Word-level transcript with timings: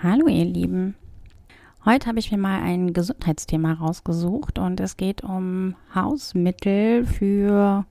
Hallo 0.00 0.28
ihr 0.28 0.44
Lieben. 0.44 0.94
Heute 1.84 2.06
habe 2.06 2.20
ich 2.20 2.30
mir 2.30 2.38
mal 2.38 2.62
ein 2.62 2.92
Gesundheitsthema 2.92 3.72
rausgesucht 3.72 4.60
und 4.60 4.78
es 4.78 4.96
geht 4.96 5.24
um 5.24 5.74
Hausmittel 5.92 7.04
für 7.04 7.84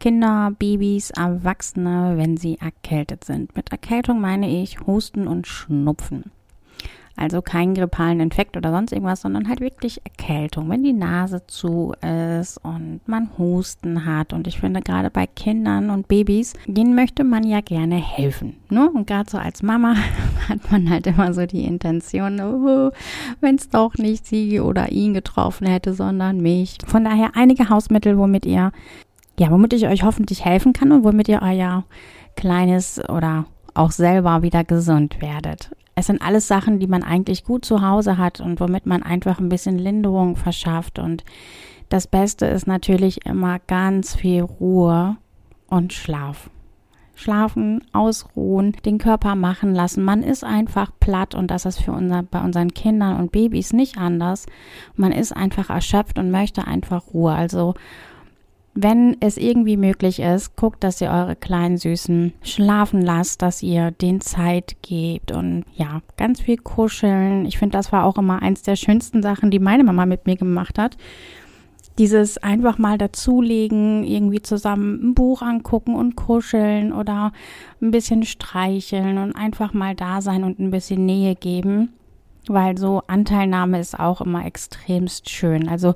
Kinder, 0.00 0.50
Babys, 0.58 1.10
Erwachsene, 1.10 2.14
wenn 2.16 2.36
sie 2.36 2.58
erkältet 2.58 3.22
sind. 3.22 3.54
Mit 3.54 3.70
Erkältung 3.70 4.20
meine 4.20 4.50
ich 4.50 4.80
Husten 4.80 5.28
und 5.28 5.46
Schnupfen. 5.46 6.32
Also 7.18 7.42
keinen 7.42 7.74
grippalen 7.74 8.20
Infekt 8.20 8.56
oder 8.56 8.70
sonst 8.70 8.92
irgendwas, 8.92 9.22
sondern 9.22 9.48
halt 9.48 9.60
wirklich 9.60 10.00
Erkältung, 10.04 10.70
wenn 10.70 10.84
die 10.84 10.92
Nase 10.92 11.44
zu 11.48 11.92
ist 12.00 12.58
und 12.58 13.00
man 13.06 13.30
Husten 13.36 14.06
hat. 14.06 14.32
Und 14.32 14.46
ich 14.46 14.60
finde 14.60 14.82
gerade 14.82 15.10
bei 15.10 15.26
Kindern 15.26 15.90
und 15.90 16.06
Babys, 16.06 16.52
denen 16.66 16.94
möchte 16.94 17.24
man 17.24 17.42
ja 17.42 17.60
gerne 17.60 17.96
helfen. 17.96 18.54
Ne? 18.70 18.88
Und 18.88 19.08
gerade 19.08 19.28
so 19.28 19.36
als 19.36 19.64
Mama 19.64 19.96
hat 20.48 20.70
man 20.70 20.88
halt 20.88 21.08
immer 21.08 21.34
so 21.34 21.44
die 21.44 21.64
Intention, 21.64 22.40
oh, 22.40 22.92
wenn 23.40 23.56
es 23.56 23.68
doch 23.68 23.94
nicht 23.94 24.24
sie 24.24 24.60
oder 24.60 24.92
ihn 24.92 25.12
getroffen 25.12 25.66
hätte, 25.66 25.94
sondern 25.94 26.40
mich. 26.40 26.78
Von 26.86 27.02
daher 27.02 27.32
einige 27.34 27.68
Hausmittel, 27.68 28.16
womit 28.16 28.46
ihr, 28.46 28.70
ja, 29.40 29.50
womit 29.50 29.72
ich 29.72 29.88
euch 29.88 30.04
hoffentlich 30.04 30.44
helfen 30.44 30.72
kann 30.72 30.92
und 30.92 31.02
womit 31.02 31.28
ihr 31.28 31.42
euer 31.42 31.82
kleines 32.36 33.00
oder 33.08 33.46
auch 33.74 33.90
selber 33.90 34.42
wieder 34.42 34.62
gesund 34.62 35.20
werdet. 35.20 35.70
Es 35.98 36.06
sind 36.06 36.22
alles 36.22 36.46
Sachen, 36.46 36.78
die 36.78 36.86
man 36.86 37.02
eigentlich 37.02 37.42
gut 37.42 37.64
zu 37.64 37.82
Hause 37.82 38.18
hat 38.18 38.38
und 38.38 38.60
womit 38.60 38.86
man 38.86 39.02
einfach 39.02 39.40
ein 39.40 39.48
bisschen 39.48 39.80
Linderung 39.80 40.36
verschafft. 40.36 41.00
Und 41.00 41.24
das 41.88 42.06
Beste 42.06 42.46
ist 42.46 42.68
natürlich 42.68 43.26
immer 43.26 43.58
ganz 43.58 44.14
viel 44.14 44.42
Ruhe 44.42 45.16
und 45.66 45.92
Schlaf. 45.92 46.50
Schlafen, 47.16 47.82
ausruhen, 47.92 48.76
den 48.84 48.98
Körper 48.98 49.34
machen 49.34 49.74
lassen. 49.74 50.04
Man 50.04 50.22
ist 50.22 50.44
einfach 50.44 50.92
platt 51.00 51.34
und 51.34 51.50
das 51.50 51.66
ist 51.66 51.80
für 51.80 51.90
unser, 51.90 52.22
bei 52.22 52.40
unseren 52.42 52.72
Kindern 52.72 53.18
und 53.18 53.32
Babys 53.32 53.72
nicht 53.72 53.98
anders. 53.98 54.46
Man 54.94 55.10
ist 55.10 55.36
einfach 55.36 55.68
erschöpft 55.68 56.16
und 56.16 56.30
möchte 56.30 56.64
einfach 56.64 57.12
Ruhe. 57.12 57.32
Also 57.32 57.74
wenn 58.80 59.16
es 59.18 59.38
irgendwie 59.38 59.76
möglich 59.76 60.20
ist, 60.20 60.54
guckt, 60.54 60.84
dass 60.84 61.00
ihr 61.00 61.10
eure 61.10 61.34
kleinen 61.34 61.78
Süßen 61.78 62.32
schlafen 62.42 63.02
lasst, 63.02 63.42
dass 63.42 63.60
ihr 63.60 63.90
den 63.90 64.20
Zeit 64.20 64.76
gebt 64.82 65.32
und 65.32 65.64
ja, 65.74 66.00
ganz 66.16 66.42
viel 66.42 66.58
kuscheln. 66.58 67.44
Ich 67.44 67.58
finde, 67.58 67.76
das 67.76 67.90
war 67.90 68.04
auch 68.04 68.18
immer 68.18 68.40
eins 68.40 68.62
der 68.62 68.76
schönsten 68.76 69.20
Sachen, 69.20 69.50
die 69.50 69.58
meine 69.58 69.82
Mama 69.82 70.06
mit 70.06 70.26
mir 70.26 70.36
gemacht 70.36 70.78
hat. 70.78 70.96
Dieses 71.98 72.38
einfach 72.38 72.78
mal 72.78 72.98
dazulegen, 72.98 74.04
irgendwie 74.04 74.42
zusammen 74.42 75.08
ein 75.08 75.14
Buch 75.14 75.42
angucken 75.42 75.96
und 75.96 76.14
kuscheln 76.14 76.92
oder 76.92 77.32
ein 77.82 77.90
bisschen 77.90 78.22
streicheln 78.22 79.18
und 79.18 79.34
einfach 79.34 79.74
mal 79.74 79.96
da 79.96 80.20
sein 80.20 80.44
und 80.44 80.60
ein 80.60 80.70
bisschen 80.70 81.04
Nähe 81.04 81.34
geben, 81.34 81.94
weil 82.46 82.78
so 82.78 83.02
Anteilnahme 83.08 83.80
ist 83.80 83.98
auch 83.98 84.20
immer 84.20 84.46
extremst 84.46 85.28
schön. 85.30 85.68
Also 85.68 85.94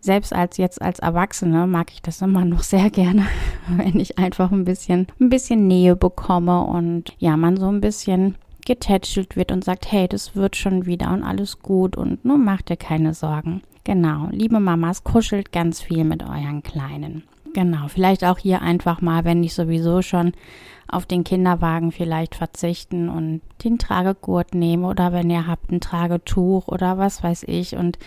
selbst 0.00 0.32
als 0.32 0.56
jetzt 0.56 0.80
als 0.80 0.98
Erwachsene 0.98 1.66
mag 1.66 1.92
ich 1.92 2.02
das 2.02 2.22
immer 2.22 2.44
noch 2.44 2.62
sehr 2.62 2.90
gerne, 2.90 3.26
wenn 3.68 3.98
ich 3.98 4.18
einfach 4.18 4.52
ein 4.52 4.64
bisschen, 4.64 5.06
ein 5.20 5.28
bisschen 5.28 5.66
Nähe 5.66 5.96
bekomme 5.96 6.62
und 6.62 7.14
ja, 7.18 7.36
man 7.36 7.56
so 7.56 7.68
ein 7.68 7.80
bisschen 7.80 8.36
getätschelt 8.64 9.36
wird 9.36 9.52
und 9.52 9.64
sagt, 9.64 9.90
hey, 9.90 10.08
das 10.08 10.34
wird 10.34 10.56
schon 10.56 10.86
wieder 10.86 11.12
und 11.12 11.22
alles 11.22 11.60
gut 11.60 11.96
und 11.96 12.24
nur 12.24 12.38
macht 12.38 12.68
dir 12.68 12.76
keine 12.76 13.14
Sorgen. 13.14 13.62
Genau, 13.84 14.26
liebe 14.32 14.58
Mamas, 14.58 15.04
kuschelt 15.04 15.52
ganz 15.52 15.80
viel 15.80 16.04
mit 16.04 16.24
euren 16.24 16.62
Kleinen. 16.62 17.22
Genau, 17.54 17.88
vielleicht 17.88 18.24
auch 18.24 18.38
hier 18.38 18.62
einfach 18.62 19.00
mal, 19.00 19.24
wenn 19.24 19.42
ich 19.42 19.54
sowieso 19.54 20.02
schon 20.02 20.32
auf 20.88 21.06
den 21.06 21.24
Kinderwagen 21.24 21.90
vielleicht 21.90 22.34
verzichten 22.34 23.08
und 23.08 23.40
den 23.64 23.78
Tragegurt 23.78 24.54
nehmen 24.54 24.84
oder 24.84 25.12
wenn 25.12 25.30
ihr 25.30 25.46
habt 25.46 25.70
ein 25.72 25.80
Tragetuch 25.80 26.68
oder 26.68 26.96
was 26.98 27.22
weiß 27.22 27.44
ich 27.48 27.76
und 27.76 27.98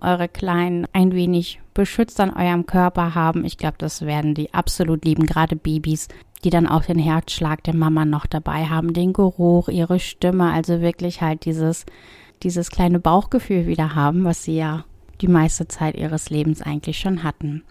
eure 0.00 0.28
Kleinen 0.28 0.86
ein 0.92 1.12
wenig 1.12 1.60
beschützt 1.74 2.20
an 2.20 2.34
eurem 2.34 2.66
Körper 2.66 3.14
haben. 3.14 3.44
Ich 3.44 3.58
glaube, 3.58 3.76
das 3.78 4.02
werden 4.02 4.34
die 4.34 4.52
absolut 4.54 5.04
lieben, 5.04 5.26
gerade 5.26 5.56
Babys, 5.56 6.08
die 6.44 6.50
dann 6.50 6.66
auch 6.66 6.84
den 6.84 6.98
Herzschlag 6.98 7.62
der 7.64 7.76
Mama 7.76 8.04
noch 8.04 8.26
dabei 8.26 8.66
haben, 8.66 8.94
den 8.94 9.12
Geruch, 9.12 9.68
ihre 9.68 10.00
Stimme, 10.00 10.52
also 10.52 10.80
wirklich 10.80 11.20
halt 11.20 11.44
dieses, 11.44 11.86
dieses 12.42 12.70
kleine 12.70 12.98
Bauchgefühl 12.98 13.66
wieder 13.66 13.94
haben, 13.94 14.24
was 14.24 14.44
sie 14.44 14.56
ja 14.56 14.84
die 15.20 15.28
meiste 15.28 15.68
Zeit 15.68 15.96
ihres 15.96 16.30
Lebens 16.30 16.62
eigentlich 16.62 16.98
schon 16.98 17.22
hatten. 17.22 17.62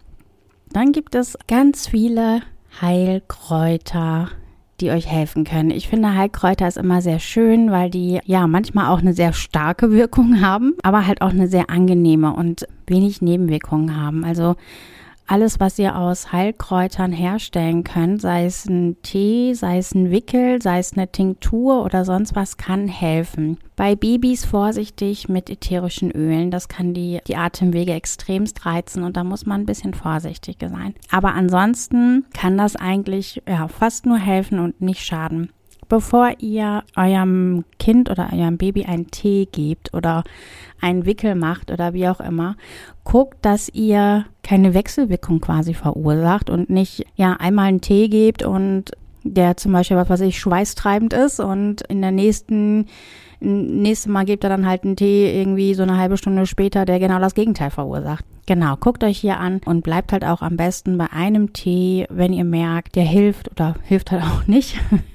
Dann 0.73 0.93
gibt 0.93 1.15
es 1.15 1.37
ganz 1.47 1.87
viele 1.87 2.41
Heilkräuter, 2.81 4.29
die 4.79 4.91
euch 4.91 5.05
helfen 5.07 5.43
können. 5.43 5.69
Ich 5.69 5.89
finde, 5.89 6.15
Heilkräuter 6.15 6.67
ist 6.67 6.77
immer 6.77 7.01
sehr 7.01 7.19
schön, 7.19 7.71
weil 7.71 7.89
die 7.89 8.19
ja 8.25 8.47
manchmal 8.47 8.87
auch 8.87 8.99
eine 8.99 9.13
sehr 9.13 9.33
starke 9.33 9.91
Wirkung 9.91 10.41
haben, 10.41 10.75
aber 10.81 11.05
halt 11.05 11.21
auch 11.21 11.29
eine 11.29 11.47
sehr 11.47 11.69
angenehme 11.69 12.33
und 12.33 12.67
wenig 12.87 13.21
Nebenwirkungen 13.21 13.95
haben. 13.95 14.23
Also 14.23 14.55
alles, 15.27 15.59
was 15.59 15.79
ihr 15.79 15.95
aus 15.97 16.31
Heilkräutern 16.31 17.11
herstellen 17.11 17.83
könnt, 17.83 18.21
sei 18.21 18.45
es 18.45 18.65
ein 18.65 19.01
Tee, 19.01 19.53
sei 19.53 19.77
es 19.77 19.93
ein 19.93 20.11
Wickel, 20.11 20.61
sei 20.61 20.79
es 20.79 20.93
eine 20.93 21.11
Tinktur 21.11 21.83
oder 21.83 22.05
sonst 22.05 22.35
was, 22.35 22.57
kann 22.57 22.87
helfen. 22.87 23.57
Bei 23.75 23.95
Babys 23.95 24.45
vorsichtig 24.45 25.29
mit 25.29 25.49
ätherischen 25.49 26.11
Ölen. 26.11 26.51
Das 26.51 26.67
kann 26.67 26.93
die, 26.93 27.19
die 27.27 27.37
Atemwege 27.37 27.93
extremst 27.93 28.65
reizen 28.65 29.03
und 29.03 29.17
da 29.17 29.23
muss 29.23 29.45
man 29.45 29.61
ein 29.61 29.65
bisschen 29.65 29.93
vorsichtig 29.93 30.57
sein. 30.59 30.95
Aber 31.09 31.33
ansonsten 31.33 32.25
kann 32.33 32.57
das 32.57 32.75
eigentlich 32.75 33.41
ja, 33.47 33.67
fast 33.67 34.05
nur 34.05 34.17
helfen 34.17 34.59
und 34.59 34.81
nicht 34.81 35.03
schaden 35.03 35.51
bevor 35.91 36.31
ihr 36.39 36.83
eurem 36.95 37.65
Kind 37.77 38.09
oder 38.09 38.29
eurem 38.31 38.57
Baby 38.57 38.85
einen 38.85 39.11
Tee 39.11 39.45
gebt 39.51 39.93
oder 39.93 40.23
einen 40.79 41.05
Wickel 41.05 41.35
macht 41.35 41.69
oder 41.69 41.93
wie 41.93 42.07
auch 42.07 42.21
immer, 42.21 42.55
guckt, 43.03 43.39
dass 43.41 43.67
ihr 43.67 44.23
keine 44.41 44.73
Wechselwirkung 44.73 45.41
quasi 45.41 45.73
verursacht 45.73 46.49
und 46.49 46.69
nicht 46.69 47.05
ja 47.17 47.33
einmal 47.33 47.65
einen 47.65 47.81
Tee 47.81 48.07
gebt 48.07 48.41
und 48.41 48.91
der 49.23 49.57
zum 49.57 49.73
Beispiel, 49.73 49.97
was 49.97 50.09
weiß 50.09 50.21
ich, 50.21 50.39
schweißtreibend 50.39 51.11
ist 51.11 51.41
und 51.41 51.81
in 51.81 52.01
der 52.01 52.11
nächsten 52.11 52.85
nächstes 53.41 54.09
Mal 54.09 54.23
gebt 54.23 54.45
ihr 54.45 54.49
dann 54.49 54.65
halt 54.65 54.85
einen 54.85 54.95
Tee 54.95 55.37
irgendwie 55.41 55.73
so 55.73 55.83
eine 55.83 55.97
halbe 55.97 56.15
Stunde 56.15 56.45
später, 56.45 56.85
der 56.85 56.99
genau 56.99 57.19
das 57.19 57.35
Gegenteil 57.35 57.69
verursacht. 57.69 58.23
Genau, 58.45 58.77
guckt 58.77 59.03
euch 59.03 59.17
hier 59.19 59.41
an 59.41 59.59
und 59.65 59.83
bleibt 59.83 60.13
halt 60.13 60.23
auch 60.23 60.41
am 60.41 60.55
besten 60.55 60.97
bei 60.97 61.07
einem 61.11 61.51
Tee, 61.51 62.05
wenn 62.09 62.31
ihr 62.31 62.45
merkt, 62.45 62.95
der 62.95 63.03
hilft 63.03 63.51
oder 63.51 63.75
hilft 63.83 64.11
halt 64.11 64.23
auch 64.23 64.47
nicht. 64.47 64.79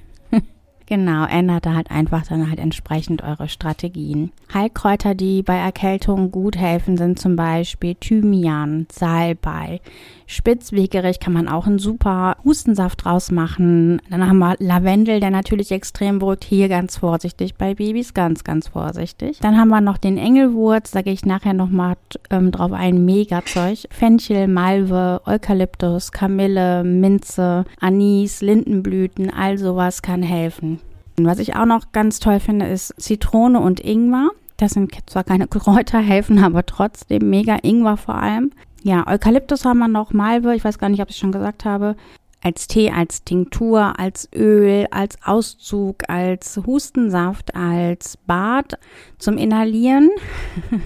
Genau, 0.87 1.25
ändert 1.27 1.67
da 1.67 1.75
halt 1.75 1.91
einfach 1.91 2.25
dann 2.27 2.49
halt 2.49 2.61
entsprechend 2.61 3.23
eure 3.23 3.49
Strategien. 3.49 4.31
Heilkräuter, 4.55 5.17
die 5.17 5.43
bei 5.43 5.57
Erkältungen 5.57 6.31
gut 6.31 6.57
helfen, 6.57 6.97
sind 6.97 7.19
zum 7.19 7.35
Beispiel 7.35 7.97
Thymian, 7.97 8.87
Salbei, 8.91 9.81
Spitzwegerich 10.27 11.21
kann 11.21 11.33
man 11.33 11.49
auch 11.49 11.67
einen 11.67 11.79
super 11.79 12.37
Hustensaft 12.45 13.05
draus 13.05 13.31
machen. 13.31 14.03
Dann 14.11 14.29
haben 14.29 14.39
wir 14.39 14.57
Lavendel, 14.59 15.21
der 15.21 15.31
natürlich 15.31 15.71
extrem 15.71 16.19
beruhigt. 16.19 16.45
Hier 16.45 16.69
ganz 16.69 16.97
vorsichtig 16.97 17.55
bei 17.55 17.75
Babys, 17.75 18.13
ganz, 18.13 18.43
ganz 18.43 18.69
vorsichtig. 18.69 19.39
Dann 19.41 19.57
haben 19.57 19.69
wir 19.69 19.81
noch 19.81 19.99
den 19.99 20.19
Engelwurz, 20.19 20.91
da 20.91 21.03
gehe 21.03 21.13
ich 21.13 21.25
nachher 21.25 21.55
nochmal 21.55 21.97
ähm, 22.31 22.51
drauf 22.51 22.73
ein. 22.73 23.05
Mega-Zeug. 23.05 23.85
Fenchel, 23.91 24.49
Malve, 24.49 25.21
Eukalyptus, 25.27 26.11
Kamille, 26.13 26.83
Minze, 26.83 27.65
Anis, 27.81 28.43
Lindenblüten, 28.43 29.31
all 29.31 29.59
sowas 29.59 30.03
kann 30.03 30.23
helfen. 30.23 30.81
Was 31.19 31.39
ich 31.39 31.57
auch 31.57 31.67
noch 31.67 31.93
ganz 31.93 32.21
toll 32.21 32.41
finde, 32.41 32.67
ist 32.67 32.95
Zitrone 32.99 33.61
und 33.61 33.81
Ingwer. 33.81 34.31
Das 34.57 34.73
sind 34.73 34.93
zwar 35.07 35.25
keine 35.25 35.47
Kräuter, 35.47 35.99
helfen 36.01 36.43
aber 36.43 36.67
trotzdem 36.67 37.31
mega 37.31 37.59
Ingwer 37.63 37.97
vor 37.97 38.17
allem. 38.17 38.51
Ja, 38.87 39.05
Eukalyptus 39.09 39.65
haben 39.65 39.79
wir 39.79 39.89
noch, 39.89 40.13
Malve, 40.13 40.55
ich 40.55 40.65
weiß 40.65 40.79
gar 40.79 40.89
nicht, 40.89 41.03
ob 41.03 41.11
ich 41.11 41.17
schon 41.17 41.33
gesagt 41.33 41.65
habe. 41.65 41.97
Als 42.41 42.69
Tee, 42.69 42.93
als 42.93 43.25
Tinktur, 43.25 43.99
als 43.99 44.29
Öl, 44.33 44.87
als 44.93 45.19
Auszug, 45.25 46.09
als 46.09 46.61
Hustensaft, 46.65 47.57
als 47.57 48.17
Bad 48.17 48.79
zum 49.19 49.39
Inhalieren, 49.39 50.09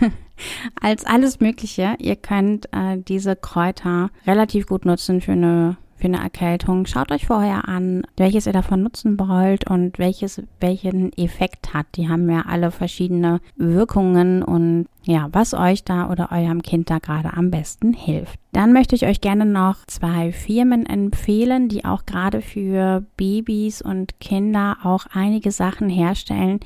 als 0.81 1.05
alles 1.05 1.41
Mögliche. 1.41 1.97
Ihr 1.99 2.17
könnt 2.17 2.73
äh, 2.73 2.97
diese 3.07 3.37
Kräuter 3.37 4.09
relativ 4.27 4.67
gut 4.67 4.87
nutzen 4.87 5.21
für 5.21 5.33
eine 5.33 5.77
für 6.01 6.07
eine 6.07 6.23
Erkältung. 6.23 6.87
Schaut 6.87 7.13
euch 7.13 7.27
vorher 7.27 7.69
an, 7.69 8.03
welches 8.17 8.47
ihr 8.47 8.53
davon 8.53 8.83
nutzen 8.83 9.19
wollt 9.19 9.69
und 9.71 9.99
welches 9.99 10.43
welchen 10.59 11.13
Effekt 11.17 11.75
hat. 11.75 11.87
Die 11.97 12.09
haben 12.09 12.29
ja 12.31 12.45
alle 12.49 12.71
verschiedene 12.71 13.41
Wirkungen 13.57 14.43
und 14.43 14.87
ja, 15.05 15.29
was 15.33 15.55
euch 15.55 15.85
da 15.85 16.11
oder 16.11 16.31
eurem 16.33 16.63
Kind 16.63 16.91
da 16.91 16.99
gerade 16.99 17.33
am 17.33 17.51
besten 17.51 17.93
hilft. 17.93 18.39
Dann 18.53 18.73
möchte 18.73 18.95
ich 18.95 19.07
euch 19.07 19.21
gerne 19.21 19.47
noch 19.47 19.87
zwei 19.87 20.33
Firmen 20.33 20.87
empfehlen, 20.87 21.69
die 21.69 21.85
auch 21.85 22.05
gerade 22.05 22.41
für 22.41 23.05
Babys 23.17 23.81
und 23.81 24.19
Kinder 24.21 24.79
auch 24.83 25.07
einige 25.13 25.53
Sachen 25.53 25.89
herstellen, 25.89 26.61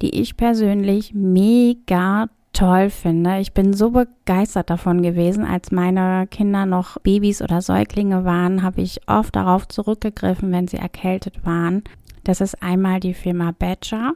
die 0.00 0.20
ich 0.20 0.36
persönlich 0.36 1.12
mega 1.14 2.28
toll 2.54 2.88
finde. 2.88 3.40
Ich 3.40 3.52
bin 3.52 3.74
so 3.74 3.90
begeistert 3.90 4.70
davon 4.70 5.02
gewesen, 5.02 5.44
als 5.44 5.70
meine 5.70 6.26
Kinder 6.28 6.64
noch 6.64 6.98
Babys 7.00 7.42
oder 7.42 7.60
Säuglinge 7.60 8.24
waren, 8.24 8.62
habe 8.62 8.80
ich 8.80 9.00
oft 9.06 9.36
darauf 9.36 9.68
zurückgegriffen, 9.68 10.50
wenn 10.52 10.68
sie 10.68 10.78
erkältet 10.78 11.44
waren. 11.44 11.84
Das 12.22 12.40
ist 12.40 12.62
einmal 12.62 13.00
die 13.00 13.14
Firma 13.14 13.52
Badger. 13.52 14.14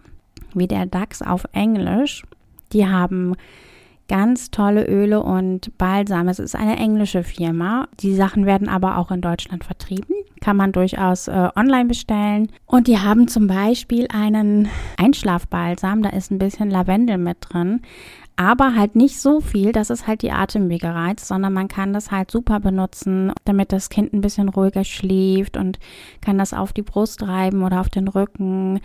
wie 0.55 0.67
der 0.67 0.87
DAX 0.87 1.21
auf 1.21 1.45
Englisch. 1.53 2.25
Die 2.73 2.87
haben 2.87 3.35
ganz 4.09 4.51
tolle 4.51 4.87
Öle 4.87 5.23
und 5.23 5.77
Balsam. 5.79 6.29
Es 6.29 6.39
ist 6.39 6.57
eine 6.57 6.77
englische 6.77 7.23
Firma. 7.23 7.89
Die 8.01 8.15
Sachen 8.15 8.47
werden 8.47 8.69
aber 8.69 8.97
auch 8.97 9.11
in 9.11 9.21
Deutschland 9.21 9.65
vertrieben. 9.65 10.15
Kann 10.41 10.57
man 10.57 10.73
durchaus 10.73 11.29
äh, 11.29 11.49
online 11.55 11.87
bestellen. 11.87 12.51
Und 12.67 12.87
die 12.87 12.99
haben 12.99 13.29
zum 13.29 13.47
Beispiel 13.47 14.09
einen 14.11 14.69
Einschlafbalsam. 14.97 16.03
Da 16.03 16.11
ist 16.11 16.31
ein 16.31 16.39
bisschen 16.39 16.71
Lavendel 16.71 17.19
mit 17.19 17.39
drin. 17.41 17.83
Aber 18.37 18.77
halt 18.77 18.95
nicht 18.95 19.21
so 19.21 19.41
viel, 19.41 19.73
dass 19.73 19.91
es 19.91 20.07
halt 20.07 20.23
die 20.23 20.31
Atemwege 20.31 20.95
reizt, 20.95 21.27
sondern 21.27 21.53
man 21.53 21.67
kann 21.67 21.93
das 21.93 22.13
halt 22.13 22.31
super 22.31 22.61
benutzen, 22.61 23.33
damit 23.45 23.73
das 23.73 23.91
Kind 23.91 24.13
ein 24.13 24.21
bisschen 24.21 24.49
ruhiger 24.49 24.85
schläft 24.85 25.57
und 25.57 25.81
kann 26.21 26.39
das 26.39 26.55
auf 26.55 26.73
die 26.73 26.83
Brust 26.83 27.27
reiben 27.27 27.65
oder 27.65 27.81
auf 27.81 27.89
den 27.89 28.07
Rücken, 28.07 28.81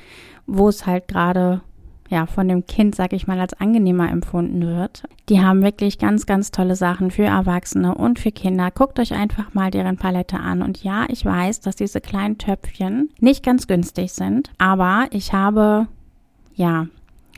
wo 0.48 0.70
es 0.70 0.88
halt 0.88 1.08
gerade 1.08 1.62
ja, 2.10 2.26
von 2.26 2.48
dem 2.48 2.66
Kind, 2.66 2.96
sag 2.96 3.14
ich 3.14 3.28
mal, 3.28 3.40
als 3.40 3.54
angenehmer 3.54 4.10
empfunden 4.10 4.66
wird. 4.66 5.04
Die 5.30 5.42
haben 5.42 5.64
wirklich 5.64 5.98
ganz, 5.98 6.26
ganz 6.26 6.52
tolle 6.52 6.76
Sachen 6.76 7.12
für 7.12 7.24
Erwachsene 7.24 7.96
und 7.96 8.20
für 8.20 8.32
Kinder. 8.32 8.72
Guckt 8.72 9.00
euch 9.00 9.14
einfach 9.14 9.54
mal 9.54 9.72
deren 9.72 9.98
Palette 9.98 10.40
an. 10.40 10.62
Und 10.62 10.84
ja, 10.84 11.06
ich 11.10 11.26
weiß, 11.26 11.62
dass 11.62 11.76
diese 11.76 12.02
kleinen 12.02 12.38
Töpfchen 12.38 13.10
nicht 13.20 13.44
ganz 13.44 13.68
günstig 13.68 14.14
sind, 14.14 14.52
aber 14.58 15.08
ich 15.12 15.34
habe, 15.34 15.88
ja, 16.56 16.88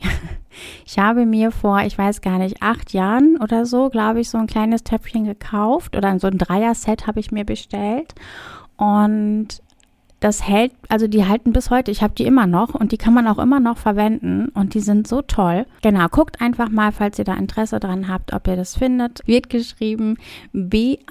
ich 0.84 0.98
habe 0.98 1.26
mir 1.26 1.52
vor, 1.52 1.80
ich 1.82 1.96
weiß 1.96 2.20
gar 2.20 2.38
nicht, 2.38 2.62
acht 2.62 2.92
Jahren 2.92 3.38
oder 3.40 3.66
so, 3.66 3.88
glaube 3.88 4.20
ich, 4.20 4.30
so 4.30 4.38
ein 4.38 4.46
kleines 4.46 4.84
Töpfchen 4.84 5.24
gekauft 5.24 5.96
oder 5.96 6.18
so 6.18 6.26
ein 6.26 6.38
Dreier-Set 6.38 7.06
habe 7.06 7.20
ich 7.20 7.30
mir 7.30 7.44
bestellt. 7.44 8.14
Und 8.76 9.62
das 10.20 10.46
hält, 10.46 10.72
also 10.88 11.06
die 11.08 11.26
halten 11.26 11.52
bis 11.52 11.70
heute. 11.70 11.90
Ich 11.90 12.02
habe 12.02 12.14
die 12.14 12.24
immer 12.24 12.46
noch 12.46 12.74
und 12.74 12.92
die 12.92 12.98
kann 12.98 13.14
man 13.14 13.26
auch 13.28 13.38
immer 13.38 13.60
noch 13.60 13.78
verwenden 13.78 14.48
und 14.54 14.74
die 14.74 14.80
sind 14.80 15.06
so 15.06 15.22
toll. 15.22 15.66
Genau, 15.82 16.08
guckt 16.08 16.40
einfach 16.40 16.68
mal, 16.68 16.92
falls 16.92 17.18
ihr 17.18 17.24
da 17.24 17.34
Interesse 17.34 17.80
dran 17.80 18.08
habt, 18.08 18.32
ob 18.32 18.48
ihr 18.48 18.56
das 18.56 18.76
findet. 18.76 19.20
Wird 19.26 19.50
geschrieben 19.50 20.16
B-A-D-G-E-R 20.52 21.04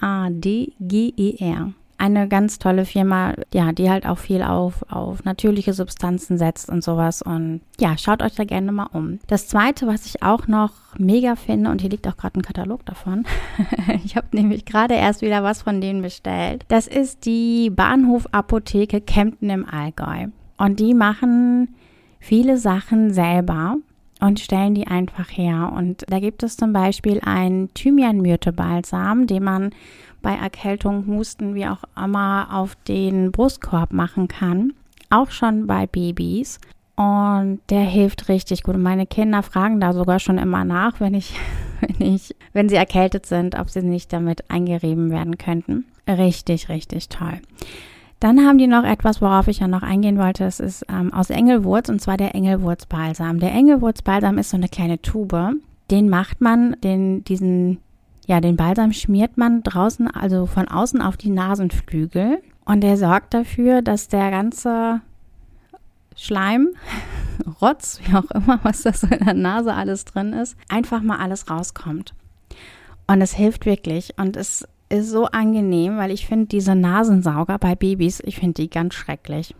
eine 1.97 2.27
ganz 2.27 2.59
tolle 2.59 2.85
Firma, 2.85 3.33
ja, 3.53 3.71
die 3.71 3.89
halt 3.89 4.05
auch 4.05 4.17
viel 4.17 4.41
auf, 4.43 4.83
auf 4.89 5.23
natürliche 5.23 5.73
Substanzen 5.73 6.37
setzt 6.37 6.69
und 6.69 6.83
sowas. 6.83 7.21
Und 7.21 7.61
ja, 7.79 7.97
schaut 7.97 8.21
euch 8.21 8.35
da 8.35 8.43
gerne 8.43 8.71
mal 8.71 8.87
um. 8.91 9.19
Das 9.27 9.47
zweite, 9.47 9.87
was 9.87 10.05
ich 10.05 10.21
auch 10.21 10.47
noch 10.47 10.71
mega 10.97 11.35
finde, 11.35 11.69
und 11.71 11.81
hier 11.81 11.89
liegt 11.89 12.07
auch 12.07 12.17
gerade 12.17 12.39
ein 12.39 12.43
Katalog 12.43 12.85
davon. 12.85 13.25
ich 14.03 14.15
habe 14.15 14.27
nämlich 14.31 14.65
gerade 14.65 14.95
erst 14.95 15.21
wieder 15.21 15.43
was 15.43 15.61
von 15.61 15.81
denen 15.81 16.01
bestellt. 16.01 16.65
Das 16.67 16.87
ist 16.87 17.25
die 17.25 17.69
Bahnhofapotheke 17.69 19.01
Kempten 19.01 19.49
im 19.49 19.67
Allgäu. 19.67 20.27
Und 20.57 20.79
die 20.79 20.93
machen 20.93 21.75
viele 22.19 22.57
Sachen 22.57 23.13
selber 23.13 23.77
und 24.19 24.39
stellen 24.39 24.75
die 24.75 24.87
einfach 24.87 25.29
her. 25.29 25.71
Und 25.75 26.03
da 26.07 26.19
gibt 26.19 26.43
es 26.43 26.57
zum 26.57 26.73
Beispiel 26.73 27.19
einen 27.23 27.73
Thymian-Myrte-Balsam, 27.73 29.27
den 29.27 29.43
man 29.43 29.71
bei 30.25 30.33
Erkältung, 30.33 31.05
Husten, 31.05 31.53
wie 31.53 31.67
auch 31.67 31.83
immer, 31.95 32.47
auf 32.51 32.75
den 32.87 33.31
Brustkorb 33.31 33.93
machen 33.93 34.27
kann. 34.27 34.73
Auch 35.11 35.29
schon 35.29 35.67
bei 35.67 35.85
Babys. 35.85 36.59
Und 36.95 37.59
der 37.69 37.81
hilft 37.81 38.27
richtig 38.27 38.63
gut. 38.63 38.75
Meine 38.75 39.05
Kinder 39.05 39.43
fragen 39.43 39.79
da 39.79 39.93
sogar 39.93 40.19
schon 40.19 40.39
immer 40.39 40.65
nach, 40.65 40.99
wenn 40.99 41.13
ich, 41.13 41.35
wenn 41.79 42.15
ich, 42.15 42.35
wenn 42.53 42.69
sie 42.69 42.75
erkältet 42.75 43.27
sind, 43.27 43.53
ob 43.53 43.69
sie 43.69 43.83
nicht 43.83 44.11
damit 44.11 44.49
eingerieben 44.49 45.11
werden 45.11 45.37
könnten. 45.37 45.85
Richtig, 46.07 46.69
richtig 46.69 47.09
toll. 47.09 47.39
Dann 48.19 48.43
haben 48.47 48.57
die 48.57 48.65
noch 48.65 48.83
etwas, 48.83 49.21
worauf 49.21 49.47
ich 49.47 49.59
ja 49.59 49.67
noch 49.67 49.83
eingehen 49.83 50.17
wollte. 50.17 50.43
Das 50.43 50.59
ist 50.59 50.87
ähm, 50.89 51.13
aus 51.13 51.29
Engelwurz 51.29 51.87
und 51.89 52.01
zwar 52.01 52.17
der 52.17 52.33
Engelwurzbalsam. 52.33 53.39
Der 53.39 53.51
Engelwurzbalsam 53.51 54.39
ist 54.39 54.49
so 54.49 54.57
eine 54.57 54.69
kleine 54.69 54.99
Tube. 55.03 55.51
Den 55.91 56.09
macht 56.09 56.41
man, 56.41 56.77
den, 56.81 57.23
diesen 57.25 57.77
ja, 58.25 58.41
den 58.41 58.55
Balsam 58.55 58.91
schmiert 58.91 59.37
man 59.37 59.63
draußen, 59.63 60.07
also 60.09 60.45
von 60.45 60.67
außen 60.67 61.01
auf 61.01 61.17
die 61.17 61.29
Nasenflügel. 61.29 62.41
Und 62.65 62.81
der 62.81 62.97
sorgt 62.97 63.33
dafür, 63.33 63.81
dass 63.81 64.07
der 64.07 64.31
ganze 64.31 65.01
Schleim, 66.15 66.69
Rotz, 67.61 67.99
wie 68.03 68.15
auch 68.15 68.31
immer, 68.31 68.59
was 68.63 68.81
da 68.81 68.93
so 68.93 69.07
in 69.07 69.23
der 69.23 69.33
Nase 69.33 69.73
alles 69.73 70.05
drin 70.05 70.33
ist, 70.33 70.57
einfach 70.69 71.01
mal 71.01 71.19
alles 71.19 71.49
rauskommt. 71.49 72.13
Und 73.07 73.21
es 73.21 73.33
hilft 73.33 73.65
wirklich. 73.65 74.13
Und 74.17 74.35
es 74.35 74.67
ist 74.89 75.09
so 75.09 75.25
angenehm, 75.25 75.97
weil 75.97 76.11
ich 76.11 76.25
finde 76.25 76.47
diese 76.47 76.75
Nasensauger 76.75 77.59
bei 77.59 77.75
Babys, 77.75 78.21
ich 78.25 78.37
finde 78.39 78.63
die 78.63 78.69
ganz 78.69 78.95
schrecklich. 78.95 79.53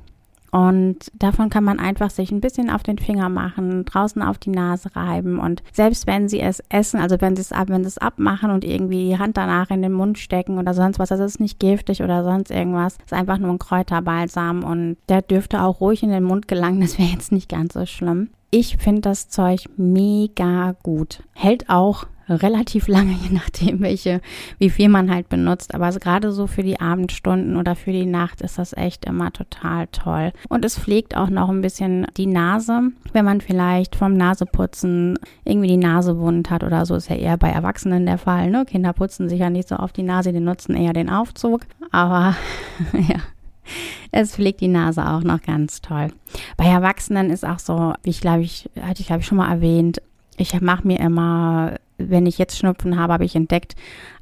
Und 0.56 1.12
davon 1.16 1.50
kann 1.50 1.66
man 1.66 1.82
einfach 1.82 2.10
sich 2.10 2.32
ein 2.32 2.40
bisschen 2.40 2.70
auf 2.70 2.82
den 2.82 2.98
Finger 2.98 3.28
machen, 3.28 3.84
draußen 3.84 4.22
auf 4.22 4.38
die 4.38 4.52
Nase 4.52 4.96
reiben 4.96 5.38
und 5.38 5.62
selbst 5.74 6.08
wenn 6.08 6.30
sie 6.30 6.40
es 6.40 6.64
essen, 6.70 7.02
also 7.02 7.20
wenn 7.20 7.36
sie 7.36 7.42
es 7.42 7.52
ab, 7.52 7.68
wenn 7.68 7.84
sie 7.84 7.90
es 7.90 7.98
abmachen 7.98 8.52
und 8.52 8.64
irgendwie 8.64 9.10
die 9.10 9.20
Hand 9.20 9.36
danach 9.36 9.70
in 9.70 9.82
den 9.82 9.92
Mund 9.92 10.18
stecken 10.18 10.58
oder 10.58 10.74
sonst 10.74 10.98
was, 10.98 11.10
das 11.10 11.20
ist 11.20 11.42
nicht 11.42 11.60
giftig 11.60 12.02
oder 12.02 12.24
sonst 12.24 12.52
irgendwas, 12.52 12.96
das 13.00 13.08
ist 13.08 13.14
einfach 13.18 13.38
nur 13.38 13.50
ein 13.50 13.60
Kräuterbalsam 13.60 14.64
und 14.64 14.96
der 15.10 15.22
dürfte 15.22 15.62
auch 15.62 15.82
ruhig 15.82 16.04
in 16.04 16.12
den 16.12 16.24
Mund 16.24 16.48
gelangen, 16.48 16.80
das 16.80 16.98
wäre 16.98 17.10
jetzt 17.10 17.34
nicht 17.34 17.50
ganz 17.50 17.74
so 17.74 17.86
schlimm. 17.86 18.30
Ich 18.50 18.78
finde 18.78 19.02
das 19.02 19.28
Zeug 19.28 19.66
mega 19.76 20.78
gut. 20.84 21.22
Hält 21.34 21.70
auch 21.70 22.08
relativ 22.30 22.88
lange, 22.88 23.14
je 23.24 23.34
nachdem, 23.34 23.82
welche, 23.82 24.22
wie 24.58 24.70
viel 24.70 24.90
man 24.90 25.14
halt 25.14 25.30
benutzt. 25.30 25.74
Aber 25.74 25.90
gerade 25.92 26.32
so 26.32 26.48
für 26.48 26.64
die 26.64 26.80
Abendstunden 26.80 27.58
oder 27.58 27.76
für 27.76 27.92
die 27.92 28.06
Nacht 28.06 28.42
ist 28.42 28.58
das 28.58 28.74
echt 28.74 29.06
immer 29.06 29.32
total 29.32 29.88
toll. 29.88 30.32
Und 30.50 30.66
es 30.66 30.78
pflegt 30.78 31.16
auch 31.16 31.30
noch 31.30 31.50
ein 31.50 31.62
bisschen 31.62 32.08
die 32.18 32.28
Nase, 32.28 32.92
wenn 33.14 33.26
man 33.26 33.42
vielleicht 33.42 33.96
vom 33.96 34.14
Naseputzen 34.14 35.18
irgendwie 35.44 35.68
die 35.68 35.78
Nase 35.78 36.18
wund 36.20 36.50
hat 36.50 36.64
oder 36.64 36.86
so, 36.86 36.96
ist 36.96 37.10
ja 37.10 37.16
eher 37.16 37.38
bei 37.38 37.50
Erwachsenen 37.50 38.06
der 38.06 38.18
Fall. 38.18 38.50
Ne? 38.50 38.66
Kinder 38.66 38.94
putzen 38.94 39.30
sich 39.30 39.40
ja 39.40 39.50
nicht 39.50 39.68
so 39.68 39.76
auf 39.76 39.92
die 39.92 40.04
Nase, 40.04 40.34
die 40.34 40.40
nutzen 40.40 40.76
eher 40.76 40.94
den 40.94 41.10
Aufzug. 41.10 41.62
Aber 41.92 42.36
ja, 42.94 43.20
es 44.12 44.36
pflegt 44.36 44.62
die 44.62 44.68
Nase 44.68 45.08
auch 45.08 45.24
noch 45.24 45.42
ganz 45.42 45.82
toll. 45.82 46.08
Bei 46.58 46.66
Erwachsenen 46.66 47.30
ist 47.30 47.46
auch 47.46 47.60
so, 47.60 47.94
wie 48.04 48.10
ich 48.10 48.22
glaube 48.22 48.42
ich, 48.42 48.70
hatte 48.82 49.02
ich 49.02 49.08
glaube 49.08 49.22
ich 49.22 49.28
schon 49.28 49.38
mal 49.38 49.52
erwähnt, 49.52 50.02
ich 50.38 50.60
mache 50.62 50.88
mir 50.88 51.00
immer 51.00 51.78
wenn 51.98 52.26
ich 52.26 52.38
jetzt 52.38 52.58
Schnupfen 52.58 52.98
habe, 52.98 53.14
habe 53.14 53.26
ich 53.26 53.36
entdeckt, 53.36 53.76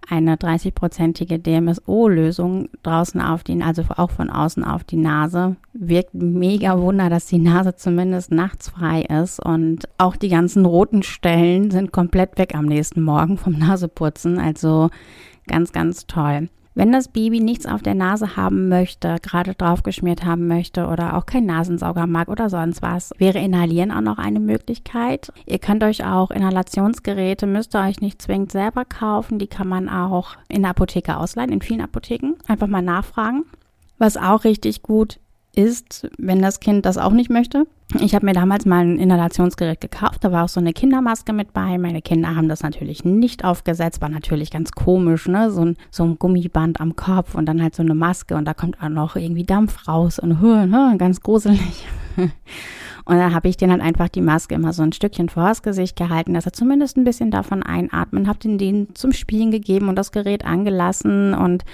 eine 0.07 0.36
30-prozentige 0.36 1.38
DMSO-Lösung 1.38 2.69
draußen 2.83 3.21
auf 3.21 3.44
die, 3.44 3.62
also 3.62 3.83
auch 3.95 4.12
von 4.12 4.30
außen 4.30 4.63
auf 4.63 4.83
die 4.83 4.98
Nase. 4.98 5.56
Wirkt 5.74 6.13
mega 6.13 6.80
Wunder, 6.80 7.10
dass 7.10 7.25
die 7.25 7.39
Nase 7.39 7.75
zumindest 7.75 8.32
nachts 8.32 8.70
frei 8.70 9.01
ist 9.01 9.39
und 9.39 9.88
auch 9.98 10.15
die 10.15 10.29
ganzen 10.29 10.65
roten 10.65 11.03
Stellen 11.03 11.72
sind 11.72 11.91
komplett 11.91 12.38
weg 12.38 12.53
am 12.55 12.65
nächsten 12.65 13.01
Morgen 13.01 13.38
vom 13.38 13.58
Naseputzen. 13.58 14.39
Also 14.39 14.89
ganz, 15.48 15.72
ganz 15.72 16.05
toll. 16.05 16.50
Wenn 16.75 16.92
das 16.92 17.08
Baby 17.08 17.39
nichts 17.39 17.65
auf 17.68 17.84
der 17.84 17.94
Nase 17.94 18.36
haben 18.36 18.68
möchte, 18.68 19.18
gerade 19.22 19.53
draufgeschmiert 19.53 20.25
haben 20.25 20.48
möchte 20.48 20.88
oder 20.88 21.15
auch 21.15 21.25
kein 21.25 21.46
Nasensauger 21.46 22.08
mag 22.08 22.30
oder 22.30 22.50
sonst 22.50 22.82
was, 22.82 23.12
wäre 23.18 23.39
Inhalieren 23.39 23.92
auch 23.92 24.01
noch 24.01 24.18
eine 24.18 24.39
Möglichkeit. 24.39 25.32
Ihr 25.46 25.60
könnt 25.60 25.84
euch 25.84 26.03
auch 26.03 26.32
Inhalationsgeräte, 26.32 27.46
müsst 27.46 27.75
ihr 27.75 27.82
euch 27.82 28.01
nicht 28.01 28.22
zwingend 28.22 28.51
selber 28.51 28.86
kaufen. 28.86 29.38
Die 29.38 29.48
kann 29.48 29.68
man 29.68 29.88
auch 29.88 30.36
in 30.50 30.63
der 30.63 30.72
Apotheke 30.72 31.18
ausleihen, 31.18 31.51
in 31.51 31.62
vielen 31.62 31.82
Apotheken. 31.82 32.34
Einfach 32.48 32.68
mal 32.68 32.82
nachfragen. 32.82 33.44
Was 34.00 34.18
auch 34.18 34.44
richtig 34.44 34.82
gut 34.82 35.20
ist, 35.55 36.10
wenn 36.17 36.41
das 36.41 36.60
Kind 36.60 36.86
das 36.86 36.98
auch 36.98 37.12
nicht 37.12 37.29
möchte. 37.29 37.65
Ich 38.00 38.15
habe 38.15 38.25
mir 38.25 38.33
damals 38.33 38.65
mal 38.65 38.83
ein 38.83 38.98
Inhalationsgerät 38.98 39.79
gekauft, 39.79 40.24
da 40.24 40.31
war 40.31 40.45
auch 40.45 40.50
so 40.50 40.60
eine 40.60 40.74
Kindermaske 40.74 41.31
mit 41.31 41.53
bei. 41.53 41.77
Meine 41.77 42.01
Kinder 42.01 42.36
haben 42.36 42.50
das 42.50 42.63
natürlich 42.63 43.05
nicht 43.05 43.45
aufgesetzt, 43.45 44.01
war 44.01 44.10
natürlich 44.10 44.50
ganz 44.50 44.72
komisch, 44.72 45.27
ne? 45.27 45.51
So 45.51 45.65
ein, 45.65 45.77
so 45.91 46.03
ein 46.03 46.17
Gummiband 46.17 46.81
am 46.81 46.95
Kopf 46.95 47.36
und 47.36 47.45
dann 47.45 47.62
halt 47.62 47.75
so 47.75 47.83
eine 47.83 47.93
Maske 47.93 48.36
und 48.36 48.45
da 48.45 48.55
kommt 48.55 48.81
auch 48.81 48.89
noch 48.89 49.15
irgendwie 49.15 49.43
Dampf 49.43 49.88
raus 49.88 50.17
und 50.17 50.41
ne? 50.41 50.95
ganz 50.98 51.22
gruselig. 51.22 51.86
Und 53.05 53.17
dann 53.17 53.33
habe 53.33 53.50
ich 53.50 53.57
den 53.57 53.69
halt 53.69 53.81
einfach 53.81 54.07
die 54.07 54.22
Maske 54.22 54.55
immer 54.55 54.72
so 54.72 54.81
ein 54.81 54.93
Stückchen 54.93 55.27
vor 55.27 55.50
das 55.50 55.62
Gesicht 55.62 55.98
gehalten, 55.98 56.33
dass 56.33 56.45
er 56.45 56.53
zumindest 56.53 56.95
ein 56.95 57.03
bisschen 57.03 57.31
davon 57.31 57.62
einatmen, 57.62 58.29
habe 58.29 58.39
den 58.39 58.57
den 58.57 58.95
zum 58.95 59.12
Spielen 59.12 59.51
gegeben 59.51 59.89
und 59.89 59.98
das 59.98 60.13
Gerät 60.13 60.45
angelassen 60.45 61.33
und 61.33 61.65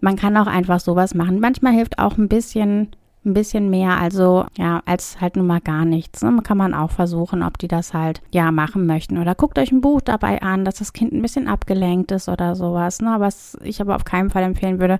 man 0.00 0.14
kann 0.14 0.36
auch 0.36 0.46
einfach 0.46 0.78
sowas 0.78 1.14
machen. 1.14 1.40
Manchmal 1.40 1.72
hilft 1.72 1.98
auch 1.98 2.16
ein 2.16 2.28
bisschen 2.28 2.88
ein 3.24 3.34
bisschen 3.34 3.68
mehr, 3.68 3.98
also 4.00 4.46
ja, 4.56 4.80
als 4.86 5.20
halt 5.20 5.36
nun 5.36 5.46
mal 5.46 5.60
gar 5.60 5.84
nichts. 5.84 6.22
Ne? 6.22 6.40
Kann 6.42 6.56
man 6.56 6.72
auch 6.72 6.90
versuchen, 6.90 7.42
ob 7.42 7.58
die 7.58 7.68
das 7.68 7.92
halt 7.92 8.22
ja 8.30 8.50
machen 8.50 8.86
möchten. 8.86 9.18
Oder 9.18 9.34
guckt 9.34 9.58
euch 9.58 9.72
ein 9.72 9.82
Buch 9.82 10.00
dabei 10.00 10.40
an, 10.40 10.64
dass 10.64 10.76
das 10.76 10.94
Kind 10.94 11.12
ein 11.12 11.20
bisschen 11.20 11.46
abgelenkt 11.46 12.12
ist 12.12 12.28
oder 12.30 12.56
sowas. 12.56 13.02
Ne? 13.02 13.16
Was 13.18 13.58
ich 13.62 13.80
aber 13.80 13.96
auf 13.96 14.04
keinen 14.04 14.30
Fall 14.30 14.42
empfehlen 14.42 14.80
würde. 14.80 14.98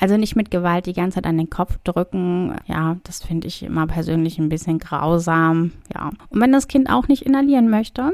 Also 0.00 0.16
nicht 0.16 0.34
mit 0.34 0.50
Gewalt 0.50 0.86
die 0.86 0.94
ganze 0.94 1.16
Zeit 1.16 1.26
an 1.26 1.38
den 1.38 1.50
Kopf 1.50 1.78
drücken. 1.84 2.56
Ja, 2.66 2.96
das 3.04 3.22
finde 3.22 3.46
ich 3.46 3.62
immer 3.62 3.86
persönlich 3.86 4.38
ein 4.38 4.48
bisschen 4.48 4.80
grausam. 4.80 5.70
Ja. 5.94 6.10
Und 6.28 6.40
wenn 6.40 6.52
das 6.52 6.66
Kind 6.66 6.90
auch 6.90 7.06
nicht 7.06 7.24
inhalieren 7.24 7.70
möchte, 7.70 8.12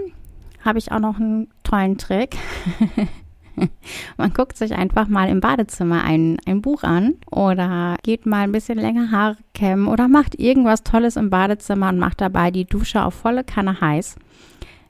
habe 0.62 0.78
ich 0.78 0.92
auch 0.92 1.00
noch 1.00 1.18
einen 1.18 1.48
tollen 1.62 1.96
Trick. 1.96 2.36
Man 4.16 4.32
guckt 4.32 4.56
sich 4.56 4.74
einfach 4.74 5.08
mal 5.08 5.28
im 5.28 5.40
Badezimmer 5.40 6.04
ein, 6.04 6.38
ein 6.46 6.62
Buch 6.62 6.82
an 6.82 7.14
oder 7.30 7.96
geht 8.02 8.26
mal 8.26 8.42
ein 8.42 8.52
bisschen 8.52 8.78
länger 8.78 9.10
Haare 9.10 9.36
kämmen 9.54 9.88
oder 9.88 10.08
macht 10.08 10.38
irgendwas 10.38 10.82
Tolles 10.82 11.16
im 11.16 11.30
Badezimmer 11.30 11.88
und 11.88 11.98
macht 11.98 12.20
dabei 12.20 12.50
die 12.50 12.64
Dusche 12.64 13.04
auf 13.04 13.14
volle 13.14 13.44
Kanne 13.44 13.80
heiß, 13.80 14.16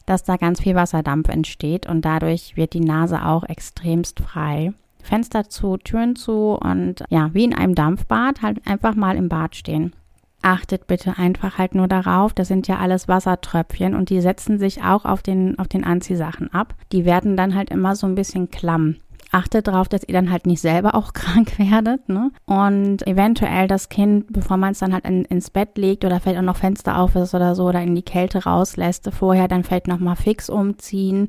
dass 0.06 0.25
da 0.25 0.37
ganz 0.37 0.61
viel 0.61 0.75
Wasserdampf 0.75 1.28
entsteht 1.28 1.87
und 1.87 2.04
dadurch 2.04 2.56
wird 2.56 2.73
die 2.73 2.80
Nase 2.80 3.25
auch 3.25 3.44
extremst 3.44 4.20
frei. 4.20 4.73
Fenster 5.02 5.49
zu, 5.49 5.76
Türen 5.76 6.16
zu 6.16 6.58
und 6.61 7.04
ja, 7.11 7.30
wie 7.32 7.44
in 7.44 7.54
einem 7.54 7.76
Dampfbad 7.76 8.42
halt 8.42 8.66
einfach 8.66 8.96
mal 8.96 9.16
im 9.16 9.28
Bad 9.28 9.54
stehen. 9.54 9.94
Achtet 10.46 10.86
bitte 10.86 11.18
einfach 11.18 11.58
halt 11.58 11.74
nur 11.74 11.88
darauf, 11.88 12.32
das 12.32 12.46
sind 12.46 12.68
ja 12.68 12.78
alles 12.78 13.08
Wassertröpfchen 13.08 13.96
und 13.96 14.10
die 14.10 14.20
setzen 14.20 14.60
sich 14.60 14.80
auch 14.80 15.04
auf 15.04 15.20
den, 15.20 15.58
auf 15.58 15.66
den 15.66 15.82
Anziehsachen 15.82 16.54
ab. 16.54 16.76
Die 16.92 17.04
werden 17.04 17.36
dann 17.36 17.56
halt 17.56 17.70
immer 17.70 17.96
so 17.96 18.06
ein 18.06 18.14
bisschen 18.14 18.48
klamm. 18.48 18.94
Achtet 19.32 19.66
darauf, 19.66 19.88
dass 19.88 20.04
ihr 20.04 20.14
dann 20.14 20.30
halt 20.30 20.46
nicht 20.46 20.60
selber 20.60 20.94
auch 20.94 21.12
krank 21.14 21.58
werdet, 21.58 22.08
ne? 22.08 22.30
Und 22.44 23.04
eventuell 23.08 23.66
das 23.66 23.88
Kind, 23.88 24.32
bevor 24.32 24.56
man 24.56 24.70
es 24.70 24.78
dann 24.78 24.92
halt 24.92 25.04
in, 25.04 25.24
ins 25.24 25.50
Bett 25.50 25.76
legt 25.76 26.04
oder 26.04 26.20
vielleicht 26.20 26.38
auch 26.38 26.42
noch 26.42 26.58
Fenster 26.58 26.96
auf 26.96 27.16
ist 27.16 27.34
oder 27.34 27.56
so 27.56 27.64
oder 27.64 27.82
in 27.82 27.96
die 27.96 28.02
Kälte 28.02 28.44
rauslässt, 28.44 29.10
vorher 29.12 29.48
dann 29.48 29.64
vielleicht 29.64 29.88
nochmal 29.88 30.14
fix 30.14 30.48
umziehen 30.48 31.26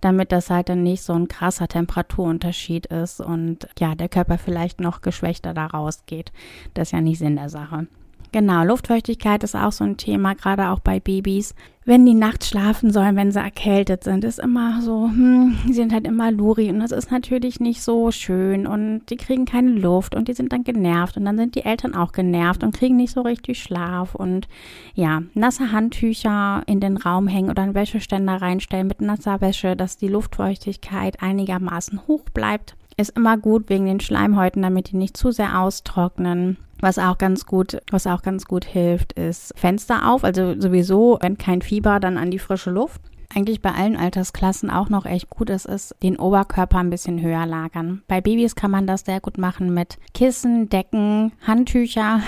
damit 0.00 0.30
das 0.30 0.48
halt 0.48 0.68
dann 0.68 0.84
nicht 0.84 1.02
so 1.02 1.12
ein 1.12 1.26
krasser 1.26 1.66
Temperaturunterschied 1.66 2.86
ist 2.86 3.20
und 3.20 3.68
ja, 3.80 3.96
der 3.96 4.08
Körper 4.08 4.38
vielleicht 4.38 4.80
noch 4.80 5.00
geschwächter 5.00 5.54
da 5.54 5.66
rausgeht. 5.66 6.30
Das 6.74 6.88
ist 6.88 6.92
ja 6.92 7.00
nicht 7.00 7.18
Sinn 7.18 7.34
der 7.34 7.48
Sache. 7.48 7.88
Genau, 8.30 8.62
Luftfeuchtigkeit 8.62 9.42
ist 9.42 9.56
auch 9.56 9.72
so 9.72 9.84
ein 9.84 9.96
Thema, 9.96 10.34
gerade 10.34 10.68
auch 10.68 10.80
bei 10.80 11.00
Babys. 11.00 11.54
Wenn 11.86 12.04
die 12.04 12.12
nachts 12.12 12.48
schlafen 12.48 12.92
sollen, 12.92 13.16
wenn 13.16 13.32
sie 13.32 13.40
erkältet 13.40 14.04
sind, 14.04 14.22
ist 14.22 14.38
immer 14.38 14.82
so, 14.82 15.04
hm, 15.06 15.56
die 15.66 15.72
sind 15.72 15.94
halt 15.94 16.06
immer 16.06 16.30
luri 16.30 16.68
und 16.68 16.80
das 16.80 16.92
ist 16.92 17.10
natürlich 17.10 17.58
nicht 17.60 17.80
so 17.80 18.10
schön 18.10 18.66
und 18.66 19.06
die 19.08 19.16
kriegen 19.16 19.46
keine 19.46 19.70
Luft 19.70 20.14
und 20.14 20.28
die 20.28 20.34
sind 20.34 20.52
dann 20.52 20.64
genervt 20.64 21.16
und 21.16 21.24
dann 21.24 21.38
sind 21.38 21.54
die 21.54 21.64
Eltern 21.64 21.94
auch 21.94 22.12
genervt 22.12 22.62
und 22.62 22.76
kriegen 22.76 22.96
nicht 22.96 23.14
so 23.14 23.22
richtig 23.22 23.62
Schlaf 23.62 24.14
und 24.14 24.46
ja, 24.92 25.22
nasse 25.32 25.72
Handtücher 25.72 26.62
in 26.66 26.80
den 26.80 26.98
Raum 26.98 27.26
hängen 27.26 27.48
oder 27.48 27.62
einen 27.62 27.74
Wäscheständer 27.74 28.42
reinstellen 28.42 28.88
mit 28.88 29.00
nasser 29.00 29.40
Wäsche, 29.40 29.74
dass 29.74 29.96
die 29.96 30.08
Luftfeuchtigkeit 30.08 31.22
einigermaßen 31.22 32.06
hoch 32.06 32.24
bleibt. 32.34 32.76
Ist 32.98 33.16
immer 33.16 33.38
gut 33.38 33.70
wegen 33.70 33.86
den 33.86 34.00
Schleimhäuten, 34.00 34.60
damit 34.60 34.90
die 34.90 34.96
nicht 34.96 35.16
zu 35.16 35.30
sehr 35.30 35.58
austrocknen. 35.58 36.58
Was 36.80 36.98
auch 36.98 37.18
ganz 37.18 37.44
gut, 37.44 37.78
was 37.90 38.06
auch 38.06 38.22
ganz 38.22 38.44
gut 38.44 38.64
hilft, 38.64 39.12
ist 39.14 39.52
Fenster 39.56 40.10
auf. 40.10 40.24
Also 40.24 40.60
sowieso, 40.60 41.18
wenn 41.20 41.38
kein 41.38 41.62
Fieber, 41.62 42.00
dann 42.00 42.16
an 42.16 42.30
die 42.30 42.38
frische 42.38 42.70
Luft. 42.70 43.00
Eigentlich 43.34 43.60
bei 43.60 43.72
allen 43.72 43.96
Altersklassen 43.96 44.70
auch 44.70 44.88
noch 44.88 45.04
echt 45.04 45.28
gut 45.28 45.50
ist 45.50 45.66
es, 45.66 45.94
den 46.02 46.16
Oberkörper 46.16 46.78
ein 46.78 46.88
bisschen 46.88 47.20
höher 47.20 47.44
lagern. 47.44 48.02
Bei 48.08 48.22
Babys 48.22 48.54
kann 48.54 48.70
man 48.70 48.86
das 48.86 49.02
sehr 49.02 49.20
gut 49.20 49.36
machen 49.36 49.74
mit 49.74 49.98
Kissen, 50.14 50.70
Decken, 50.70 51.32
Handtücher, 51.46 52.22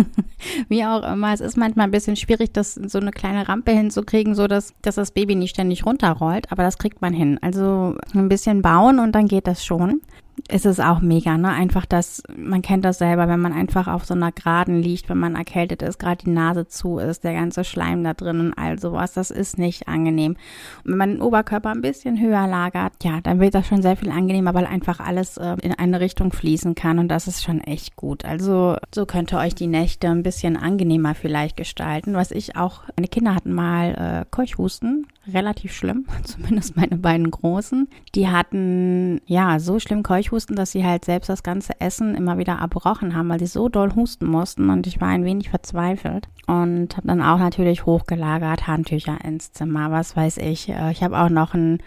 wie 0.68 0.82
auch 0.86 1.02
immer. 1.12 1.34
Es 1.34 1.42
ist 1.42 1.58
manchmal 1.58 1.88
ein 1.88 1.90
bisschen 1.90 2.16
schwierig, 2.16 2.54
das 2.54 2.74
so 2.74 2.98
eine 2.98 3.10
kleine 3.10 3.48
Rampe 3.48 3.72
hinzukriegen, 3.72 4.34
so 4.34 4.46
dass, 4.46 4.72
dass 4.80 4.94
das 4.94 5.10
Baby 5.10 5.34
nicht 5.34 5.50
ständig 5.50 5.84
runterrollt, 5.84 6.50
aber 6.50 6.62
das 6.62 6.78
kriegt 6.78 7.02
man 7.02 7.12
hin. 7.12 7.38
Also 7.42 7.96
ein 8.14 8.30
bisschen 8.30 8.62
bauen 8.62 8.98
und 8.98 9.12
dann 9.12 9.28
geht 9.28 9.46
das 9.46 9.62
schon 9.62 10.00
ist 10.48 10.66
es 10.66 10.80
auch 10.80 11.00
mega, 11.00 11.36
ne? 11.36 11.50
Einfach 11.50 11.86
das, 11.86 12.22
man 12.36 12.62
kennt 12.62 12.84
das 12.84 12.98
selber, 12.98 13.28
wenn 13.28 13.40
man 13.40 13.52
einfach 13.52 13.88
auf 13.88 14.04
so 14.04 14.14
einer 14.14 14.32
Geraden 14.32 14.80
liegt, 14.80 15.08
wenn 15.08 15.18
man 15.18 15.34
erkältet 15.34 15.82
ist, 15.82 15.98
gerade 15.98 16.24
die 16.24 16.30
Nase 16.30 16.66
zu 16.66 16.98
ist, 16.98 17.24
der 17.24 17.34
ganze 17.34 17.64
Schleim 17.64 18.04
da 18.04 18.14
drin 18.14 18.40
und 18.40 18.54
all 18.54 18.78
sowas, 18.78 19.12
das 19.12 19.30
ist 19.30 19.58
nicht 19.58 19.88
angenehm. 19.88 20.36
Und 20.84 20.92
wenn 20.92 20.98
man 20.98 21.10
den 21.10 21.22
Oberkörper 21.22 21.70
ein 21.70 21.82
bisschen 21.82 22.20
höher 22.20 22.46
lagert, 22.46 22.92
ja, 23.02 23.20
dann 23.20 23.40
wird 23.40 23.54
das 23.54 23.66
schon 23.66 23.82
sehr 23.82 23.96
viel 23.96 24.10
angenehmer, 24.10 24.54
weil 24.54 24.66
einfach 24.66 25.00
alles 25.00 25.36
äh, 25.36 25.56
in 25.62 25.72
eine 25.72 26.00
Richtung 26.00 26.32
fließen 26.32 26.74
kann 26.74 26.98
und 26.98 27.08
das 27.08 27.26
ist 27.26 27.42
schon 27.42 27.60
echt 27.60 27.96
gut. 27.96 28.24
Also 28.24 28.76
so 28.94 29.06
könnt 29.06 29.32
ihr 29.32 29.38
euch 29.38 29.54
die 29.54 29.66
Nächte 29.66 30.08
ein 30.08 30.22
bisschen 30.22 30.56
angenehmer 30.56 31.14
vielleicht 31.14 31.56
gestalten. 31.56 32.14
Was 32.14 32.30
ich 32.30 32.56
auch, 32.56 32.82
meine 32.96 33.08
Kinder 33.08 33.34
hatten 33.34 33.52
mal 33.52 34.24
äh, 34.24 34.24
Keuchhusten, 34.30 35.06
relativ 35.32 35.74
schlimm, 35.74 36.06
zumindest 36.24 36.76
meine 36.76 36.96
beiden 36.96 37.30
Großen. 37.30 37.88
Die 38.14 38.28
hatten 38.28 39.20
ja 39.26 39.58
so 39.58 39.78
schlimm 39.78 40.02
Keuchhusten, 40.02 40.29
dass 40.30 40.72
sie 40.72 40.84
halt 40.84 41.04
selbst 41.04 41.28
das 41.28 41.42
ganze 41.42 41.80
Essen 41.80 42.14
immer 42.14 42.38
wieder 42.38 42.60
abbrochen 42.60 43.14
haben, 43.14 43.28
weil 43.28 43.38
sie 43.38 43.46
so 43.46 43.68
doll 43.68 43.94
husten 43.94 44.26
mussten 44.26 44.70
und 44.70 44.86
ich 44.86 45.00
war 45.00 45.08
ein 45.08 45.24
wenig 45.24 45.50
verzweifelt 45.50 46.28
und 46.46 46.96
habe 46.96 47.06
dann 47.06 47.22
auch 47.22 47.38
natürlich 47.38 47.86
hochgelagert 47.86 48.66
Handtücher 48.66 49.18
ins 49.24 49.52
Zimmer, 49.52 49.90
was 49.90 50.16
weiß 50.16 50.38
ich. 50.38 50.68
Äh, 50.68 50.90
ich 50.90 51.02
habe 51.02 51.18
auch 51.18 51.28
noch 51.28 51.54
einen, 51.54 51.78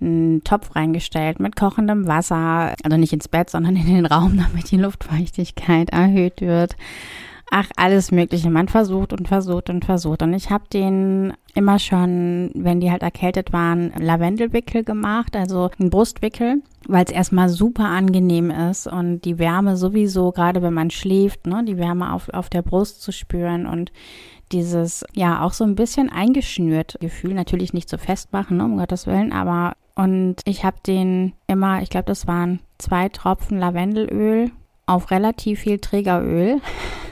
einen 0.00 0.44
Topf 0.44 0.74
reingestellt 0.76 1.40
mit 1.40 1.56
kochendem 1.56 2.06
Wasser, 2.06 2.74
also 2.82 2.96
nicht 2.96 3.12
ins 3.12 3.28
Bett, 3.28 3.50
sondern 3.50 3.76
in 3.76 3.86
den 3.86 4.06
Raum, 4.06 4.36
damit 4.52 4.70
die 4.70 4.76
Luftfeuchtigkeit 4.76 5.90
erhöht 5.90 6.40
wird. 6.40 6.76
Ach, 7.52 7.68
alles 7.76 8.12
Mögliche. 8.12 8.48
Man 8.48 8.68
versucht 8.68 9.12
und 9.12 9.26
versucht 9.26 9.70
und 9.70 9.84
versucht. 9.84 10.22
Und 10.22 10.34
ich 10.34 10.50
habe 10.50 10.64
den 10.72 11.32
immer 11.54 11.80
schon, 11.80 12.52
wenn 12.54 12.80
die 12.80 12.92
halt 12.92 13.02
erkältet 13.02 13.52
waren, 13.52 13.92
Lavendelwickel 13.98 14.84
gemacht, 14.84 15.34
also 15.34 15.68
einen 15.78 15.90
Brustwickel, 15.90 16.62
weil 16.86 17.04
es 17.04 17.10
erstmal 17.10 17.48
super 17.48 17.86
angenehm 17.86 18.52
ist 18.52 18.86
und 18.86 19.22
die 19.22 19.40
Wärme 19.40 19.76
sowieso, 19.76 20.30
gerade 20.30 20.62
wenn 20.62 20.72
man 20.72 20.90
schläft, 20.90 21.48
ne, 21.48 21.64
die 21.64 21.76
Wärme 21.76 22.12
auf, 22.12 22.28
auf 22.28 22.50
der 22.50 22.62
Brust 22.62 23.02
zu 23.02 23.10
spüren 23.10 23.66
und 23.66 23.90
dieses, 24.52 25.04
ja, 25.12 25.42
auch 25.42 25.52
so 25.52 25.64
ein 25.64 25.74
bisschen 25.74 26.08
eingeschnürt 26.08 26.98
Gefühl, 27.00 27.34
natürlich 27.34 27.72
nicht 27.72 27.88
so 27.88 27.98
festmachen, 27.98 28.58
ne, 28.58 28.64
um 28.64 28.76
Gottes 28.76 29.08
Willen, 29.08 29.32
aber 29.32 29.74
und 29.96 30.36
ich 30.44 30.64
habe 30.64 30.76
den 30.86 31.34
immer, 31.46 31.82
ich 31.82 31.90
glaube, 31.90 32.06
das 32.06 32.26
waren 32.26 32.60
zwei 32.78 33.08
Tropfen 33.08 33.58
Lavendelöl 33.58 34.50
auf 34.90 35.10
relativ 35.10 35.60
viel 35.60 35.78
Trägeröl, 35.78 36.60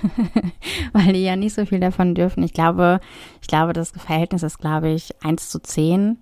weil 0.92 1.12
die 1.12 1.22
ja 1.22 1.36
nicht 1.36 1.54
so 1.54 1.64
viel 1.64 1.80
davon 1.80 2.14
dürfen. 2.14 2.42
Ich 2.42 2.52
glaube, 2.52 3.00
ich 3.40 3.46
glaube, 3.46 3.72
das 3.72 3.92
Verhältnis 3.92 4.42
ist, 4.42 4.58
glaube 4.58 4.90
ich, 4.90 5.14
1 5.22 5.48
zu 5.48 5.60
10 5.60 6.18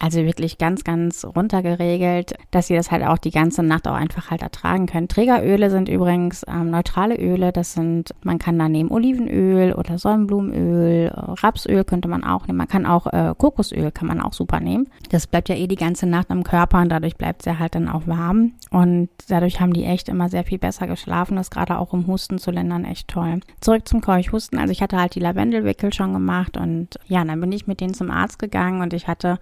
also 0.00 0.24
wirklich 0.24 0.58
ganz, 0.58 0.84
ganz 0.84 1.24
runtergeregelt, 1.24 2.34
dass 2.50 2.70
ihr 2.70 2.76
das 2.76 2.90
halt 2.90 3.04
auch 3.04 3.18
die 3.18 3.32
ganze 3.32 3.62
Nacht 3.62 3.88
auch 3.88 3.94
einfach 3.94 4.30
halt 4.30 4.42
ertragen 4.42 4.86
könnt. 4.86 5.10
Trägeröle 5.10 5.70
sind 5.70 5.88
übrigens 5.88 6.44
ähm, 6.48 6.70
neutrale 6.70 7.16
Öle. 7.16 7.52
Das 7.52 7.72
sind, 7.72 8.14
man 8.22 8.38
kann 8.38 8.58
da 8.58 8.68
nehmen 8.68 8.90
Olivenöl 8.90 9.72
oder 9.72 9.98
Sonnenblumenöl, 9.98 11.06
äh, 11.06 11.10
Rapsöl 11.14 11.84
könnte 11.84 12.08
man 12.08 12.22
auch 12.22 12.46
nehmen. 12.46 12.58
Man 12.58 12.68
kann 12.68 12.86
auch 12.86 13.06
äh, 13.06 13.34
Kokosöl 13.36 13.90
kann 13.90 14.06
man 14.06 14.20
auch 14.20 14.32
super 14.32 14.60
nehmen. 14.60 14.88
Das 15.10 15.26
bleibt 15.26 15.48
ja 15.48 15.56
eh 15.56 15.66
die 15.66 15.76
ganze 15.76 16.06
Nacht 16.06 16.30
am 16.30 16.44
Körper 16.44 16.80
und 16.80 16.90
dadurch 16.90 17.16
bleibt 17.16 17.44
ja 17.46 17.58
halt 17.58 17.74
dann 17.74 17.88
auch 17.88 18.06
warm. 18.06 18.52
Und 18.70 19.08
dadurch 19.28 19.60
haben 19.60 19.72
die 19.72 19.84
echt 19.84 20.08
immer 20.08 20.28
sehr 20.28 20.44
viel 20.44 20.58
besser 20.58 20.86
geschlafen. 20.86 21.36
Das 21.36 21.46
ist 21.46 21.50
gerade 21.50 21.78
auch 21.78 21.92
um 21.92 22.06
Husten 22.06 22.38
zu 22.38 22.52
lindern 22.52 22.84
echt 22.84 23.08
toll. 23.08 23.40
Zurück 23.60 23.88
zum 23.88 24.00
Keuchhusten. 24.00 24.58
Also 24.58 24.70
ich 24.70 24.80
hatte 24.80 24.98
halt 24.98 25.16
die 25.16 25.20
Lavendelwickel 25.20 25.92
schon 25.92 26.12
gemacht 26.12 26.56
und 26.56 26.98
ja, 27.06 27.24
dann 27.24 27.40
bin 27.40 27.50
ich 27.50 27.66
mit 27.66 27.80
denen 27.80 27.94
zum 27.94 28.10
Arzt 28.10 28.38
gegangen 28.38 28.80
und 28.80 28.92
ich 28.92 29.08
hatte 29.08 29.38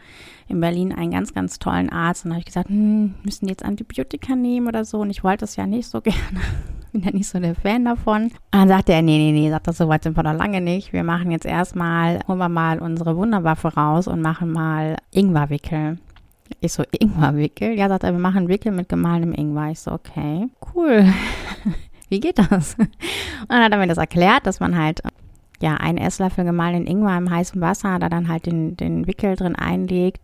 in 0.49 0.61
Berlin 0.61 0.93
einen 0.93 1.11
ganz, 1.11 1.35
ganz 1.35 1.59
tollen 1.59 1.91
Arzt. 1.91 2.25
Und 2.25 2.33
habe 2.33 2.41
ich 2.41 2.47
gesagt, 2.47 2.69
hm, 2.69 3.15
müssen 3.25 3.47
die 3.47 3.51
jetzt 3.51 3.65
Antibiotika 3.65 4.37
nehmen 4.37 4.69
oder 4.69 4.85
so? 4.85 5.01
Und 5.01 5.11
ich 5.11 5.25
wollte 5.25 5.41
das 5.41 5.57
ja 5.57 5.67
nicht 5.67 5.89
so 5.89 6.01
gerne. 6.03 6.41
Bin 6.93 7.03
ja 7.03 7.11
nicht 7.11 7.29
so 7.29 7.39
der 7.41 7.55
Fan 7.55 7.85
davon. 7.85 8.25
Und 8.25 8.33
dann 8.53 8.69
sagte 8.69 8.93
er, 8.93 9.03
nee, 9.03 9.19
nee, 9.19 9.33
nee, 9.33 9.51
sagt 9.51 9.67
das 9.67 9.79
so 9.79 9.89
weit 9.89 10.05
sind 10.05 10.17
wir 10.17 10.23
noch 10.23 10.35
lange 10.35 10.61
nicht. 10.61 10.93
Wir 10.93 11.03
machen 11.03 11.31
jetzt 11.31 11.47
erstmal, 11.47 12.21
holen 12.29 12.39
wir 12.39 12.49
mal 12.49 12.79
unsere 12.79 13.17
Wunderwaffe 13.17 13.75
raus 13.75 14.07
und 14.07 14.23
machen 14.23 14.53
mal 14.53 14.97
Ingwerwickel. 15.11 15.99
Ich 16.61 16.73
so, 16.73 16.85
Ingwerwickel? 16.93 17.77
Ja, 17.77 17.89
sagt 17.89 18.05
er, 18.05 18.13
wir 18.13 18.21
machen 18.21 18.49
Wickel 18.49 18.71
mit 18.71 18.89
gemahlenem 18.89 19.35
Ingwer. 19.35 19.71
Ich 19.73 19.81
so, 19.81 19.91
okay, 19.91 20.49
cool. 20.75 21.13
Wie 22.09 22.21
geht 22.21 22.39
das? 22.39 22.77
Und 22.79 22.89
dann 23.49 23.65
hat 23.65 23.73
er 23.73 23.79
mir 23.79 23.89
das 23.89 23.99
erklärt, 23.99 24.47
dass 24.47 24.61
man 24.61 24.79
halt 24.79 25.03
ja, 25.61 25.75
ein 25.75 25.99
Esslöffel 25.99 26.45
gemahlenen 26.45 26.87
Ingwer 26.87 27.19
im 27.19 27.31
heißen 27.31 27.61
Wasser, 27.61 27.99
da 27.99 28.09
dann 28.09 28.29
halt 28.29 28.47
den, 28.47 28.77
den 28.77 29.09
Wickel 29.09 29.35
drin 29.35 29.57
einlegt 29.57 30.21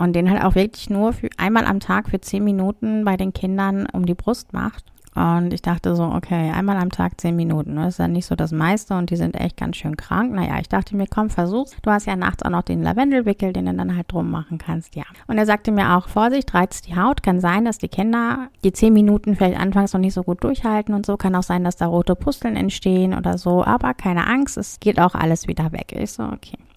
und 0.00 0.14
den 0.14 0.30
halt 0.30 0.42
auch 0.42 0.54
wirklich 0.54 0.90
nur 0.90 1.12
für 1.12 1.28
einmal 1.36 1.66
am 1.66 1.78
Tag 1.78 2.08
für 2.08 2.20
zehn 2.20 2.42
Minuten 2.42 3.04
bei 3.04 3.16
den 3.16 3.32
Kindern 3.32 3.86
um 3.92 4.06
die 4.06 4.14
Brust 4.14 4.52
macht. 4.52 4.84
Und 5.14 5.52
ich 5.52 5.60
dachte 5.60 5.94
so, 5.96 6.04
okay, 6.04 6.52
einmal 6.52 6.76
am 6.78 6.90
Tag 6.90 7.20
zehn 7.20 7.36
Minuten. 7.36 7.76
Das 7.76 7.88
ist 7.88 7.98
dann 7.98 8.12
nicht 8.12 8.26
so 8.26 8.36
das 8.36 8.52
meiste 8.52 8.94
und 8.94 9.10
die 9.10 9.16
sind 9.16 9.34
echt 9.34 9.56
ganz 9.56 9.76
schön 9.76 9.96
krank. 9.96 10.32
Naja, 10.32 10.58
ich 10.60 10.68
dachte 10.68 10.96
mir, 10.96 11.06
komm, 11.06 11.28
versuch's. 11.28 11.76
Du 11.82 11.90
hast 11.90 12.06
ja 12.06 12.16
nachts 12.16 12.44
auch 12.44 12.50
noch 12.50 12.62
den 12.62 12.82
Lavendelwickel, 12.82 13.52
den 13.52 13.66
du 13.66 13.74
dann 13.74 13.96
halt 13.96 14.10
drum 14.10 14.30
machen 14.30 14.56
kannst. 14.56 14.94
Ja. 14.94 15.02
Und 15.26 15.36
er 15.36 15.46
sagte 15.46 15.72
mir 15.72 15.96
auch, 15.96 16.08
Vorsicht, 16.08 16.54
reizt 16.54 16.86
die 16.86 16.96
Haut. 16.96 17.22
Kann 17.22 17.40
sein, 17.40 17.64
dass 17.66 17.76
die 17.76 17.88
Kinder 17.88 18.48
die 18.64 18.72
zehn 18.72 18.94
Minuten 18.94 19.36
vielleicht 19.36 19.60
anfangs 19.60 19.92
noch 19.92 20.00
nicht 20.00 20.14
so 20.14 20.22
gut 20.22 20.42
durchhalten 20.44 20.94
und 20.94 21.04
so. 21.04 21.16
Kann 21.16 21.34
auch 21.34 21.42
sein, 21.42 21.64
dass 21.64 21.76
da 21.76 21.86
rote 21.86 22.14
Pusteln 22.14 22.56
entstehen 22.56 23.12
oder 23.12 23.36
so. 23.36 23.64
Aber 23.64 23.92
keine 23.94 24.26
Angst, 24.26 24.56
es 24.56 24.80
geht 24.80 25.00
auch 25.00 25.14
alles 25.14 25.48
wieder 25.48 25.72
weg. 25.72 25.92
Ich 25.94 26.12
so, 26.12 26.22
okay. 26.22 26.56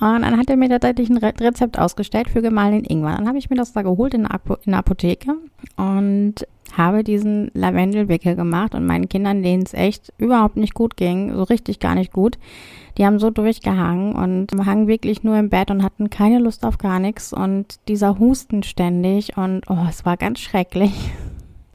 Und 0.00 0.22
dann 0.22 0.38
hat 0.38 0.48
er 0.48 0.56
mir 0.56 0.70
tatsächlich 0.70 1.10
ein 1.10 1.18
Rezept 1.18 1.78
ausgestellt 1.78 2.30
für 2.30 2.40
gemahlenen 2.40 2.84
Ingwer. 2.84 3.16
Dann 3.16 3.28
habe 3.28 3.38
ich 3.38 3.50
mir 3.50 3.56
das 3.56 3.72
da 3.72 3.82
geholt 3.82 4.14
in 4.14 4.22
der, 4.22 4.34
Apo 4.34 4.54
in 4.64 4.72
der 4.72 4.78
Apotheke 4.78 5.36
und 5.76 6.46
habe 6.76 7.04
diesen 7.04 7.50
Lavendelwickel 7.52 8.36
gemacht 8.36 8.74
und 8.74 8.86
meinen 8.86 9.08
Kindern, 9.08 9.42
denen 9.42 9.64
es 9.64 9.74
echt 9.74 10.12
überhaupt 10.18 10.56
nicht 10.56 10.74
gut 10.74 10.96
ging, 10.96 11.34
so 11.34 11.42
richtig 11.42 11.80
gar 11.80 11.94
nicht 11.94 12.12
gut, 12.12 12.38
die 12.96 13.04
haben 13.04 13.18
so 13.18 13.30
durchgehangen 13.30 14.14
und 14.14 14.66
hangen 14.66 14.86
wirklich 14.86 15.22
nur 15.22 15.36
im 15.36 15.50
Bett 15.50 15.70
und 15.70 15.82
hatten 15.82 16.10
keine 16.10 16.38
Lust 16.38 16.64
auf 16.64 16.78
gar 16.78 16.98
nichts 16.98 17.32
und 17.32 17.80
dieser 17.88 18.18
Husten 18.18 18.62
ständig 18.62 19.36
und 19.36 19.62
oh, 19.68 19.86
es 19.88 20.04
war 20.04 20.16
ganz 20.16 20.40
schrecklich. 20.40 20.92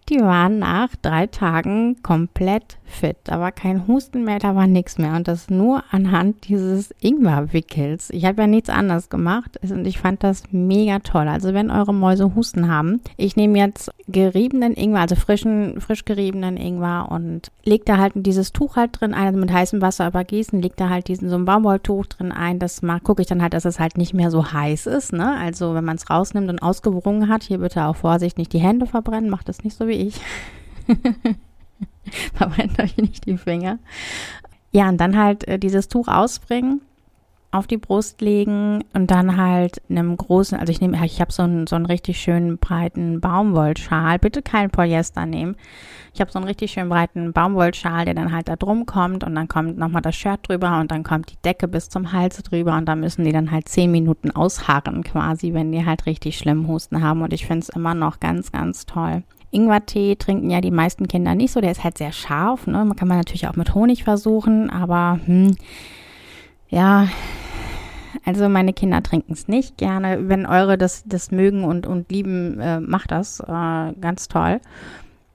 Die 0.09 0.19
waren 0.19 0.59
nach 0.59 0.95
drei 1.01 1.25
Tagen 1.25 2.01
komplett 2.03 2.77
fit. 2.85 3.17
Da 3.25 3.39
war 3.39 3.51
kein 3.51 3.87
Husten 3.87 4.23
mehr, 4.23 4.39
da 4.39 4.55
war 4.55 4.67
nichts 4.67 4.97
mehr. 4.97 5.15
Und 5.15 5.27
das 5.27 5.49
nur 5.49 5.83
anhand 5.91 6.47
dieses 6.47 6.93
Ingwerwickels. 7.01 8.09
Ich 8.11 8.25
habe 8.25 8.43
ja 8.43 8.47
nichts 8.47 8.69
anderes 8.69 9.09
gemacht 9.09 9.59
und 9.63 9.85
ich 9.85 9.99
fand 9.99 10.23
das 10.23 10.43
mega 10.51 10.99
toll. 10.99 11.27
Also 11.27 11.53
wenn 11.53 11.71
eure 11.71 11.93
Mäuse 11.93 12.35
Husten 12.35 12.69
haben, 12.69 13.01
ich 13.17 13.35
nehme 13.35 13.59
jetzt 13.59 13.91
geriebenen 14.07 14.75
Ingwer, 14.75 15.01
also 15.01 15.15
frischen, 15.15 15.81
frisch 15.81 16.05
geriebenen 16.05 16.57
Ingwer 16.57 17.07
und 17.09 17.51
leg 17.63 17.85
da 17.85 17.97
halt 17.97 18.13
dieses 18.15 18.53
Tuch 18.53 18.75
halt 18.75 18.99
drin 18.99 19.13
ein, 19.13 19.27
also 19.27 19.39
mit 19.39 19.51
heißem 19.51 19.81
Wasser 19.81 20.07
übergießen, 20.07 20.61
leg 20.61 20.75
da 20.77 20.89
halt 20.89 21.07
diesen 21.07 21.29
so 21.29 21.35
ein 21.35 21.45
Baumwolltuch 21.45 22.05
drin 22.05 22.31
ein. 22.31 22.59
Das 22.59 22.81
gucke 23.03 23.21
ich 23.21 23.27
dann 23.27 23.41
halt, 23.41 23.53
dass 23.53 23.65
es 23.65 23.79
halt 23.79 23.97
nicht 23.97 24.13
mehr 24.13 24.31
so 24.31 24.51
heiß 24.51 24.85
ist. 24.85 25.13
Ne? 25.13 25.35
Also 25.37 25.73
wenn 25.73 25.85
man 25.85 25.97
es 25.97 26.09
rausnimmt 26.09 26.49
und 26.49 26.61
ausgewrungen 26.61 27.29
hat, 27.29 27.43
hier 27.43 27.57
bitte 27.57 27.85
auch 27.85 27.95
Vorsicht, 27.95 28.37
nicht 28.37 28.53
die 28.53 28.59
Hände 28.59 28.85
verbrennen, 28.85 29.29
macht 29.29 29.49
das 29.49 29.63
nicht 29.63 29.77
so 29.77 29.87
wie 29.87 29.93
ich. 29.93 30.21
Verbrennt 32.33 32.79
euch 32.79 32.97
nicht 32.97 33.25
die 33.25 33.37
Finger. 33.37 33.79
Ja, 34.71 34.89
und 34.89 34.97
dann 34.97 35.17
halt 35.17 35.47
äh, 35.47 35.57
dieses 35.57 35.87
Tuch 35.87 36.07
ausbringen, 36.07 36.81
auf 37.55 37.67
die 37.67 37.77
Brust 37.77 38.19
legen 38.19 38.83
und 38.93 39.09
dann 39.09 39.37
halt 39.37 39.81
einem 39.89 40.17
großen, 40.17 40.59
also 40.59 40.71
ich 40.71 40.81
nehme, 40.81 41.03
ich 41.05 41.21
habe 41.21 41.31
so 41.31 41.43
einen, 41.43 41.67
so 41.67 41.77
einen 41.77 41.85
richtig 41.85 42.19
schönen 42.19 42.57
breiten 42.57 43.21
Baumwollschal. 43.21 44.19
Bitte 44.19 44.41
keinen 44.41 44.71
Polyester 44.71 45.25
nehmen. 45.25 45.55
Ich 46.13 46.19
habe 46.19 46.31
so 46.31 46.39
einen 46.39 46.47
richtig 46.47 46.71
schönen 46.71 46.89
breiten 46.89 47.31
Baumwollschal, 47.31 48.03
der 48.03 48.13
dann 48.13 48.33
halt 48.33 48.49
da 48.49 48.57
drum 48.57 48.85
kommt 48.85 49.23
und 49.23 49.35
dann 49.35 49.47
kommt 49.47 49.77
nochmal 49.77 50.01
das 50.01 50.15
Shirt 50.15 50.41
drüber 50.49 50.79
und 50.79 50.91
dann 50.91 51.03
kommt 51.03 51.31
die 51.31 51.41
Decke 51.43 51.69
bis 51.69 51.87
zum 51.87 52.11
Hals 52.11 52.43
drüber 52.43 52.75
und 52.75 52.85
da 52.85 52.95
müssen 52.95 53.23
die 53.23 53.31
dann 53.31 53.51
halt 53.51 53.69
zehn 53.69 53.91
Minuten 53.91 54.31
ausharren 54.31 55.03
quasi, 55.03 55.53
wenn 55.53 55.71
die 55.71 55.85
halt 55.85 56.05
richtig 56.05 56.37
schlimm 56.37 56.67
Husten 56.67 57.01
haben 57.01 57.21
und 57.21 57.31
ich 57.31 57.45
finde 57.45 57.61
es 57.61 57.69
immer 57.69 57.93
noch 57.93 58.19
ganz, 58.19 58.51
ganz 58.51 58.85
toll. 58.85 59.23
Ingwertee 59.55 60.15
trinken 60.15 60.49
ja 60.49 60.61
die 60.61 60.71
meisten 60.71 61.07
Kinder 61.07 61.33
nicht 61.33 61.51
so. 61.51 61.61
Der 61.61 61.71
ist 61.71 61.83
halt 61.83 61.97
sehr 61.97 62.11
scharf. 62.11 62.67
Ne? 62.67 62.83
Man 62.85 62.95
kann 62.95 63.07
man 63.07 63.17
natürlich 63.17 63.47
auch 63.47 63.55
mit 63.55 63.73
Honig 63.73 64.03
versuchen, 64.03 64.69
aber 64.69 65.19
hm, 65.25 65.55
ja, 66.69 67.07
also 68.25 68.49
meine 68.49 68.73
Kinder 68.73 69.01
trinken 69.01 69.33
es 69.33 69.47
nicht 69.47 69.77
gerne. 69.77 70.29
Wenn 70.29 70.45
eure 70.45 70.77
das, 70.77 71.03
das 71.05 71.31
mögen 71.31 71.63
und, 71.63 71.87
und 71.87 72.11
lieben, 72.11 72.59
äh, 72.59 72.79
macht 72.79 73.11
das 73.11 73.39
äh, 73.39 73.93
ganz 73.99 74.27
toll. 74.27 74.59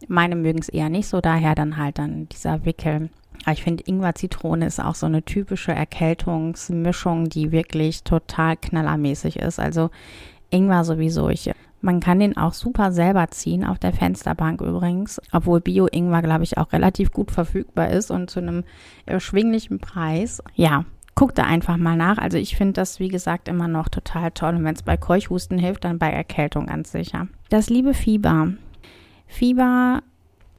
Meine 0.09 0.37
mögen 0.37 0.59
es 0.59 0.69
eher 0.69 0.89
nicht 0.89 1.09
so, 1.09 1.21
daher 1.21 1.55
dann 1.55 1.77
halt 1.77 1.99
dann 1.99 2.29
dieser 2.29 2.65
Wickel. 2.65 3.11
Aber 3.45 3.53
ich 3.53 3.63
finde, 3.63 3.85
Ingwer-Zitrone 3.87 4.67
ist 4.67 4.81
auch 4.81 4.95
so 4.95 5.07
eine 5.07 5.23
typische 5.23 5.73
Erkältungsmischung, 5.73 7.29
die 7.29 7.53
wirklich 7.53 8.03
total 8.03 8.57
knallermäßig 8.57 9.39
ist. 9.39 9.59
Also 9.59 9.91
Ingwer 10.51 10.85
sowieso. 10.85 11.29
Ich 11.29 11.51
man 11.81 12.01
kann 12.01 12.21
den 12.21 12.37
auch 12.37 12.53
super 12.53 12.93
selber 12.93 13.29
ziehen, 13.29 13.65
auf 13.65 13.79
der 13.79 13.93
Fensterbank 13.93 14.61
übrigens, 14.61 15.21
obwohl 15.33 15.61
Bio-Ingwer, 15.61 16.23
glaube 16.23 16.45
ich, 16.45 16.59
auch 16.59 16.73
relativ 16.73 17.11
gut 17.13 17.31
verfügbar 17.31 17.91
ist 17.91 18.11
und 18.11 18.31
zu 18.31 18.41
einem 18.41 18.65
erschwinglichen 19.07 19.79
Preis. 19.79 20.43
Ja, 20.55 20.85
guckt 21.15 21.39
da 21.39 21.45
einfach 21.45 21.77
mal 21.77 21.97
nach. 21.97 22.19
Also 22.19 22.39
ich 22.39 22.57
finde 22.57 22.75
das, 22.75 23.01
wie 23.01 23.09
gesagt, 23.09 23.49
immer 23.49 23.69
noch 23.69 23.89
total 23.89 24.31
toll. 24.31 24.55
Und 24.57 24.65
wenn 24.65 24.75
es 24.75 24.83
bei 24.83 24.97
Keuchhusten 24.97 25.59
hilft, 25.59 25.85
dann 25.85 25.99
bei 25.99 26.11
Erkältung 26.11 26.67
ganz 26.67 26.93
sicher. 26.93 27.29
Das 27.49 27.71
liebe 27.71 27.95
Fieber. 27.95 28.53
Fieber, 29.27 30.03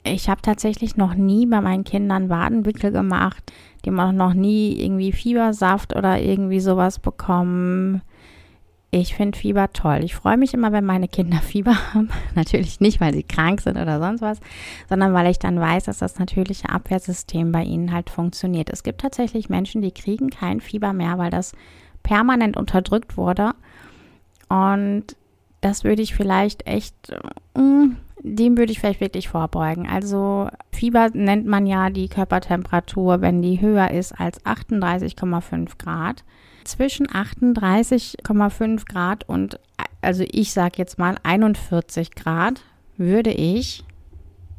ich 0.03 0.29
habe 0.29 0.41
tatsächlich 0.41 0.97
noch 0.97 1.13
nie 1.13 1.45
bei 1.45 1.61
meinen 1.61 1.83
Kindern 1.83 2.29
Wadenwickel 2.29 2.91
gemacht. 2.91 3.51
Die 3.83 3.89
haben 3.89 3.99
auch 3.99 4.11
noch 4.11 4.33
nie 4.33 4.79
irgendwie 4.79 5.11
Fiebersaft 5.11 5.95
oder 5.95 6.19
irgendwie 6.19 6.59
sowas 6.59 6.99
bekommen. 6.99 8.01
Ich 8.93 9.15
finde 9.15 9.39
Fieber 9.39 9.71
toll. 9.71 10.01
Ich 10.03 10.15
freue 10.15 10.35
mich 10.35 10.53
immer, 10.53 10.73
wenn 10.73 10.83
meine 10.83 11.07
Kinder 11.07 11.37
Fieber 11.41 11.93
haben. 11.93 12.09
Natürlich 12.35 12.81
nicht, 12.81 12.99
weil 12.99 13.13
sie 13.13 13.23
krank 13.23 13.61
sind 13.61 13.77
oder 13.77 13.99
sonst 13.99 14.21
was, 14.21 14.39
sondern 14.89 15.13
weil 15.13 15.31
ich 15.31 15.39
dann 15.39 15.59
weiß, 15.59 15.85
dass 15.85 15.99
das 15.99 16.19
natürliche 16.19 16.69
Abwehrsystem 16.69 17.53
bei 17.53 17.63
ihnen 17.63 17.93
halt 17.93 18.09
funktioniert. 18.09 18.69
Es 18.69 18.83
gibt 18.83 18.99
tatsächlich 19.01 19.47
Menschen, 19.47 19.81
die 19.81 19.93
kriegen 19.93 20.29
kein 20.29 20.59
Fieber 20.59 20.91
mehr, 20.91 21.17
weil 21.17 21.31
das 21.31 21.53
permanent 22.03 22.57
unterdrückt 22.57 23.15
wurde. 23.15 23.53
Und 24.49 25.15
das 25.61 25.85
würde 25.85 26.01
ich 26.01 26.13
vielleicht 26.13 26.67
echt, 26.67 26.95
mm, 27.55 27.91
dem 28.23 28.57
würde 28.57 28.73
ich 28.73 28.79
vielleicht 28.81 28.99
wirklich 28.99 29.29
vorbeugen. 29.29 29.87
Also 29.87 30.49
Fieber 30.73 31.09
nennt 31.13 31.45
man 31.45 31.65
ja 31.65 31.91
die 31.91 32.09
Körpertemperatur, 32.09 33.21
wenn 33.21 33.41
die 33.41 33.61
höher 33.61 33.91
ist 33.91 34.11
als 34.19 34.45
38,5 34.45 35.77
Grad 35.77 36.25
zwischen 36.63 37.07
38,5 37.07 38.85
Grad 38.85 39.27
und, 39.27 39.59
also 40.01 40.23
ich 40.29 40.53
sage 40.53 40.75
jetzt 40.77 40.97
mal 40.97 41.17
41 41.23 42.11
Grad, 42.11 42.61
würde 42.97 43.31
ich 43.31 43.83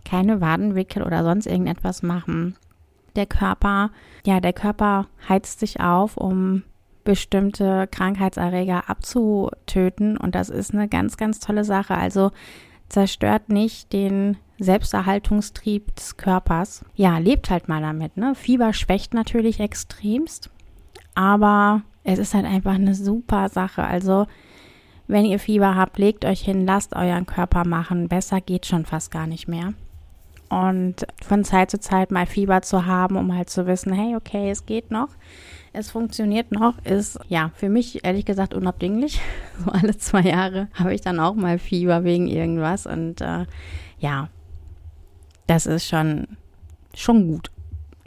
keine 0.05 0.41
Wadenwickel 0.41 1.03
oder 1.03 1.23
sonst 1.23 1.47
irgendetwas 1.47 2.03
machen. 2.03 2.57
Der 3.17 3.27
Körper, 3.27 3.91
ja, 4.25 4.41
der 4.41 4.53
Körper 4.53 5.07
heizt 5.29 5.61
sich 5.61 5.81
auf, 5.81 6.17
um 6.17 6.63
bestimmte 7.05 7.89
Krankheitserreger 7.89 8.89
abzutöten 8.89 10.17
und 10.17 10.35
das 10.35 10.49
ist 10.49 10.73
eine 10.73 10.89
ganz, 10.89 11.17
ganz 11.17 11.41
tolle 11.41 11.65
Sache. 11.65 11.97
Also 11.97 12.31
zerstört 12.89 13.49
nicht 13.49 13.93
den 13.93 14.37
Selbsterhaltungstrieb 14.59 15.95
des 15.97 16.17
Körpers. 16.17 16.85
Ja, 16.95 17.19
lebt 17.19 17.51
halt 17.51 17.69
mal 17.69 17.81
damit. 17.83 18.17
Ne? 18.17 18.35
Fieber 18.35 18.73
schwächt 18.73 19.15
natürlich 19.15 19.61
extremst, 19.61 20.51
aber 21.15 21.83
es 22.05 22.19
ist 22.19 22.35
halt 22.35 22.47
einfach 22.47 22.75
eine 22.75 22.95
super 22.95 23.49
Sache. 23.49 23.85
Also, 23.85 24.27
wenn 25.07 25.25
ihr 25.25 25.39
Fieber 25.39 25.75
habt, 25.75 25.99
legt 25.99 26.25
euch 26.25 26.41
hin, 26.41 26.67
lasst 26.67 26.95
euren 26.95 27.27
Körper 27.27 27.67
machen. 27.67 28.09
Besser 28.09 28.41
geht 28.41 28.67
schon 28.67 28.85
fast 28.85 29.11
gar 29.11 29.27
nicht 29.27 29.49
mehr. 29.49 29.75
Und 30.49 31.07
von 31.25 31.45
Zeit 31.45 31.71
zu 31.71 31.81
Zeit 31.81 32.11
mal 32.11 32.27
Fieber 32.27 32.61
zu 32.61 32.85
haben, 32.85 33.17
um 33.17 33.35
halt 33.35 33.49
zu 33.49 33.67
wissen, 33.67 33.93
hey, 33.93 34.17
okay, 34.17 34.51
es 34.51 34.67
geht 34.67 34.91
noch, 34.91 35.09
es 35.73 35.91
funktioniert 35.91 36.53
noch, 36.53 36.75
ist 36.85 37.19
ja 37.29 37.51
für 37.55 37.71
mich 37.71 38.05
ehrlich 38.05 38.27
gesagt 38.27 38.55
unabdinglich. 38.55 39.21
So 39.65 39.71
alle 39.71 39.97
zwei 39.97 40.23
Jahre 40.23 40.69
habe 40.75 40.95
ich 40.95 41.03
dann 41.03 41.21
auch 41.21 41.35
mal 41.35 41.59
Fieber 41.59 42.05
wegen 42.05 42.27
irgendwas. 42.27 42.87
Und 42.87 43.21
äh, 43.21 43.47
ja, 43.99 44.29
das 45.47 45.67
ist 45.67 45.87
schon, 45.87 46.27
schon 46.95 47.29
gut. 47.29 47.51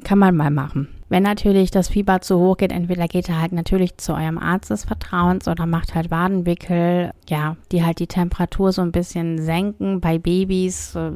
Kann 0.03 0.19
man 0.19 0.35
mal 0.35 0.51
machen. 0.51 0.94
Wenn 1.07 1.21
natürlich 1.21 1.69
das 1.69 1.89
Fieber 1.89 2.21
zu 2.21 2.39
hoch 2.39 2.57
geht, 2.57 2.71
entweder 2.71 3.07
geht 3.07 3.29
er 3.29 3.39
halt 3.39 3.51
natürlich 3.51 3.97
zu 3.97 4.13
eurem 4.13 4.39
Arzt 4.39 4.71
des 4.71 4.85
Vertrauens 4.85 5.47
oder 5.47 5.67
macht 5.67 5.93
halt 5.93 6.09
Wadenwickel, 6.09 7.11
ja, 7.29 7.57
die 7.71 7.83
halt 7.85 7.99
die 7.99 8.07
Temperatur 8.07 8.71
so 8.71 8.81
ein 8.81 8.91
bisschen 8.91 9.39
senken. 9.39 10.01
Bei 10.01 10.17
Babys, 10.17 10.95
äh, 10.95 11.11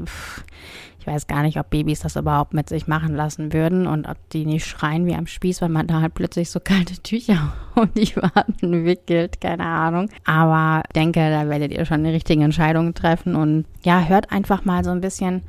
ich 0.99 1.08
weiß 1.08 1.25
gar 1.25 1.41
nicht, 1.41 1.58
ob 1.58 1.71
Babys 1.71 2.02
das 2.02 2.17
überhaupt 2.17 2.54
mit 2.54 2.69
sich 2.69 2.86
machen 2.86 3.15
lassen 3.15 3.52
würden 3.52 3.88
und 3.88 4.08
ob 4.08 4.17
die 4.30 4.45
nicht 4.45 4.67
schreien 4.67 5.08
wie 5.08 5.15
am 5.15 5.25
Spieß, 5.25 5.60
wenn 5.62 5.71
man 5.71 5.88
da 5.88 6.02
halt 6.02 6.13
plötzlich 6.13 6.52
so 6.52 6.60
kalte 6.60 7.02
Tücher 7.02 7.54
um 7.75 7.91
die 7.95 8.15
Waden 8.15 8.86
wickelt, 8.86 9.41
keine 9.41 9.65
Ahnung. 9.65 10.10
Aber 10.23 10.84
ich 10.88 10.93
denke, 10.93 11.32
da 11.32 11.49
werdet 11.49 11.71
ihr 11.71 11.86
schon 11.86 12.04
die 12.04 12.12
richtigen 12.12 12.43
Entscheidungen 12.43 12.93
treffen 12.93 13.36
und 13.36 13.65
ja, 13.82 14.04
hört 14.04 14.32
einfach 14.32 14.65
mal 14.65 14.84
so 14.84 14.91
ein 14.91 15.02
bisschen 15.02 15.41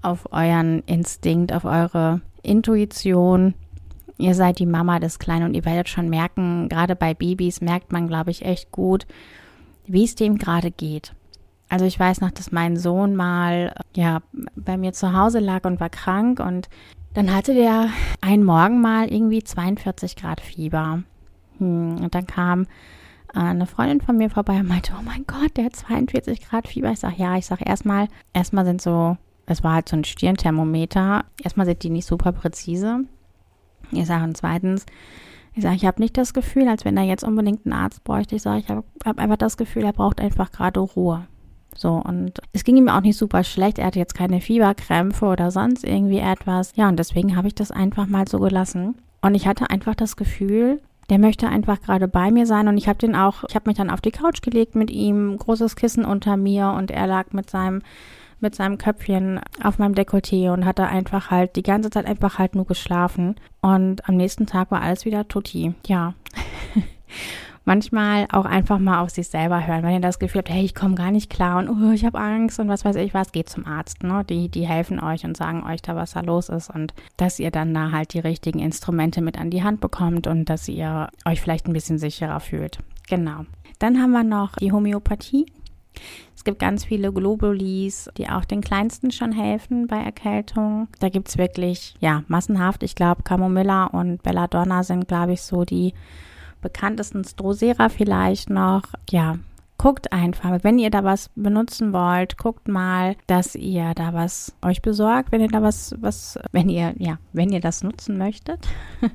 auf 0.00 0.32
euren 0.32 0.80
Instinkt, 0.86 1.52
auf 1.52 1.66
eure 1.66 2.22
Intuition, 2.42 3.54
ihr 4.18 4.34
seid 4.34 4.58
die 4.58 4.66
Mama 4.66 4.98
des 4.98 5.18
Kleinen 5.18 5.46
und 5.46 5.54
ihr 5.54 5.64
werdet 5.64 5.88
schon 5.88 6.08
merken, 6.08 6.68
gerade 6.68 6.96
bei 6.96 7.14
Babys 7.14 7.60
merkt 7.60 7.92
man, 7.92 8.08
glaube 8.08 8.30
ich, 8.30 8.44
echt 8.44 8.72
gut, 8.72 9.06
wie 9.86 10.04
es 10.04 10.14
dem 10.14 10.38
gerade 10.38 10.70
geht. 10.70 11.12
Also 11.68 11.84
ich 11.84 11.98
weiß 11.98 12.20
noch, 12.20 12.30
dass 12.30 12.52
mein 12.52 12.76
Sohn 12.76 13.16
mal 13.16 13.74
ja 13.94 14.22
bei 14.54 14.76
mir 14.76 14.92
zu 14.92 15.12
Hause 15.12 15.40
lag 15.40 15.64
und 15.64 15.80
war 15.80 15.90
krank 15.90 16.38
und 16.40 16.68
dann 17.14 17.34
hatte 17.34 17.54
der 17.54 17.88
einen 18.20 18.44
Morgen 18.44 18.80
mal 18.80 19.10
irgendwie 19.12 19.42
42 19.42 20.16
Grad 20.16 20.40
Fieber. 20.40 21.02
Hm, 21.58 21.96
und 22.02 22.14
dann 22.14 22.26
kam 22.26 22.66
äh, 23.34 23.40
eine 23.40 23.66
Freundin 23.66 24.00
von 24.00 24.16
mir 24.16 24.30
vorbei 24.30 24.60
und 24.60 24.68
meinte, 24.68 24.92
oh 24.98 25.02
mein 25.02 25.24
Gott, 25.26 25.56
der 25.56 25.64
hat 25.66 25.76
42 25.76 26.42
Grad 26.42 26.68
Fieber. 26.68 26.92
Ich 26.92 27.00
sage, 27.00 27.16
ja, 27.16 27.36
ich 27.36 27.46
sage 27.46 27.64
erstmal, 27.64 28.08
erstmal 28.32 28.64
sind 28.64 28.80
so, 28.80 29.16
es 29.46 29.64
war 29.64 29.74
halt 29.74 29.88
so 29.88 29.96
ein 29.96 30.04
Stirnthermometer, 30.04 31.24
erstmal 31.42 31.66
sind 31.66 31.82
die 31.82 31.90
nicht 31.90 32.06
super 32.06 32.32
präzise. 32.32 33.04
Ich 33.92 34.06
sage 34.06 34.32
zweitens, 34.34 34.86
ich 35.54 35.62
sage, 35.62 35.76
ich 35.76 35.86
habe 35.86 36.02
nicht 36.02 36.18
das 36.18 36.34
Gefühl, 36.34 36.68
als 36.68 36.84
wenn 36.84 36.96
er 36.96 37.04
jetzt 37.04 37.24
unbedingt 37.24 37.64
einen 37.64 37.72
Arzt 37.72 38.04
bräuchte. 38.04 38.36
Ich 38.36 38.42
sage, 38.42 38.60
ich 38.60 38.68
habe 38.68 38.84
hab 39.04 39.18
einfach 39.18 39.38
das 39.38 39.56
Gefühl, 39.56 39.84
er 39.84 39.92
braucht 39.92 40.20
einfach 40.20 40.52
gerade 40.52 40.80
Ruhe. 40.80 41.26
So, 41.74 41.92
und 41.92 42.40
es 42.52 42.64
ging 42.64 42.76
ihm 42.76 42.88
auch 42.88 43.00
nicht 43.00 43.16
super 43.16 43.44
schlecht. 43.44 43.78
Er 43.78 43.86
hatte 43.86 43.98
jetzt 43.98 44.14
keine 44.14 44.40
Fieberkrämpfe 44.40 45.26
oder 45.26 45.50
sonst 45.50 45.84
irgendwie 45.84 46.18
etwas. 46.18 46.72
Ja, 46.74 46.88
und 46.88 46.98
deswegen 46.98 47.36
habe 47.36 47.48
ich 47.48 47.54
das 47.54 47.70
einfach 47.70 48.06
mal 48.06 48.26
so 48.28 48.38
gelassen. 48.38 48.96
Und 49.22 49.34
ich 49.34 49.46
hatte 49.46 49.70
einfach 49.70 49.94
das 49.94 50.16
Gefühl, 50.16 50.80
der 51.10 51.18
möchte 51.18 51.48
einfach 51.48 51.80
gerade 51.80 52.08
bei 52.08 52.30
mir 52.30 52.46
sein 52.46 52.68
und 52.68 52.76
ich 52.76 52.88
habe 52.88 52.98
den 52.98 53.14
auch, 53.14 53.44
ich 53.48 53.54
habe 53.54 53.68
mich 53.70 53.76
dann 53.76 53.90
auf 53.90 54.00
die 54.00 54.10
Couch 54.10 54.42
gelegt 54.42 54.74
mit 54.74 54.90
ihm, 54.90 55.36
großes 55.38 55.76
Kissen 55.76 56.04
unter 56.04 56.36
mir 56.36 56.70
und 56.70 56.90
er 56.90 57.06
lag 57.06 57.32
mit 57.32 57.48
seinem 57.48 57.82
mit 58.40 58.54
seinem 58.54 58.78
Köpfchen 58.78 59.40
auf 59.62 59.78
meinem 59.78 59.94
Dekolleté 59.94 60.52
und 60.52 60.64
hat 60.64 60.78
da 60.78 60.86
einfach 60.86 61.30
halt 61.30 61.56
die 61.56 61.62
ganze 61.62 61.90
Zeit 61.90 62.06
einfach 62.06 62.38
halt 62.38 62.54
nur 62.54 62.66
geschlafen 62.66 63.36
und 63.60 64.08
am 64.08 64.16
nächsten 64.16 64.46
Tag 64.46 64.70
war 64.70 64.82
alles 64.82 65.04
wieder 65.04 65.28
tutti. 65.28 65.74
Ja. 65.86 66.14
manchmal 67.66 68.26
auch 68.32 68.46
einfach 68.46 68.78
mal 68.78 69.00
auf 69.02 69.10
sich 69.10 69.28
selber 69.28 69.66
hören. 69.66 69.82
Wenn 69.82 69.92
ihr 69.92 70.00
das 70.00 70.18
Gefühl 70.18 70.38
habt, 70.38 70.50
hey, 70.50 70.64
ich 70.64 70.74
komme 70.74 70.94
gar 70.94 71.10
nicht 71.10 71.28
klar 71.28 71.58
und 71.58 71.68
oh, 71.68 71.92
ich 71.92 72.06
habe 72.06 72.18
Angst 72.18 72.58
und 72.58 72.68
was 72.68 72.84
weiß 72.84 72.96
ich 72.96 73.12
was, 73.12 73.32
geht 73.32 73.50
zum 73.50 73.66
Arzt. 73.66 74.02
Ne? 74.02 74.24
Die, 74.24 74.48
die 74.48 74.66
helfen 74.66 75.00
euch 75.00 75.24
und 75.24 75.36
sagen 75.36 75.64
euch 75.64 75.82
da, 75.82 75.94
was 75.94 76.12
da 76.12 76.20
los 76.20 76.48
ist 76.48 76.70
und 76.70 76.94
dass 77.18 77.38
ihr 77.38 77.50
dann 77.50 77.74
da 77.74 77.90
halt 77.90 78.14
die 78.14 78.20
richtigen 78.20 78.60
Instrumente 78.60 79.20
mit 79.20 79.38
an 79.38 79.50
die 79.50 79.62
Hand 79.62 79.80
bekommt 79.80 80.26
und 80.26 80.48
dass 80.48 80.68
ihr 80.68 81.08
euch 81.26 81.40
vielleicht 81.42 81.66
ein 81.66 81.72
bisschen 81.72 81.98
sicherer 81.98 82.40
fühlt. 82.40 82.78
Genau. 83.08 83.44
Dann 83.78 84.00
haben 84.00 84.12
wir 84.12 84.24
noch 84.24 84.56
die 84.56 84.72
Homöopathie. 84.72 85.46
Gibt 86.46 86.60
ganz 86.60 86.84
viele 86.84 87.12
Globulis, 87.12 88.08
die 88.16 88.28
auch 88.28 88.44
den 88.44 88.60
Kleinsten 88.60 89.10
schon 89.10 89.32
helfen 89.32 89.88
bei 89.88 89.96
Erkältung. 89.96 90.86
Da 91.00 91.08
gibt 91.08 91.26
es 91.26 91.38
wirklich, 91.38 91.96
ja, 91.98 92.22
massenhaft. 92.28 92.84
Ich 92.84 92.94
glaube, 92.94 93.24
Camomilla 93.24 93.86
und 93.86 94.22
Belladonna 94.22 94.84
sind, 94.84 95.08
glaube 95.08 95.32
ich, 95.32 95.42
so 95.42 95.64
die 95.64 95.92
bekanntesten 96.62 97.24
Strosera 97.24 97.88
vielleicht 97.88 98.48
noch. 98.48 98.82
Ja, 99.10 99.38
guckt 99.76 100.12
einfach, 100.12 100.62
wenn 100.62 100.78
ihr 100.78 100.90
da 100.90 101.02
was 101.02 101.30
benutzen 101.34 101.92
wollt, 101.92 102.38
guckt 102.38 102.68
mal, 102.68 103.16
dass 103.26 103.56
ihr 103.56 103.92
da 103.94 104.14
was 104.14 104.54
euch 104.62 104.82
besorgt, 104.82 105.32
wenn 105.32 105.40
ihr 105.40 105.48
da 105.48 105.62
was, 105.62 105.96
was, 105.98 106.38
wenn 106.52 106.68
ihr, 106.68 106.94
ja, 106.98 107.18
wenn 107.32 107.50
ihr 107.50 107.60
das 107.60 107.82
nutzen 107.82 108.18
möchtet. 108.18 108.68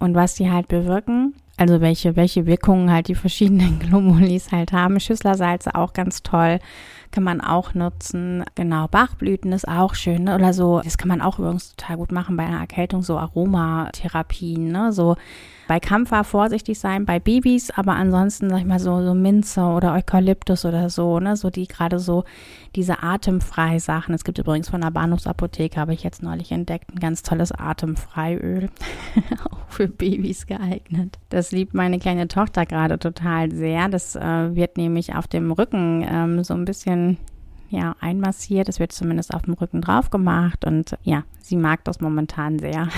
Und 0.00 0.16
was 0.16 0.34
die 0.34 0.50
halt 0.50 0.66
bewirken. 0.66 1.34
Also 1.56 1.80
welche, 1.80 2.16
welche 2.16 2.46
Wirkungen 2.46 2.90
halt 2.90 3.08
die 3.08 3.14
verschiedenen 3.14 3.78
Glomulis 3.80 4.52
halt 4.52 4.72
haben. 4.72 4.98
Schüsslersalze 4.98 5.74
auch 5.74 5.92
ganz 5.92 6.22
toll 6.22 6.58
kann 7.14 7.22
man 7.22 7.40
auch 7.40 7.74
nutzen. 7.74 8.44
Genau, 8.56 8.88
Bachblüten 8.88 9.52
ist 9.52 9.68
auch 9.68 9.94
schön, 9.94 10.24
ne? 10.24 10.34
Oder 10.34 10.52
so, 10.52 10.80
das 10.82 10.98
kann 10.98 11.06
man 11.06 11.20
auch 11.20 11.38
übrigens 11.38 11.76
total 11.76 11.96
gut 11.98 12.10
machen 12.10 12.36
bei 12.36 12.44
einer 12.44 12.58
Erkältung, 12.58 13.02
so 13.02 13.16
Aromatherapien, 13.16 14.72
ne? 14.72 14.92
So 14.92 15.14
bei 15.68 15.78
Kampfer 15.78 16.24
vorsichtig 16.24 16.78
sein, 16.78 17.06
bei 17.06 17.20
Babys, 17.20 17.70
aber 17.70 17.92
ansonsten, 17.92 18.50
sag 18.50 18.58
ich 18.58 18.66
mal, 18.66 18.80
so, 18.80 19.02
so 19.02 19.14
Minze 19.14 19.62
oder 19.62 19.94
Eukalyptus 19.94 20.64
oder 20.64 20.90
so, 20.90 21.20
ne? 21.20 21.36
So 21.36 21.50
die 21.50 21.68
gerade 21.68 22.00
so 22.00 22.24
diese 22.74 23.02
atemfrei 23.04 23.78
Sachen. 23.78 24.12
Es 24.12 24.24
gibt 24.24 24.38
übrigens 24.38 24.68
von 24.68 24.80
der 24.80 24.90
Bahnhofsapotheke, 24.90 25.78
habe 25.78 25.94
ich 25.94 26.02
jetzt 26.02 26.22
neulich 26.22 26.50
entdeckt, 26.50 26.92
ein 26.92 26.98
ganz 26.98 27.22
tolles 27.22 27.52
Atemfreiöl. 27.52 28.68
auch 29.44 29.64
für 29.68 29.88
Babys 29.88 30.46
geeignet. 30.46 31.18
Das 31.28 31.52
liebt 31.52 31.74
meine 31.74 31.98
kleine 31.98 32.28
Tochter 32.28 32.64
gerade 32.66 32.98
total 32.98 33.50
sehr. 33.52 33.88
Das 33.88 34.16
äh, 34.16 34.54
wird 34.54 34.76
nämlich 34.76 35.14
auf 35.14 35.26
dem 35.26 35.50
Rücken 35.52 36.06
ähm, 36.08 36.44
so 36.44 36.54
ein 36.54 36.64
bisschen 36.64 37.03
ja, 37.70 37.96
einmassiert. 38.00 38.68
Es 38.68 38.78
wird 38.78 38.92
zumindest 38.92 39.34
auf 39.34 39.42
dem 39.42 39.54
Rücken 39.54 39.80
drauf 39.80 40.10
gemacht 40.10 40.64
und 40.64 40.96
ja, 41.02 41.24
sie 41.40 41.56
mag 41.56 41.84
das 41.84 42.00
momentan 42.00 42.58
sehr, 42.58 42.88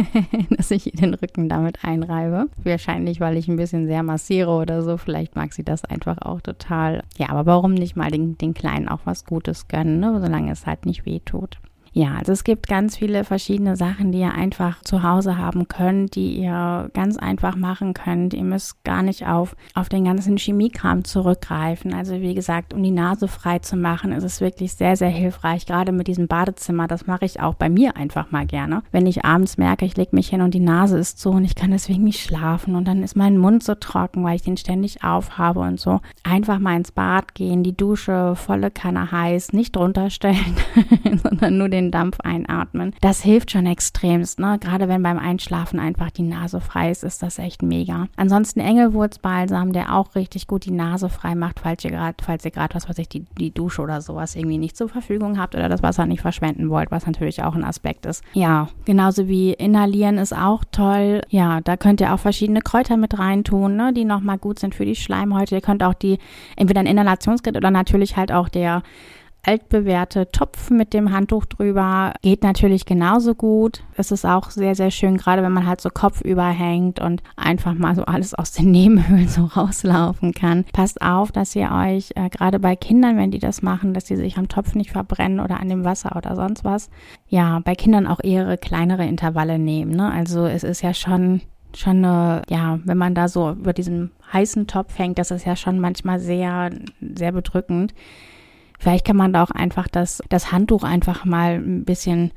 dass 0.50 0.70
ich 0.70 0.86
ihr 0.86 1.00
den 1.00 1.14
Rücken 1.14 1.48
damit 1.48 1.84
einreibe. 1.84 2.46
Wahrscheinlich, 2.62 3.20
weil 3.20 3.36
ich 3.36 3.48
ein 3.48 3.56
bisschen 3.56 3.86
sehr 3.86 4.02
massiere 4.02 4.50
oder 4.50 4.82
so. 4.82 4.96
Vielleicht 4.96 5.36
mag 5.36 5.52
sie 5.52 5.64
das 5.64 5.84
einfach 5.84 6.18
auch 6.22 6.40
total. 6.40 7.02
Ja, 7.16 7.30
aber 7.30 7.46
warum 7.46 7.74
nicht 7.74 7.96
mal 7.96 8.10
den, 8.10 8.38
den 8.38 8.54
Kleinen 8.54 8.88
auch 8.88 9.00
was 9.04 9.24
Gutes 9.24 9.68
gönnen, 9.68 10.00
ne? 10.00 10.18
solange 10.20 10.52
es 10.52 10.66
halt 10.66 10.86
nicht 10.86 11.04
weh 11.04 11.20
tut. 11.20 11.58
Ja, 11.96 12.16
also 12.18 12.32
es 12.32 12.42
gibt 12.42 12.66
ganz 12.66 12.96
viele 12.96 13.22
verschiedene 13.22 13.76
Sachen, 13.76 14.10
die 14.10 14.18
ihr 14.18 14.34
einfach 14.34 14.82
zu 14.82 15.04
Hause 15.04 15.38
haben 15.38 15.68
könnt, 15.68 16.16
die 16.16 16.40
ihr 16.40 16.90
ganz 16.92 17.16
einfach 17.16 17.54
machen 17.54 17.94
könnt. 17.94 18.34
Ihr 18.34 18.42
müsst 18.42 18.82
gar 18.82 19.04
nicht 19.04 19.28
auf, 19.28 19.54
auf 19.74 19.88
den 19.88 20.04
ganzen 20.04 20.36
Chemiekram 20.36 21.04
zurückgreifen. 21.04 21.94
Also 21.94 22.20
wie 22.20 22.34
gesagt, 22.34 22.74
um 22.74 22.82
die 22.82 22.90
Nase 22.90 23.28
frei 23.28 23.60
zu 23.60 23.76
machen, 23.76 24.10
ist 24.10 24.24
es 24.24 24.40
wirklich 24.40 24.72
sehr, 24.72 24.96
sehr 24.96 25.08
hilfreich. 25.08 25.66
Gerade 25.66 25.92
mit 25.92 26.08
diesem 26.08 26.26
Badezimmer, 26.26 26.88
das 26.88 27.06
mache 27.06 27.26
ich 27.26 27.38
auch 27.38 27.54
bei 27.54 27.68
mir 27.68 27.96
einfach 27.96 28.32
mal 28.32 28.44
gerne. 28.44 28.82
Wenn 28.90 29.06
ich 29.06 29.24
abends 29.24 29.56
merke, 29.56 29.84
ich 29.84 29.96
lege 29.96 30.16
mich 30.16 30.30
hin 30.30 30.40
und 30.40 30.52
die 30.52 30.58
Nase 30.58 30.98
ist 30.98 31.20
so 31.20 31.30
und 31.30 31.44
ich 31.44 31.54
kann 31.54 31.70
deswegen 31.70 32.02
nicht 32.02 32.20
schlafen 32.20 32.74
und 32.74 32.88
dann 32.88 33.04
ist 33.04 33.14
mein 33.14 33.38
Mund 33.38 33.62
so 33.62 33.76
trocken, 33.76 34.24
weil 34.24 34.34
ich 34.34 34.42
den 34.42 34.56
ständig 34.56 35.04
aufhabe 35.04 35.60
und 35.60 35.78
so. 35.78 36.00
Einfach 36.24 36.58
mal 36.58 36.76
ins 36.76 36.90
Bad 36.90 37.36
gehen, 37.36 37.62
die 37.62 37.76
Dusche 37.76 38.34
volle 38.34 38.72
Kanne 38.72 39.12
heiß, 39.12 39.52
nicht 39.52 39.76
drunter 39.76 40.10
stellen, 40.10 40.56
sondern 41.22 41.56
nur 41.56 41.68
den 41.68 41.83
den 41.84 41.90
Dampf 41.90 42.20
einatmen. 42.20 42.94
Das 43.00 43.22
hilft 43.22 43.50
schon 43.50 43.66
extremst, 43.66 44.38
ne? 44.38 44.58
Gerade 44.60 44.88
wenn 44.88 45.02
beim 45.02 45.18
Einschlafen 45.18 45.78
einfach 45.78 46.10
die 46.10 46.22
Nase 46.22 46.60
frei 46.60 46.90
ist, 46.90 47.04
ist 47.04 47.22
das 47.22 47.38
echt 47.38 47.62
mega. 47.62 48.08
Ansonsten 48.16 48.60
Engelwurzbalsam, 48.60 49.72
der 49.72 49.94
auch 49.94 50.14
richtig 50.14 50.46
gut 50.46 50.64
die 50.64 50.70
Nase 50.70 51.08
frei 51.08 51.34
macht, 51.34 51.60
falls 51.60 51.84
ihr 51.84 51.90
gerade, 51.90 52.16
falls 52.22 52.44
ihr 52.44 52.50
gerade, 52.50 52.74
was 52.74 52.88
weiß 52.88 52.98
ich, 52.98 53.08
die, 53.08 53.24
die 53.38 53.52
Dusche 53.52 53.82
oder 53.82 54.00
sowas 54.00 54.34
irgendwie 54.34 54.58
nicht 54.58 54.76
zur 54.76 54.88
Verfügung 54.88 55.38
habt 55.38 55.54
oder 55.54 55.68
das 55.68 55.82
Wasser 55.82 56.06
nicht 56.06 56.22
verschwenden 56.22 56.70
wollt, 56.70 56.90
was 56.90 57.06
natürlich 57.06 57.42
auch 57.42 57.54
ein 57.54 57.64
Aspekt 57.64 58.06
ist. 58.06 58.24
Ja, 58.32 58.68
genauso 58.84 59.28
wie 59.28 59.52
inhalieren 59.52 60.18
ist 60.18 60.34
auch 60.34 60.64
toll. 60.70 61.22
Ja, 61.28 61.60
da 61.60 61.76
könnt 61.76 62.00
ihr 62.00 62.14
auch 62.14 62.18
verschiedene 62.18 62.60
Kräuter 62.60 62.96
mit 62.96 63.18
reintun, 63.18 63.76
ne, 63.76 63.92
die 63.92 64.04
nochmal 64.04 64.38
gut 64.38 64.58
sind 64.58 64.74
für 64.74 64.84
die 64.84 64.96
Schleimhäute. 64.96 65.54
Ihr 65.54 65.60
könnt 65.60 65.82
auch 65.82 65.94
die, 65.94 66.18
entweder 66.56 66.80
ein 66.80 66.86
Inhalationsgerät 66.86 67.56
oder 67.56 67.70
natürlich 67.70 68.16
halt 68.16 68.32
auch 68.32 68.48
der 68.48 68.82
altbewährte 69.46 70.30
Topf 70.30 70.70
mit 70.70 70.92
dem 70.92 71.12
Handtuch 71.12 71.44
drüber 71.46 72.14
geht 72.22 72.42
natürlich 72.42 72.86
genauso 72.86 73.34
gut. 73.34 73.82
Es 73.96 74.10
ist 74.10 74.24
auch 74.24 74.50
sehr, 74.50 74.74
sehr 74.74 74.90
schön, 74.90 75.16
gerade 75.16 75.42
wenn 75.42 75.52
man 75.52 75.66
halt 75.66 75.80
so 75.80 75.90
kopfüber 75.90 76.48
hängt 76.48 77.00
und 77.00 77.22
einfach 77.36 77.74
mal 77.74 77.94
so 77.94 78.04
alles 78.04 78.34
aus 78.34 78.52
den 78.52 78.70
Nebenhöhlen 78.72 79.28
so 79.28 79.44
rauslaufen 79.44 80.32
kann. 80.32 80.64
Passt 80.72 81.02
auf, 81.02 81.32
dass 81.32 81.54
ihr 81.56 81.70
euch, 81.70 82.10
äh, 82.16 82.28
gerade 82.28 82.58
bei 82.58 82.76
Kindern, 82.76 83.16
wenn 83.16 83.30
die 83.30 83.38
das 83.38 83.62
machen, 83.62 83.94
dass 83.94 84.06
sie 84.06 84.16
sich 84.16 84.36
am 84.38 84.48
Topf 84.48 84.74
nicht 84.74 84.90
verbrennen 84.90 85.40
oder 85.40 85.60
an 85.60 85.68
dem 85.68 85.84
Wasser 85.84 86.16
oder 86.16 86.36
sonst 86.36 86.64
was. 86.64 86.90
Ja, 87.28 87.60
bei 87.64 87.74
Kindern 87.74 88.06
auch 88.06 88.20
eher 88.22 88.56
kleinere 88.56 89.06
Intervalle 89.06 89.58
nehmen. 89.58 89.92
Ne? 89.92 90.10
Also 90.10 90.46
es 90.46 90.64
ist 90.64 90.82
ja 90.82 90.94
schon 90.94 91.40
schon 91.76 92.04
eine, 92.04 92.42
ja, 92.48 92.78
wenn 92.84 92.98
man 92.98 93.14
da 93.14 93.28
so 93.28 93.50
über 93.50 93.72
diesem 93.72 94.10
heißen 94.32 94.66
Topf 94.66 94.98
hängt, 94.98 95.18
das 95.18 95.30
ist 95.30 95.44
ja 95.44 95.56
schon 95.56 95.80
manchmal 95.80 96.20
sehr, 96.20 96.70
sehr 97.00 97.32
bedrückend. 97.32 97.94
Vielleicht 98.78 99.06
kann 99.06 99.16
man 99.16 99.32
da 99.32 99.42
auch 99.42 99.50
einfach 99.50 99.88
das, 99.88 100.22
das 100.28 100.52
Handtuch 100.52 100.82
einfach 100.82 101.24
mal 101.24 101.54
ein 101.54 101.84
bisschen 101.84 102.32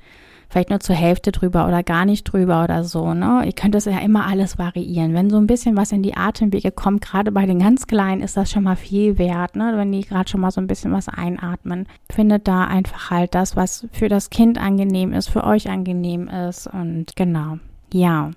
vielleicht 0.49 0.69
nur 0.69 0.79
zur 0.79 0.95
Hälfte 0.95 1.31
drüber 1.31 1.67
oder 1.67 1.83
gar 1.83 2.05
nicht 2.05 2.23
drüber 2.23 2.63
oder 2.63 2.83
so. 2.83 3.13
Ne? 3.13 3.43
Ihr 3.45 3.51
könnt 3.51 3.75
das 3.75 3.85
ja 3.85 3.99
immer 3.99 4.25
alles 4.25 4.57
variieren. 4.57 5.13
Wenn 5.13 5.29
so 5.29 5.37
ein 5.37 5.47
bisschen 5.47 5.75
was 5.75 5.91
in 5.91 6.03
die 6.03 6.15
Atemwege 6.15 6.71
kommt, 6.71 7.01
gerade 7.01 7.31
bei 7.31 7.45
den 7.45 7.59
ganz 7.59 7.87
Kleinen, 7.87 8.21
ist 8.21 8.37
das 8.37 8.51
schon 8.51 8.63
mal 8.63 8.75
viel 8.75 9.17
wert. 9.17 9.55
Ne? 9.55 9.73
Wenn 9.75 9.91
die 9.91 10.01
gerade 10.01 10.29
schon 10.29 10.41
mal 10.41 10.51
so 10.51 10.61
ein 10.61 10.67
bisschen 10.67 10.91
was 10.91 11.09
einatmen, 11.09 11.87
findet 12.09 12.47
da 12.47 12.63
einfach 12.63 13.11
halt 13.11 13.35
das, 13.35 13.55
was 13.55 13.87
für 13.91 14.09
das 14.09 14.29
Kind 14.29 14.57
angenehm 14.57 15.13
ist, 15.13 15.29
für 15.29 15.43
euch 15.43 15.69
angenehm 15.69 16.27
ist. 16.27 16.67
Und 16.67 17.15
genau, 17.15 17.57
ja. 17.93 18.31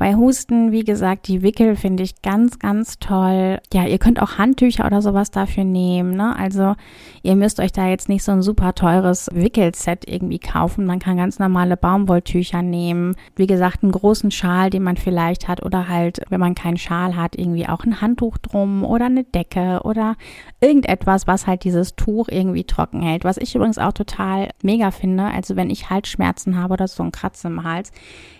Bei 0.00 0.14
Husten, 0.14 0.72
wie 0.72 0.82
gesagt, 0.82 1.28
die 1.28 1.42
Wickel 1.42 1.76
finde 1.76 2.04
ich 2.04 2.22
ganz, 2.22 2.58
ganz 2.58 2.98
toll. 3.00 3.60
Ja, 3.70 3.84
ihr 3.84 3.98
könnt 3.98 4.22
auch 4.22 4.38
Handtücher 4.38 4.86
oder 4.86 5.02
sowas 5.02 5.30
dafür 5.30 5.64
nehmen. 5.64 6.16
Ne? 6.16 6.34
Also 6.34 6.74
ihr 7.22 7.36
müsst 7.36 7.60
euch 7.60 7.70
da 7.70 7.86
jetzt 7.86 8.08
nicht 8.08 8.24
so 8.24 8.32
ein 8.32 8.40
super 8.40 8.74
teures 8.74 9.28
Wickelset 9.34 10.08
irgendwie 10.08 10.38
kaufen. 10.38 10.86
Man 10.86 11.00
kann 11.00 11.18
ganz 11.18 11.38
normale 11.38 11.76
Baumwolltücher 11.76 12.62
nehmen. 12.62 13.14
Wie 13.36 13.46
gesagt, 13.46 13.82
einen 13.82 13.92
großen 13.92 14.30
Schal, 14.30 14.70
den 14.70 14.84
man 14.84 14.96
vielleicht 14.96 15.48
hat 15.48 15.62
oder 15.62 15.86
halt, 15.86 16.22
wenn 16.30 16.40
man 16.40 16.54
keinen 16.54 16.78
Schal 16.78 17.14
hat, 17.14 17.36
irgendwie 17.36 17.68
auch 17.68 17.84
ein 17.84 18.00
Handtuch 18.00 18.38
drum 18.38 18.86
oder 18.86 19.04
eine 19.04 19.24
Decke 19.24 19.80
oder 19.84 20.16
irgendetwas, 20.62 21.26
was 21.26 21.46
halt 21.46 21.64
dieses 21.64 21.94
Tuch 21.94 22.28
irgendwie 22.30 22.64
trocken 22.64 23.02
hält. 23.02 23.24
Was 23.24 23.36
ich 23.36 23.54
übrigens 23.54 23.76
auch 23.76 23.92
total 23.92 24.48
mega 24.62 24.92
finde. 24.92 25.24
Also 25.24 25.56
wenn 25.56 25.68
ich 25.68 25.90
Halsschmerzen 25.90 26.56
habe 26.56 26.72
oder 26.72 26.88
so 26.88 27.02
ein 27.02 27.12
Kratz 27.12 27.44
im 27.44 27.64
Hals, 27.64 27.92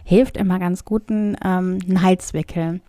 hilft 0.05 0.37
immer 0.37 0.59
ganz 0.59 0.85
gut 0.85 1.11
ein, 1.11 1.37
ähm, 1.59 1.79
ein 1.89 2.03
Halswickel. 2.03 2.81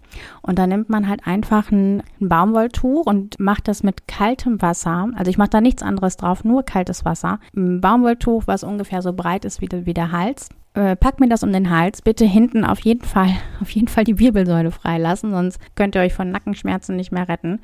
Und 0.42 0.60
da 0.60 0.68
nimmt 0.68 0.90
man 0.90 1.08
halt 1.08 1.26
einfach 1.26 1.72
ein, 1.72 2.04
ein, 2.20 2.30
Baumwolltuch 2.30 3.06
und 3.06 3.40
macht 3.40 3.68
das 3.68 3.82
mit 3.82 4.08
kaltem 4.08 4.62
Wasser. 4.62 5.10
Also 5.16 5.30
ich 5.30 5.38
mache 5.38 5.50
da 5.50 5.62
nichts 5.62 5.84
anderes 5.84 6.18
drauf, 6.18 6.44
nur 6.44 6.64
kaltes 6.64 7.06
Wasser. 7.06 7.40
Ein 7.56 7.82
Baumwolltuch, 7.82 8.44
was 8.46 8.64
ungefähr 8.64 9.02
so 9.02 9.14
breit 9.14 9.46
ist 9.46 9.62
wie, 9.62 9.68
der, 9.68 9.86
wie 9.86 9.94
der 9.94 10.12
Hals. 10.12 10.50
Äh, 10.74 10.96
packt 10.96 11.20
mir 11.20 11.30
das 11.30 11.44
um 11.44 11.54
den 11.54 11.70
Hals. 11.70 12.02
Bitte 12.02 12.26
hinten 12.26 12.66
auf 12.66 12.80
jeden 12.80 13.06
Fall, 13.06 13.30
auf 13.62 13.70
jeden 13.72 13.88
Fall 13.88 14.04
die 14.04 14.20
Wirbelsäule 14.20 14.72
freilassen, 14.72 15.32
sonst 15.32 15.60
könnt 15.76 15.96
ihr 15.96 16.02
euch 16.02 16.14
von 16.14 16.32
Nackenschmerzen 16.32 16.96
nicht 16.96 17.12
mehr 17.12 17.30
retten 17.30 17.60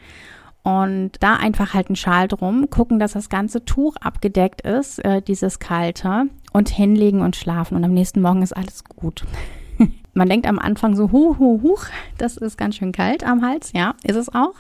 und 0.68 1.12
da 1.22 1.36
einfach 1.38 1.74
halt 1.74 1.88
einen 1.88 1.96
Schal 1.96 2.28
drum, 2.28 2.70
gucken, 2.70 3.00
dass 3.00 3.14
das 3.14 3.30
ganze 3.30 3.64
Tuch 3.64 3.96
abgedeckt 4.02 4.60
ist, 4.64 5.00
äh, 5.06 5.22
dieses 5.22 5.60
kalte 5.60 6.24
und 6.52 6.68
hinlegen 6.68 7.22
und 7.22 7.38
schlafen 7.38 7.78
und 7.78 7.86
am 7.86 7.94
nächsten 7.94 8.22
Morgen 8.22 8.42
ist 8.42 8.52
alles 8.52 8.84
gut. 8.84 9.24
Man 10.18 10.30
denkt 10.30 10.48
am 10.48 10.58
Anfang 10.58 10.96
so, 10.96 11.12
hu, 11.12 11.38
hu, 11.38 11.62
huch, 11.62 11.86
das 12.18 12.38
ist 12.38 12.58
ganz 12.58 12.76
schön 12.76 12.92
kalt 12.92 13.24
am 13.24 13.46
Hals. 13.46 13.72
Ja, 13.74 13.94
ist 14.04 14.16
es 14.16 14.34
auch. 14.34 14.56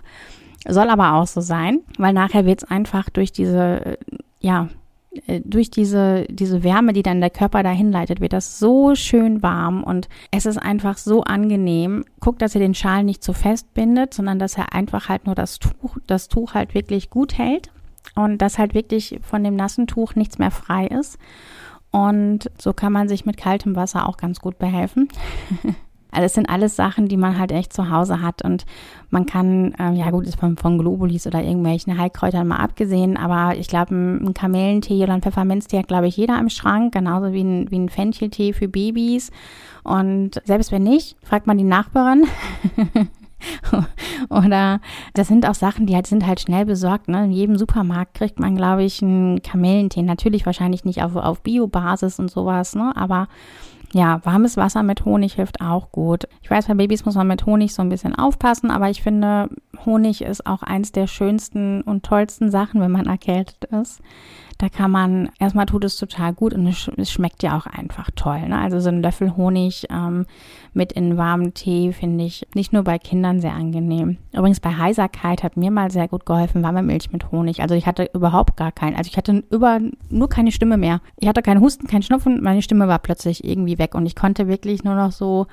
Soll 0.67 0.89
aber 0.89 1.13
auch 1.13 1.25
so 1.25 1.41
sein, 1.41 1.79
weil 1.97 2.13
nachher 2.13 2.45
wird 2.45 2.61
es 2.61 2.69
einfach 2.69 3.09
durch 3.09 3.31
diese, 3.31 3.85
äh, 3.85 3.97
ja, 4.39 4.69
äh, 5.25 5.41
durch 5.43 5.71
diese, 5.71 6.25
diese 6.29 6.61
Wärme, 6.61 6.93
die 6.93 7.01
dann 7.01 7.21
der 7.21 7.31
Körper 7.31 7.63
dahin 7.63 7.91
leitet, 7.91 8.21
wird 8.21 8.33
das 8.33 8.59
so 8.59 8.93
schön 8.93 9.41
warm 9.41 9.83
und 9.83 10.09
es 10.29 10.45
ist 10.45 10.57
einfach 10.57 10.97
so 10.97 11.23
angenehm. 11.23 12.05
Guckt, 12.19 12.43
dass 12.43 12.53
ihr 12.53 12.61
den 12.61 12.75
Schal 12.75 13.03
nicht 13.03 13.23
zu 13.23 13.33
fest 13.33 13.73
bindet, 13.73 14.13
sondern 14.13 14.37
dass 14.37 14.59
er 14.59 14.73
einfach 14.73 15.09
halt 15.09 15.25
nur 15.25 15.33
das 15.33 15.57
Tuch, 15.57 15.97
das 16.05 16.27
Tuch 16.27 16.53
halt 16.53 16.75
wirklich 16.75 17.09
gut 17.09 17.35
hält 17.35 17.71
und 18.13 18.43
dass 18.43 18.59
halt 18.59 18.75
wirklich 18.75 19.19
von 19.23 19.43
dem 19.43 19.55
nassen 19.55 19.87
Tuch 19.87 20.13
nichts 20.13 20.37
mehr 20.37 20.51
frei 20.51 20.85
ist. 20.85 21.17
Und 21.91 22.51
so 22.59 22.73
kann 22.73 22.93
man 22.93 23.07
sich 23.07 23.25
mit 23.25 23.37
kaltem 23.37 23.75
Wasser 23.75 24.07
auch 24.07 24.17
ganz 24.17 24.39
gut 24.39 24.59
behelfen. 24.59 25.07
Also 26.09 26.25
es 26.25 26.33
sind 26.33 26.49
alles 26.49 26.75
Sachen, 26.75 27.07
die 27.07 27.17
man 27.17 27.37
halt 27.37 27.51
echt 27.51 27.73
zu 27.73 27.91
Hause 27.91 28.21
hat 28.21 28.41
und 28.41 28.65
man 29.09 29.25
kann, 29.25 29.73
äh, 29.73 29.91
ja 29.91 30.09
gut, 30.09 30.25
ist 30.25 30.39
von, 30.39 30.57
von 30.57 30.77
Globulis 30.77 31.27
oder 31.27 31.43
irgendwelchen 31.43 31.97
Heilkräutern 31.97 32.47
mal 32.47 32.57
abgesehen, 32.57 33.17
aber 33.17 33.57
ich 33.57 33.67
glaube, 33.67 33.93
ein, 33.93 34.25
ein 34.25 34.33
Kamellentee 34.33 35.03
oder 35.03 35.13
ein 35.13 35.21
Pfefferminztee 35.21 35.77
hat, 35.77 35.87
glaube 35.87 36.07
ich, 36.07 36.17
jeder 36.17 36.39
im 36.39 36.49
Schrank, 36.49 36.93
genauso 36.93 37.33
wie 37.33 37.43
ein, 37.43 37.69
wie 37.71 37.77
ein 37.79 37.89
Fencheltee 37.89 38.53
für 38.53 38.67
Babys. 38.67 39.31
Und 39.83 40.41
selbst 40.45 40.71
wenn 40.71 40.83
nicht, 40.83 41.17
fragt 41.23 41.45
man 41.45 41.57
die 41.57 41.63
Nachbarin. 41.63 42.25
Oder 44.29 44.79
das 45.13 45.27
sind 45.27 45.47
auch 45.47 45.55
Sachen, 45.55 45.85
die 45.85 45.95
halt 45.95 46.07
sind 46.07 46.25
halt 46.25 46.39
schnell 46.39 46.65
besorgt. 46.65 47.07
Ne? 47.07 47.25
In 47.25 47.31
jedem 47.31 47.57
Supermarkt 47.57 48.15
kriegt 48.15 48.39
man, 48.39 48.55
glaube 48.55 48.83
ich, 48.83 49.01
einen 49.01 49.41
Kamellentee. 49.41 50.01
Natürlich 50.01 50.45
wahrscheinlich 50.45 50.85
nicht 50.85 51.03
auf, 51.03 51.15
auf 51.15 51.41
Biobasis 51.41 52.19
und 52.19 52.31
sowas, 52.31 52.75
ne? 52.75 52.91
Aber 52.95 53.27
ja, 53.93 54.19
warmes 54.25 54.57
Wasser 54.57 54.83
mit 54.83 55.05
Honig 55.05 55.35
hilft 55.35 55.61
auch 55.61 55.91
gut. 55.91 56.27
Ich 56.41 56.51
weiß, 56.51 56.67
bei 56.67 56.73
Babys 56.73 57.05
muss 57.05 57.15
man 57.15 57.27
mit 57.27 57.45
Honig 57.45 57.73
so 57.73 57.81
ein 57.81 57.89
bisschen 57.89 58.15
aufpassen, 58.15 58.69
aber 58.69 58.89
ich 58.89 59.01
finde, 59.01 59.49
Honig 59.85 60.21
ist 60.21 60.45
auch 60.45 60.61
eins 60.61 60.91
der 60.91 61.07
schönsten 61.07 61.81
und 61.81 62.03
tollsten 62.03 62.51
Sachen, 62.51 62.81
wenn 62.81 62.91
man 62.91 63.05
erkältet 63.05 63.63
ist. 63.65 64.01
Da 64.57 64.69
kann 64.69 64.89
man, 64.89 65.29
erstmal 65.39 65.67
tut 65.67 65.83
es 65.83 65.97
total 65.97 66.33
gut 66.33 66.53
und 66.53 66.65
es, 66.65 67.11
schmeckt 67.11 67.43
ja 67.43 67.55
auch 67.55 67.67
einfach 67.67 68.09
toll. 68.15 68.49
Ne? 68.49 68.57
Also 68.57 68.79
so 68.79 68.89
ein 68.89 69.03
Löffel 69.03 69.35
Honig 69.35 69.85
ähm, 69.91 70.25
mit 70.73 70.91
in 70.91 71.15
warmen 71.15 71.53
Tee 71.53 71.93
finde 71.93 72.23
ich 72.23 72.47
nicht 72.55 72.73
nur 72.73 72.83
bei 72.83 72.97
Kindern 72.97 73.39
sehr 73.39 73.53
angenehm. 73.53 74.17
Übrigens 74.33 74.59
bei 74.59 74.75
Heiserkeit 74.75 75.43
hat 75.43 75.57
mir 75.57 75.69
mal 75.69 75.91
sehr 75.91 76.07
gut 76.07 76.25
geholfen, 76.25 76.63
warme 76.63 76.81
Milch 76.81 77.11
mit 77.11 77.31
Honig. 77.31 77.61
Also 77.61 77.75
ich 77.75 77.85
hatte 77.85 78.09
überhaupt 78.13 78.57
gar 78.57 78.71
keinen, 78.71 78.95
also 78.95 79.09
ich 79.09 79.17
hatte 79.17 79.43
über, 79.51 79.79
nur 80.09 80.29
keine 80.29 80.51
Stimme 80.51 80.77
mehr. 80.77 81.01
Ich 81.17 81.27
hatte 81.27 81.43
keinen 81.43 81.61
Husten, 81.61 81.87
keinen 81.87 82.03
Schnupfen, 82.03 82.41
meine 82.41 82.63
Stimme 82.63 82.87
war 82.87 82.99
plötzlich 82.99 83.43
irgendwie 83.43 83.77
weg 83.77 83.93
und 83.93 84.07
ich 84.07 84.15
konnte 84.15 84.47
wirklich 84.47 84.83
nur 84.83 84.95
noch 84.95 85.11
so 85.11 85.45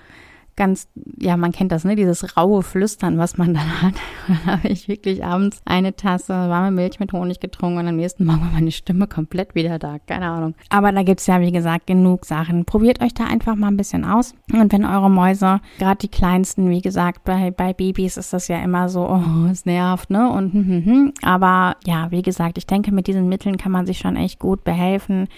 ganz, 0.57 0.89
ja, 1.19 1.37
man 1.37 1.53
kennt 1.53 1.73
das, 1.73 1.85
ne, 1.85 1.97
dieses 1.97 2.37
raue 2.37 2.63
Flüstern, 2.63 3.19
was 3.19 3.37
man 3.37 3.55
dann 3.55 3.83
hat. 3.83 3.95
dann 4.29 4.47
habe 4.47 4.69
ich 4.69 4.89
wirklich 4.89 5.25
abends 5.25 5.61
eine 5.65 5.95
Tasse 5.97 6.33
warme 6.33 6.71
Milch 6.71 7.01
mit 7.01 7.13
Honig 7.13 7.41
getrunken 7.41 7.79
und 7.79 7.89
am 7.89 7.97
nächsten 7.97 8.25
Morgen 8.25 8.41
war 8.41 8.51
meine 8.53 8.71
Stimme 8.71 9.07
komplett 9.07 9.55
wieder 9.55 9.79
da. 9.79 9.99
Keine 10.07 10.31
Ahnung. 10.31 10.55
Aber 10.69 10.93
da 10.93 11.03
gibt's 11.03 11.27
ja, 11.27 11.41
wie 11.41 11.53
gesagt, 11.53 11.87
genug 11.87 12.25
Sachen. 12.25 12.65
Probiert 12.65 13.03
euch 13.03 13.15
da 13.15 13.25
einfach 13.25 13.55
mal 13.55 13.69
ein 13.69 13.77
bisschen 13.77 14.05
aus. 14.05 14.35
Und 14.53 14.73
wenn 14.73 14.85
eure 14.85 15.11
Mäuse, 15.11 15.61
gerade 15.79 15.99
die 15.99 16.09
kleinsten, 16.09 16.71
wie 16.71 16.81
gesagt, 16.83 17.25
bei, 17.25 17.51
bei 17.51 17.73
Babys 17.73 18.17
ist 18.17 18.33
das 18.33 18.49
ja 18.49 18.63
immer 18.63 18.89
so, 18.89 19.09
oh, 19.09 19.49
es 19.51 19.65
nervt, 19.65 20.11
ne? 20.11 20.31
Und 20.31 20.53
hm, 20.53 20.67
hm, 20.67 20.85
hm. 20.85 21.13
aber 21.23 21.77
ja, 21.85 22.11
wie 22.11 22.23
gesagt, 22.23 22.59
ich 22.59 22.67
denke, 22.67 22.93
mit 22.93 23.07
diesen 23.07 23.29
Mitteln 23.29 23.57
kann 23.57 23.73
man 23.73 23.87
sich 23.87 23.99
schon 23.99 24.17
echt 24.17 24.39
gut 24.39 24.65
behelfen. 24.65 25.29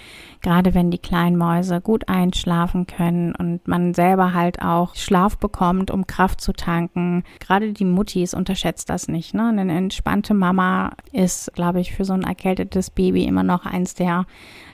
Gerade 0.43 0.75
wenn 0.75 0.91
die 0.91 0.99
kleinen 0.99 1.37
Mäuse 1.37 1.81
gut 1.81 2.09
einschlafen 2.09 2.87
können 2.87 3.35
und 3.35 3.67
man 3.67 3.95
selber 3.95 4.33
halt 4.33 4.63
auch 4.63 4.95
Schlaf 5.07 5.39
bekommt, 5.39 5.91
um 5.91 6.07
Kraft 6.07 6.41
zu 6.41 6.53
tanken. 6.53 7.23
Gerade 7.39 7.73
die 7.73 7.85
Muttis 7.85 8.35
unterschätzt 8.35 8.91
das 8.91 9.07
nicht. 9.07 9.35
Ne? 9.35 9.49
Eine 9.49 9.73
entspannte 9.73 10.35
Mama 10.35 10.93
ist, 11.13 11.53
glaube 11.55 11.81
ich, 11.81 11.95
für 11.95 12.05
so 12.05 12.13
ein 12.13 12.25
erkältetes 12.25 12.91
Baby 12.91 13.25
immer 13.25 13.45
noch 13.45 13.65
eins 13.67 13.95
der, 13.95 14.27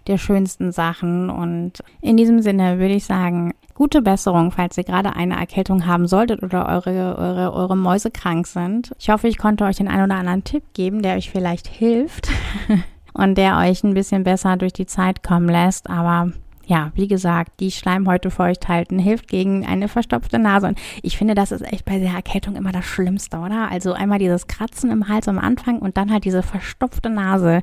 der 0.07 0.17
schönsten 0.17 0.73
Sachen. 0.73 1.29
Und 1.29 1.85
in 2.01 2.17
diesem 2.17 2.41
Sinne 2.41 2.79
würde 2.79 2.95
ich 2.95 3.05
sagen, 3.05 3.53
gute 3.75 4.01
Besserung, 4.01 4.53
falls 4.53 4.79
ihr 4.79 4.85
gerade 4.85 5.15
eine 5.15 5.39
Erkältung 5.39 5.87
haben 5.87 6.07
solltet 6.07 6.43
oder 6.43 6.67
eure, 6.67 7.17
eure, 7.19 7.53
eure 7.53 7.77
Mäuse 7.77 8.11
krank 8.11 8.47
sind. 8.47 8.93
Ich 8.99 9.11
hoffe, 9.11 9.29
ich 9.29 9.39
konnte 9.39 9.65
euch 9.65 9.77
den 9.77 9.89
einen 9.89 10.05
oder 10.05 10.19
anderen 10.19 10.45
Tipp 10.45 10.65
geben, 10.73 11.03
der 11.03 11.17
euch 11.17 11.31
vielleicht 11.31 11.67
hilft 11.67 12.29
und 13.13 13.37
der 13.37 13.59
euch 13.59 13.85
ein 13.85 13.95
bisschen 13.95 14.25
besser 14.25 14.57
durch 14.57 14.73
die 14.73 14.87
Zeit 14.87 15.23
kommen 15.23 15.49
lässt. 15.49 15.91
Aber 15.91 16.33
ja, 16.73 16.91
wie 16.95 17.07
gesagt, 17.07 17.61
die 17.61 17.71
Schleimhäute 17.71 18.31
feucht 18.31 18.67
halten 18.67 18.99
hilft 18.99 19.29
gegen 19.29 19.67
eine 19.67 19.89
verstopfte 19.89 20.39
Nase. 20.39 20.69
Und 20.69 20.79
ich 21.03 21.19
finde, 21.19 21.35
das 21.35 21.53
ist 21.53 21.61
echt 21.61 21.85
bei 21.85 21.99
der 21.99 22.15
Erkältung 22.15 22.57
immer 22.57 22.73
das 22.73 22.87
Schlimmste, 22.87 23.41
oder? 23.41 23.71
Also 23.71 23.93
einmal 23.93 24.19
dieses 24.19 24.47
Kratzen 24.47 24.91
im 24.91 25.07
Hals 25.07 25.29
am 25.29 25.39
Anfang 25.39 25.81
und 25.81 25.99
dann 25.99 26.11
halt 26.11 26.25
diese 26.25 26.43
verstopfte 26.43 27.11
Nase. 27.11 27.63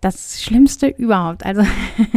Das 0.00 0.40
Schlimmste 0.40 0.86
überhaupt. 0.86 1.44
Also, 1.44 1.62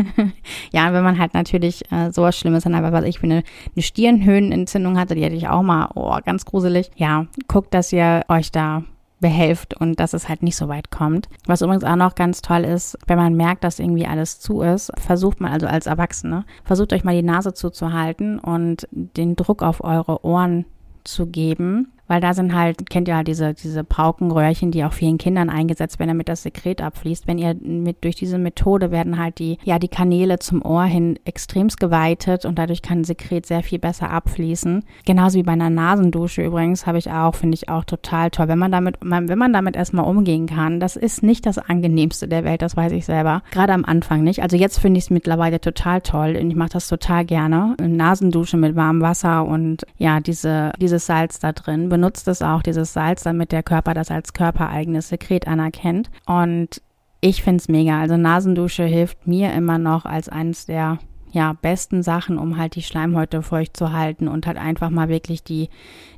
ja, 0.71 0.93
wenn 0.93 1.03
man 1.03 1.17
halt 1.17 1.33
natürlich 1.33 1.91
äh, 1.91 2.11
sowas 2.11 2.37
Schlimmes 2.37 2.63
dann 2.63 2.75
aber 2.75 2.91
was 2.91 3.05
ich 3.05 3.17
für 3.17 3.25
eine, 3.25 3.41
Stirnhöhenentzündung 3.75 4.99
hatte, 4.99 5.15
die 5.15 5.25
hatte 5.25 5.33
ich 5.33 5.47
auch 5.47 5.63
mal, 5.63 5.89
oh, 5.95 6.15
ganz 6.23 6.45
gruselig. 6.45 6.91
Ja, 6.95 7.25
guckt, 7.47 7.73
dass 7.73 7.91
ihr 7.91 8.21
euch 8.27 8.51
da 8.51 8.83
behelft 9.19 9.73
und 9.73 9.99
dass 9.99 10.13
es 10.13 10.29
halt 10.29 10.43
nicht 10.43 10.55
so 10.55 10.67
weit 10.67 10.91
kommt. 10.91 11.27
Was 11.45 11.62
übrigens 11.62 11.84
auch 11.84 11.95
noch 11.95 12.15
ganz 12.15 12.41
toll 12.41 12.63
ist, 12.63 12.97
wenn 13.08 13.17
man 13.17 13.36
merkt, 13.36 13.63
dass 13.63 13.79
irgendwie 13.79 14.08
alles 14.08 14.39
zu 14.39 14.62
ist, 14.62 14.91
versucht 14.97 15.41
man 15.41 15.51
also 15.51 15.67
als 15.67 15.88
Erwachsene, 15.88 16.45
versucht 16.63 16.93
euch 16.93 17.03
mal 17.03 17.15
die 17.15 17.23
Nase 17.23 17.53
zuzuhalten 17.53 18.39
und 18.39 18.88
den 18.91 19.36
Druck 19.36 19.62
auf 19.62 19.84
eure 19.84 20.23
Ohren 20.23 20.65
zu 21.03 21.27
geben 21.27 21.91
weil 22.10 22.19
da 22.19 22.34
sind 22.34 22.54
halt, 22.54 22.89
kennt 22.89 23.08
ihr 23.08 23.15
halt 23.15 23.28
diese, 23.28 23.54
diese 23.54 23.84
Paukenröhrchen, 23.84 24.72
die 24.72 24.84
auch 24.84 24.93
vielen 24.93 25.19
Kindern 25.19 25.50
eingesetzt 25.50 26.00
werden, 26.00 26.10
damit 26.10 26.28
das 26.28 26.43
Sekret 26.43 26.82
abfließt. 26.82 27.28
Wenn 27.28 27.38
ihr 27.38 27.56
mit, 27.62 28.04
durch 28.04 28.15
diese 28.15 28.39
Methode 28.39 28.91
werden 28.91 29.17
halt 29.19 29.39
die, 29.39 29.60
ja, 29.63 29.80
die 29.80 29.88
Kanäle 29.88 30.39
zum 30.39 30.65
Ohr 30.65 30.86
hin 30.86 31.19
extremst 31.24 31.80
geweitet 31.80 32.45
und 32.45 32.58
dadurch 32.58 32.82
kann 32.82 33.04
Sekret 33.04 33.45
sehr 33.45 33.62
viel 33.62 33.78
besser 33.78 34.10
abfließen. 34.10 34.84
Genauso 35.06 35.38
wie 35.38 35.43
bei 35.43 35.52
einer 35.52 35.69
Nasendusche 35.69 36.43
übrigens 36.43 36.88
habe 36.88 36.98
ich 36.98 37.12
auch, 37.12 37.36
finde 37.36 37.56
ich 37.56 37.69
auch 37.69 37.86
total 37.86 38.32
toll. 38.32 38.48
Wenn 38.48 38.60
man 38.60 38.72
damit, 38.72 38.98
wenn 39.02 39.38
man 39.38 39.54
damit 39.54 39.76
erstmal 39.76 40.06
umgehen 40.06 40.48
kann, 40.48 40.80
das 40.80 40.95
ist 40.95 41.22
nicht 41.22 41.45
das 41.45 41.60
angenehmste 41.60 42.28
der 42.28 42.43
Welt, 42.43 42.63
das 42.63 42.76
weiß 42.76 42.91
ich 42.91 43.06
selber. 43.06 43.43
Gerade 43.52 43.74
am 43.74 43.86
Anfang 43.86 44.24
nicht. 44.24 44.41
Also 44.41 44.58
jetzt 44.58 44.80
finde 44.80 44.98
ich 44.98 45.06
es 45.06 45.10
mittlerweile 45.12 45.62
total 45.62 46.02
toll 46.02 46.36
und 46.41 46.50
ich 46.50 46.56
mache 46.56 46.69
das 46.69 46.88
total 46.88 47.24
gerne. 47.24 47.76
Nasendusche 47.80 48.58
mit 48.58 48.76
warmem 48.76 49.04
Wasser 49.04 49.45
und 49.45 49.86
ja, 49.98 50.19
diese, 50.22 50.72
dieses 50.82 51.06
Salz 51.06 51.38
da 51.38 51.52
drin 51.52 51.88
benutzt 51.99 52.29
es 52.29 52.41
auch, 52.41 52.63
dieses 52.63 52.93
Salz, 52.93 53.23
damit 53.23 53.51
der 53.51 53.62
Körper 53.62 53.93
das 53.93 54.09
als 54.09 54.31
körpereigenes 54.31 55.09
Sekret 55.09 55.47
anerkennt. 55.47 56.09
Und 56.25 56.81
ich 57.19 57.43
finde 57.43 57.57
es 57.57 57.67
mega. 57.67 57.99
Also 57.99 58.15
Nasendusche 58.15 58.85
hilft 58.85 59.27
mir 59.27 59.51
immer 59.53 59.77
noch 59.77 60.05
als 60.05 60.29
eines 60.29 60.65
der 60.65 60.99
ja, 61.31 61.53
besten 61.62 62.01
Sachen, 62.01 62.38
um 62.38 62.57
halt 62.57 62.75
die 62.75 62.83
Schleimhäute 62.83 63.41
feucht 63.41 63.75
zu 63.75 63.91
halten 63.91 64.29
und 64.29 64.47
halt 64.47 64.57
einfach 64.57 64.89
mal 64.89 65.09
wirklich 65.09 65.43
die, 65.43 65.67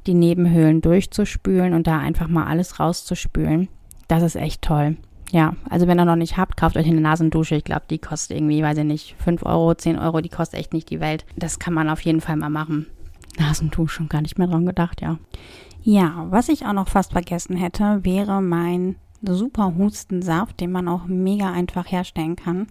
die 0.06 0.14
Nebenhöhlen 0.14 0.82
durchzuspülen 0.82 1.74
und 1.74 1.88
da 1.88 1.98
einfach 1.98 2.28
mal 2.28 2.46
alles 2.46 2.80
rauszuspülen. 2.80 3.68
Das 4.08 4.22
ist 4.22 4.36
echt 4.36 4.62
toll. 4.62 4.98
Ja, 5.32 5.56
also 5.68 5.88
wenn 5.88 6.00
ihr 6.00 6.06
noch 6.06 6.16
nicht 6.16 6.38
habt, 6.38 6.58
kauft 6.58 6.78
euch 6.78 6.86
eine 6.86 7.02
Nasendusche. 7.02 7.56
Ich 7.56 7.64
glaube, 7.64 7.86
die 7.90 7.98
kostet 7.98 8.38
irgendwie, 8.38 8.62
weiß 8.62 8.78
ich 8.78 8.84
nicht, 8.84 9.16
5 9.18 9.44
Euro, 9.44 9.74
10 9.74 9.98
Euro, 9.98 10.22
die 10.22 10.30
kostet 10.30 10.60
echt 10.60 10.74
nicht 10.74 10.92
die 10.92 11.00
Welt. 11.00 11.26
Das 11.36 11.58
kann 11.58 11.74
man 11.74 11.90
auf 11.90 12.02
jeden 12.02 12.22
Fall 12.22 12.36
mal 12.36 12.50
machen. 12.50 12.86
Nasendusche, 13.40 13.96
schon 13.96 14.10
gar 14.10 14.22
nicht 14.22 14.38
mehr 14.38 14.48
dran 14.48 14.66
gedacht, 14.66 15.02
ja. 15.02 15.18
Ja, 15.84 16.28
was 16.30 16.50
ich 16.50 16.66
auch 16.66 16.74
noch 16.74 16.88
fast 16.88 17.12
vergessen 17.12 17.56
hätte, 17.56 18.04
wäre 18.04 18.42
mein 18.42 18.96
super 19.24 19.74
Hustensaft, 19.78 20.60
den 20.60 20.72
man 20.72 20.88
auch 20.88 21.06
mega 21.06 21.52
einfach 21.52 21.92
herstellen 21.92 22.36
kann. 22.36 22.68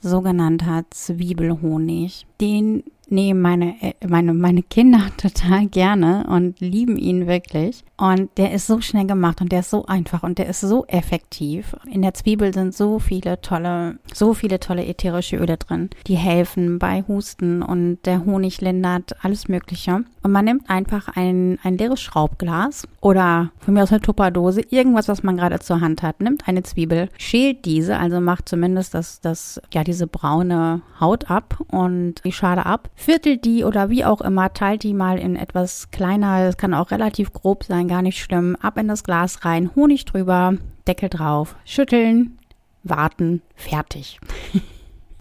Sogenannter 0.00 0.84
Zwiebelhonig. 0.90 2.26
Den 2.40 2.84
nehmen 3.10 3.40
meine, 3.40 3.74
äh, 3.82 3.94
meine, 4.06 4.34
meine 4.34 4.62
Kinder 4.62 5.00
total 5.16 5.66
gerne 5.66 6.26
und 6.28 6.60
lieben 6.60 6.96
ihn 6.96 7.26
wirklich. 7.26 7.84
Und 7.96 8.30
der 8.36 8.52
ist 8.52 8.66
so 8.66 8.80
schnell 8.80 9.06
gemacht 9.06 9.40
und 9.40 9.50
der 9.50 9.60
ist 9.60 9.70
so 9.70 9.86
einfach 9.86 10.22
und 10.22 10.38
der 10.38 10.46
ist 10.46 10.60
so 10.60 10.84
effektiv. 10.86 11.74
In 11.90 12.02
der 12.02 12.14
Zwiebel 12.14 12.54
sind 12.54 12.74
so 12.74 12.98
viele 12.98 13.40
tolle, 13.40 13.98
so 14.14 14.34
viele 14.34 14.60
tolle 14.60 14.86
ätherische 14.86 15.36
Öle 15.36 15.56
drin, 15.56 15.90
die 16.06 16.16
helfen 16.16 16.78
bei 16.78 17.02
Husten 17.08 17.62
und 17.62 17.98
der 18.04 18.24
Honig 18.24 18.60
lindert 18.60 19.16
alles 19.24 19.48
Mögliche. 19.48 20.04
Und 20.22 20.32
man 20.32 20.44
nimmt 20.44 20.70
einfach 20.70 21.08
ein, 21.08 21.58
ein 21.62 21.76
leeres 21.78 22.00
Schraubglas 22.00 22.86
oder 23.00 23.50
von 23.58 23.74
mir 23.74 23.82
aus 23.82 23.90
eine 23.90 24.00
Tupperdose, 24.00 24.60
irgendwas, 24.70 25.08
was 25.08 25.22
man 25.22 25.36
gerade 25.36 25.58
zur 25.58 25.80
Hand 25.80 26.02
hat, 26.02 26.20
nimmt 26.20 26.46
eine 26.46 26.62
Zwiebel, 26.62 27.08
schält 27.18 27.64
diese, 27.64 27.98
also 27.98 28.20
macht 28.20 28.48
zumindest 28.48 28.94
das, 28.94 29.20
das, 29.20 29.60
ja, 29.72 29.84
diese 29.84 30.06
braune 30.06 30.82
Haut 31.00 31.30
ab 31.30 31.58
und 31.68 32.16
die 32.24 32.32
Schale 32.32 32.66
ab, 32.66 32.90
viertelt 32.98 33.44
die 33.44 33.64
oder 33.64 33.90
wie 33.90 34.04
auch 34.04 34.20
immer, 34.20 34.52
teilt 34.52 34.82
die 34.82 34.92
mal 34.92 35.18
in 35.18 35.36
etwas 35.36 35.90
kleiner, 35.92 36.40
es 36.48 36.56
kann 36.56 36.74
auch 36.74 36.90
relativ 36.90 37.32
grob 37.32 37.62
sein, 37.62 37.86
gar 37.86 38.02
nicht 38.02 38.20
schlimm, 38.20 38.56
ab 38.60 38.76
in 38.76 38.88
das 38.88 39.04
Glas 39.04 39.44
rein, 39.44 39.70
Honig 39.76 40.04
drüber, 40.04 40.56
Deckel 40.86 41.08
drauf, 41.08 41.54
schütteln, 41.64 42.38
warten, 42.82 43.40
fertig. 43.54 44.18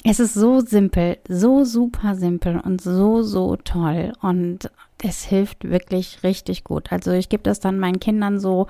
es 0.03 0.19
ist 0.19 0.33
so 0.33 0.59
simpel, 0.59 1.17
so 1.29 1.65
super 1.65 2.15
simpel 2.15 2.59
und 2.59 2.81
so, 2.81 3.21
so 3.21 3.55
toll 3.57 4.13
und 4.21 4.71
es 5.03 5.23
hilft 5.25 5.69
wirklich 5.69 6.23
richtig 6.23 6.63
gut. 6.63 6.91
Also 6.91 7.11
ich 7.11 7.29
gebe 7.29 7.43
das 7.43 7.59
dann 7.59 7.77
meinen 7.77 7.99
Kindern 7.99 8.39
so 8.39 8.65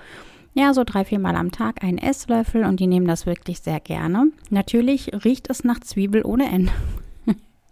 Ja, 0.54 0.74
so 0.74 0.84
drei, 0.84 1.06
vier 1.06 1.20
Mal 1.20 1.38
am 1.38 1.52
Tag 1.52 1.82
einen 1.82 1.98
Esslöffel 1.98 2.66
und 2.66 2.82
die 2.82 2.88
nehmen 2.88 3.08
das 3.08 3.26
wirklich 3.26 3.62
sehr 3.62 3.80
gerne. 3.80 4.32
Natürlich 4.50 5.12
riecht 5.24 5.50
es 5.50 5.64
nach 5.64 5.80
Zwiebel 5.80 6.26
ohne 6.26 6.52
Ende. 6.52 6.74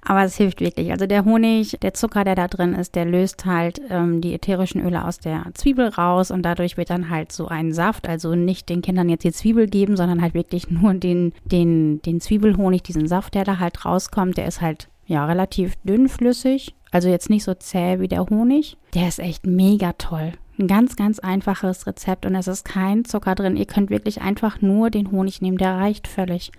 Aber 0.06 0.24
es 0.24 0.38
hilft 0.38 0.62
wirklich. 0.62 0.92
Also 0.92 1.08
der 1.08 1.26
Honig, 1.26 1.78
der 1.82 1.96
Zucker, 1.96 2.24
der 2.24 2.36
da 2.36 2.48
drin 2.48 2.76
ist, 2.76 2.94
der 2.94 3.06
löst 3.06 3.46
halt 3.46 3.82
ähm, 3.90 4.22
die 4.22 4.36
ätherischen 4.36 4.86
Öle 4.86 5.04
aus 5.04 5.18
der 5.18 5.46
Zwiebel 5.56 5.88
raus 5.90 6.30
und 6.30 6.44
dadurch 6.44 6.78
wird 6.78 6.92
dann 6.92 7.10
halt 7.10 7.32
so 7.32 7.48
ein 7.48 7.74
Saft. 7.74 8.08
Also 8.08 8.36
nicht 8.36 8.70
den 8.70 8.84
Kindern 8.84 9.10
jetzt 9.10 9.24
die 9.24 9.32
Zwiebel 9.32 9.68
geben, 9.68 9.98
sondern 9.98 10.22
halt 10.22 10.36
wirklich 10.36 10.70
nur 10.70 10.94
den, 10.94 11.34
den, 11.44 12.02
den 12.04 12.22
Zwiebelhonig, 12.22 12.84
diesen 12.84 13.08
Saft, 13.08 13.34
der 13.34 13.44
da 13.44 13.60
halt 13.60 13.84
rauskommt. 13.84 14.38
Der 14.38 14.46
ist 14.46 14.62
halt 14.62 14.90
ja 15.08 15.26
relativ 15.26 15.76
dünnflüssig. 15.84 16.76
Also 16.92 17.10
jetzt 17.10 17.32
nicht 17.32 17.44
so 17.44 17.56
zäh 17.56 18.00
wie 18.00 18.08
der 18.08 18.26
Honig. 18.28 18.78
Der 18.94 19.08
ist 19.08 19.20
echt 19.20 19.46
mega 19.48 19.94
toll. 19.94 20.34
Ein 20.58 20.68
ganz, 20.68 20.96
ganz 20.96 21.20
einfaches 21.20 21.88
Rezept 21.88 22.26
und 22.26 22.36
es 22.36 22.48
ist 22.48 22.64
kein 22.64 23.04
Zucker 23.06 23.36
drin. 23.36 23.58
Ihr 23.58 23.66
könnt 23.66 23.90
wirklich 23.90 24.22
einfach 24.22 24.62
nur 24.62 24.92
den 24.92 25.12
Honig 25.12 25.42
nehmen, 25.42 25.58
der 25.58 25.76
reicht 25.76 26.08
völlig. 26.08 26.52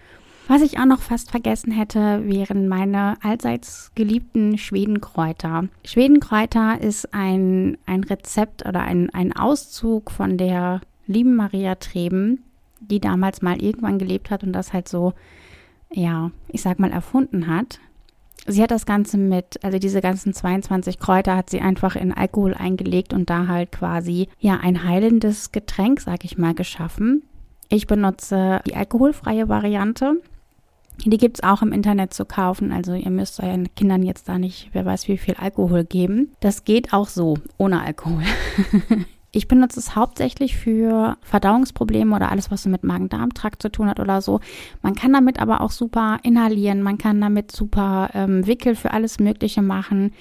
Was 0.48 0.62
ich 0.62 0.78
auch 0.78 0.87
noch 0.87 1.00
fast 1.00 1.32
vergessen 1.32 1.72
hätte, 1.72 2.22
wären 2.28 2.68
meine 2.68 3.16
allseits 3.20 3.90
geliebten 3.96 4.59
Schwedenkräuter. 4.59 5.68
Schwedenkräuter 5.85 6.80
ist 6.80 7.12
ein, 7.12 7.78
ein 7.85 8.04
Rezept 8.04 8.64
oder 8.64 8.82
ein, 8.82 9.11
ein 9.11 9.32
Auszug 9.35 10.12
von 10.12 10.38
der 10.38 10.82
lieben 11.09 11.35
Maria 11.35 11.74
Treben, 11.74 12.44
die 12.78 13.00
damals 13.00 13.42
mal 13.42 13.61
irgendwann 13.61 13.98
gelebt 13.98 14.30
hat 14.30 14.44
und 14.44 14.52
das 14.52 14.72
halt 14.72 14.88
so, 14.88 15.14
ja, 15.90 16.30
ich 16.46 16.62
sag 16.62 16.78
mal, 16.78 16.92
erfunden 16.92 17.48
hat. 17.48 17.80
Sie 18.46 18.62
hat 18.62 18.70
das 18.70 18.87
Ganze 18.87 19.18
mit, 19.18 19.64
also 19.64 19.80
diese 19.80 20.00
ganzen 20.00 20.32
22 20.32 21.00
Kräuter 21.00 21.37
hat 21.37 21.50
sie 21.50 21.61
einfach 21.61 21.96
in 21.96 22.12
Alkohol 22.12 22.54
eingelegt 22.54 23.12
und 23.12 23.28
da 23.30 23.48
halt 23.48 23.72
quasi, 23.72 24.28
ja, 24.38 24.59
ein 24.59 24.85
heilendes 24.85 25.50
Getränk, 25.50 26.00
sag 26.00 26.24
ich 26.24 26.38
mal, 26.38 26.54
geschaffen. 26.54 27.24
Ich 27.68 27.88
benutze 27.88 28.61
die 28.64 28.76
alkoholfreie 28.76 29.48
Variante. 29.48 30.20
Die 31.04 31.18
gibt 31.18 31.38
es 31.38 31.42
auch 31.42 31.62
im 31.62 31.72
Internet 31.72 32.14
zu 32.14 32.24
kaufen. 32.24 32.72
Also 32.72 32.94
ihr 32.94 33.11
müsst 33.11 33.40
euren 33.40 33.74
Kindern 33.74 34.02
jetzt 34.02 34.28
da 34.28 34.38
nicht, 34.38 34.70
wer 34.72 34.85
weiß 34.85 35.09
wie 35.09 35.18
viel 35.18 35.35
Alkohol 35.35 35.85
geben. 35.85 36.32
Das 36.40 36.64
geht 36.64 36.92
auch 36.92 37.09
so, 37.09 37.37
ohne 37.59 37.82
Alkohol. 37.82 38.22
Ich 39.32 39.48
benutze 39.48 39.78
es 39.80 39.94
hauptsächlich 39.94 40.56
für 40.56 41.18
Verdauungsprobleme 41.20 42.16
oder 42.16 42.30
alles, 42.30 42.50
was 42.50 42.62
so 42.62 42.70
mit 42.70 42.85
Magen-Darm-Trakt 42.85 43.61
zu 43.61 43.70
tun 43.70 43.87
hat 43.87 44.00
oder 44.00 44.22
so. 44.22 44.40
Man 44.80 44.94
kann 44.94 45.12
damit 45.12 45.40
aber 45.40 45.61
auch 45.61 45.72
super 45.72 46.18
inhalieren, 46.22 46.80
man 46.80 46.96
kann 46.96 47.20
damit 47.20 47.52
super 47.52 48.09
ähm, 48.14 48.46
Wickel 48.46 48.74
für 48.74 48.92
alles 48.92 49.18
Mögliche 49.18 49.61
machen 49.61 50.12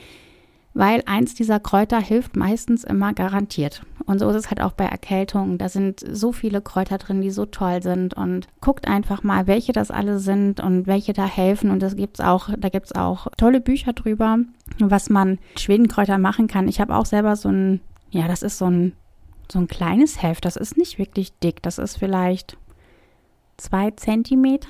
weil 0.76 1.02
eins 1.06 1.34
dieser 1.34 1.62
Kräuter 1.62 2.02
hilft 2.02 2.36
meistens 2.36 2.84
immer 2.84 3.14
garantiert. 3.14 3.82
Und 4.06 4.20
so 4.20 4.30
ist 4.30 4.36
es 4.36 4.50
halt 4.50 4.62
auch 4.62 4.74
bei 4.74 4.84
Erkältungen. 4.84 5.58
Da 5.58 5.70
sind 5.70 6.06
so 6.12 6.34
viele 6.34 6.62
Kräuter 6.62 6.98
drin, 6.98 7.22
die 7.22 7.32
so 7.32 7.46
toll 7.46 7.82
sind. 7.82 8.14
Und 8.14 8.48
guckt 8.60 8.86
einfach 8.86 9.24
mal, 9.24 9.48
welche 9.48 9.72
das 9.72 9.90
alle 9.90 10.20
sind 10.20 10.60
und 10.60 10.86
welche 10.86 11.14
da 11.14 11.26
helfen. 11.26 11.72
Und 11.72 11.82
das 11.82 11.96
gibt's 11.96 12.20
auch, 12.20 12.50
da 12.58 12.68
gibt's 12.68 12.94
auch 12.94 13.28
tolle 13.38 13.62
Bücher 13.62 13.94
drüber, 13.94 14.38
was 14.78 15.10
man 15.10 15.40
Schwedenkräuter 15.58 16.18
machen 16.18 16.48
kann. 16.48 16.68
Ich 16.68 16.82
habe 16.82 16.96
auch 16.96 17.06
selber 17.06 17.38
so 17.38 17.48
ein, 17.48 17.80
ja, 18.12 18.28
das 18.28 18.44
ist 18.44 18.58
so 18.58 18.66
ein, 18.66 18.94
so 19.50 19.60
ein 19.60 19.68
kleines 19.68 20.22
Heft. 20.22 20.44
Das 20.44 20.58
ist 20.58 20.78
nicht 20.78 21.00
wirklich 21.00 21.40
dick. 21.40 21.64
Das 21.64 21.78
ist 21.78 21.98
vielleicht 21.98 22.58
zwei 23.56 23.92
Zentimeter. 23.92 24.68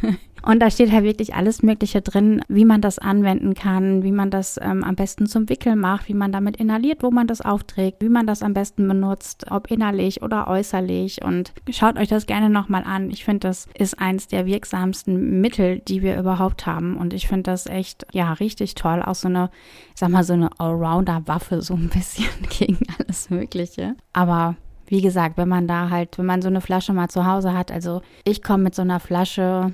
Und 0.44 0.60
da 0.60 0.70
steht 0.70 0.92
halt 0.92 1.04
wirklich 1.04 1.34
alles 1.34 1.62
Mögliche 1.62 2.02
drin, 2.02 2.42
wie 2.48 2.64
man 2.64 2.80
das 2.80 2.98
anwenden 2.98 3.54
kann, 3.54 4.02
wie 4.02 4.12
man 4.12 4.30
das 4.30 4.58
ähm, 4.60 4.84
am 4.84 4.94
besten 4.94 5.26
zum 5.26 5.48
Wickeln 5.48 5.78
macht, 5.78 6.08
wie 6.08 6.14
man 6.14 6.32
damit 6.32 6.56
inhaliert, 6.56 7.02
wo 7.02 7.10
man 7.10 7.26
das 7.26 7.40
aufträgt, 7.40 8.02
wie 8.02 8.08
man 8.10 8.26
das 8.26 8.42
am 8.42 8.52
besten 8.52 8.86
benutzt, 8.86 9.46
ob 9.50 9.70
innerlich 9.70 10.22
oder 10.22 10.46
äußerlich. 10.46 11.24
Und 11.24 11.52
schaut 11.70 11.98
euch 11.98 12.08
das 12.08 12.26
gerne 12.26 12.50
nochmal 12.50 12.84
an. 12.84 13.10
Ich 13.10 13.24
finde, 13.24 13.48
das 13.48 13.68
ist 13.78 13.98
eins 13.98 14.28
der 14.28 14.44
wirksamsten 14.44 15.40
Mittel, 15.40 15.80
die 15.80 16.02
wir 16.02 16.18
überhaupt 16.18 16.66
haben. 16.66 16.96
Und 16.96 17.14
ich 17.14 17.26
finde 17.26 17.44
das 17.44 17.66
echt, 17.66 18.06
ja, 18.12 18.34
richtig 18.34 18.74
toll. 18.74 19.02
Auch 19.02 19.14
so 19.14 19.28
eine, 19.28 19.50
ich 19.94 20.00
sag 20.00 20.10
mal, 20.10 20.24
so 20.24 20.34
eine 20.34 20.50
Allrounder-Waffe, 20.58 21.62
so 21.62 21.74
ein 21.74 21.88
bisschen 21.88 22.28
gegen 22.58 22.78
alles 22.98 23.30
Mögliche. 23.30 23.94
Aber 24.12 24.56
wie 24.86 25.00
gesagt, 25.00 25.38
wenn 25.38 25.48
man 25.48 25.66
da 25.66 25.88
halt, 25.88 26.18
wenn 26.18 26.26
man 26.26 26.42
so 26.42 26.48
eine 26.48 26.60
Flasche 26.60 26.92
mal 26.92 27.08
zu 27.08 27.24
Hause 27.24 27.54
hat, 27.54 27.72
also 27.72 28.02
ich 28.24 28.42
komme 28.42 28.64
mit 28.64 28.74
so 28.74 28.82
einer 28.82 29.00
Flasche 29.00 29.72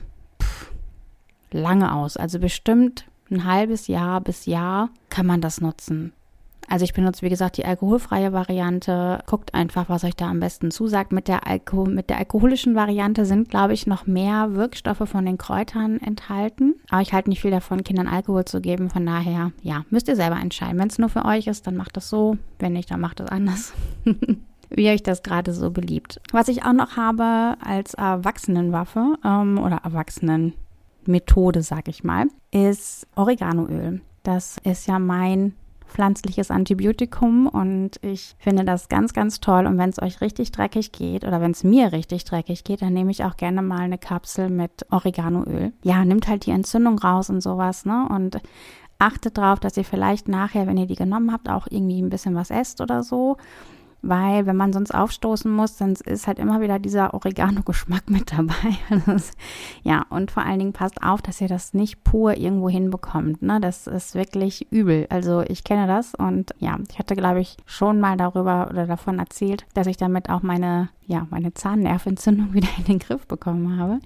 lange 1.52 1.94
aus. 1.94 2.16
Also 2.16 2.38
bestimmt 2.38 3.06
ein 3.30 3.44
halbes 3.44 3.86
Jahr 3.86 4.20
bis 4.20 4.46
Jahr 4.46 4.90
kann 5.08 5.26
man 5.26 5.40
das 5.40 5.60
nutzen. 5.60 6.12
Also 6.70 6.84
ich 6.84 6.92
benutze, 6.92 7.22
wie 7.22 7.28
gesagt, 7.28 7.56
die 7.56 7.64
alkoholfreie 7.64 8.32
Variante. 8.32 9.18
Guckt 9.26 9.54
einfach, 9.54 9.88
was 9.88 10.04
euch 10.04 10.14
da 10.14 10.30
am 10.30 10.38
besten 10.38 10.70
zusagt. 10.70 11.10
Mit 11.10 11.26
der, 11.26 11.48
Alko 11.48 11.84
mit 11.84 12.10
der 12.10 12.18
alkoholischen 12.18 12.76
Variante 12.76 13.24
sind, 13.24 13.50
glaube 13.50 13.72
ich, 13.72 13.88
noch 13.88 14.06
mehr 14.06 14.54
Wirkstoffe 14.54 15.08
von 15.08 15.26
den 15.26 15.36
Kräutern 15.36 15.98
enthalten. 15.98 16.76
Aber 16.88 17.02
ich 17.02 17.12
halte 17.12 17.28
nicht 17.28 17.40
viel 17.40 17.50
davon, 17.50 17.82
Kindern 17.82 18.06
Alkohol 18.06 18.44
zu 18.44 18.60
geben. 18.60 18.88
Von 18.88 19.04
daher, 19.04 19.50
ja, 19.62 19.84
müsst 19.90 20.06
ihr 20.06 20.14
selber 20.14 20.36
entscheiden. 20.36 20.78
Wenn 20.78 20.88
es 20.88 20.98
nur 20.98 21.08
für 21.08 21.24
euch 21.24 21.48
ist, 21.48 21.66
dann 21.66 21.76
macht 21.76 21.96
das 21.96 22.08
so. 22.08 22.36
Wenn 22.60 22.74
nicht, 22.74 22.90
dann 22.90 23.00
macht 23.00 23.18
es 23.18 23.28
anders. 23.28 23.72
wie 24.70 24.90
euch 24.90 25.02
das 25.02 25.24
gerade 25.24 25.52
so 25.52 25.72
beliebt. 25.72 26.20
Was 26.30 26.46
ich 26.46 26.64
auch 26.64 26.72
noch 26.72 26.96
habe 26.96 27.56
als 27.60 27.94
Erwachsenenwaffe 27.94 29.16
ähm, 29.24 29.58
oder 29.58 29.78
Erwachsenen 29.82 30.54
Methode, 31.10 31.62
sag 31.62 31.88
ich 31.88 32.04
mal, 32.04 32.26
ist 32.50 33.06
Oreganoöl. 33.16 34.00
Das 34.22 34.56
ist 34.64 34.86
ja 34.86 34.98
mein 34.98 35.54
pflanzliches 35.90 36.50
Antibiotikum 36.50 37.46
und 37.46 37.98
ich 38.02 38.36
finde 38.38 38.64
das 38.64 38.88
ganz, 38.88 39.12
ganz 39.12 39.40
toll. 39.40 39.66
Und 39.66 39.76
wenn 39.76 39.90
es 39.90 40.00
euch 40.00 40.20
richtig 40.20 40.52
dreckig 40.52 40.92
geht 40.92 41.24
oder 41.24 41.40
wenn 41.40 41.50
es 41.50 41.64
mir 41.64 41.92
richtig 41.92 42.24
dreckig 42.24 42.64
geht, 42.64 42.82
dann 42.82 42.92
nehme 42.92 43.10
ich 43.10 43.24
auch 43.24 43.36
gerne 43.36 43.60
mal 43.60 43.80
eine 43.80 43.98
Kapsel 43.98 44.48
mit 44.48 44.86
Oreganoöl. 44.90 45.72
Ja, 45.82 46.04
nimmt 46.04 46.28
halt 46.28 46.46
die 46.46 46.52
Entzündung 46.52 46.98
raus 46.98 47.28
und 47.28 47.40
sowas, 47.40 47.84
ne? 47.84 48.06
Und 48.08 48.40
achtet 48.98 49.38
darauf, 49.38 49.60
dass 49.60 49.76
ihr 49.76 49.84
vielleicht 49.84 50.28
nachher, 50.28 50.66
wenn 50.66 50.76
ihr 50.76 50.86
die 50.86 50.94
genommen 50.94 51.32
habt, 51.32 51.48
auch 51.48 51.66
irgendwie 51.68 52.00
ein 52.00 52.10
bisschen 52.10 52.34
was 52.34 52.50
esst 52.50 52.80
oder 52.80 53.02
so 53.02 53.36
weil 54.02 54.46
wenn 54.46 54.56
man 54.56 54.72
sonst 54.72 54.94
aufstoßen 54.94 55.50
muss, 55.50 55.76
dann 55.76 55.92
ist 55.92 56.26
halt 56.26 56.38
immer 56.38 56.60
wieder 56.60 56.78
dieser 56.78 57.14
Oregano-Geschmack 57.14 58.10
mit 58.10 58.32
dabei. 58.32 58.54
Ja, 59.82 60.04
und 60.10 60.30
vor 60.30 60.44
allen 60.44 60.58
Dingen 60.58 60.72
passt 60.72 61.02
auf, 61.02 61.22
dass 61.22 61.40
ihr 61.40 61.48
das 61.48 61.74
nicht 61.74 62.04
pur 62.04 62.36
irgendwo 62.36 62.68
hinbekommt. 62.68 63.42
Ne? 63.42 63.60
Das 63.60 63.86
ist 63.86 64.14
wirklich 64.14 64.70
übel. 64.70 65.06
Also 65.10 65.42
ich 65.42 65.64
kenne 65.64 65.86
das 65.86 66.14
und 66.14 66.54
ja, 66.58 66.78
ich 66.90 66.98
hatte, 66.98 67.16
glaube 67.16 67.40
ich, 67.40 67.56
schon 67.66 68.00
mal 68.00 68.16
darüber 68.16 68.68
oder 68.70 68.86
davon 68.86 69.18
erzählt, 69.18 69.66
dass 69.74 69.86
ich 69.86 69.96
damit 69.96 70.28
auch 70.28 70.42
meine, 70.42 70.90
ja, 71.06 71.26
meine 71.30 71.54
Zahnnerventzündung 71.54 72.52
wieder 72.52 72.68
in 72.78 72.84
den 72.84 72.98
Griff 72.98 73.26
bekommen 73.26 73.78
habe. 73.78 74.00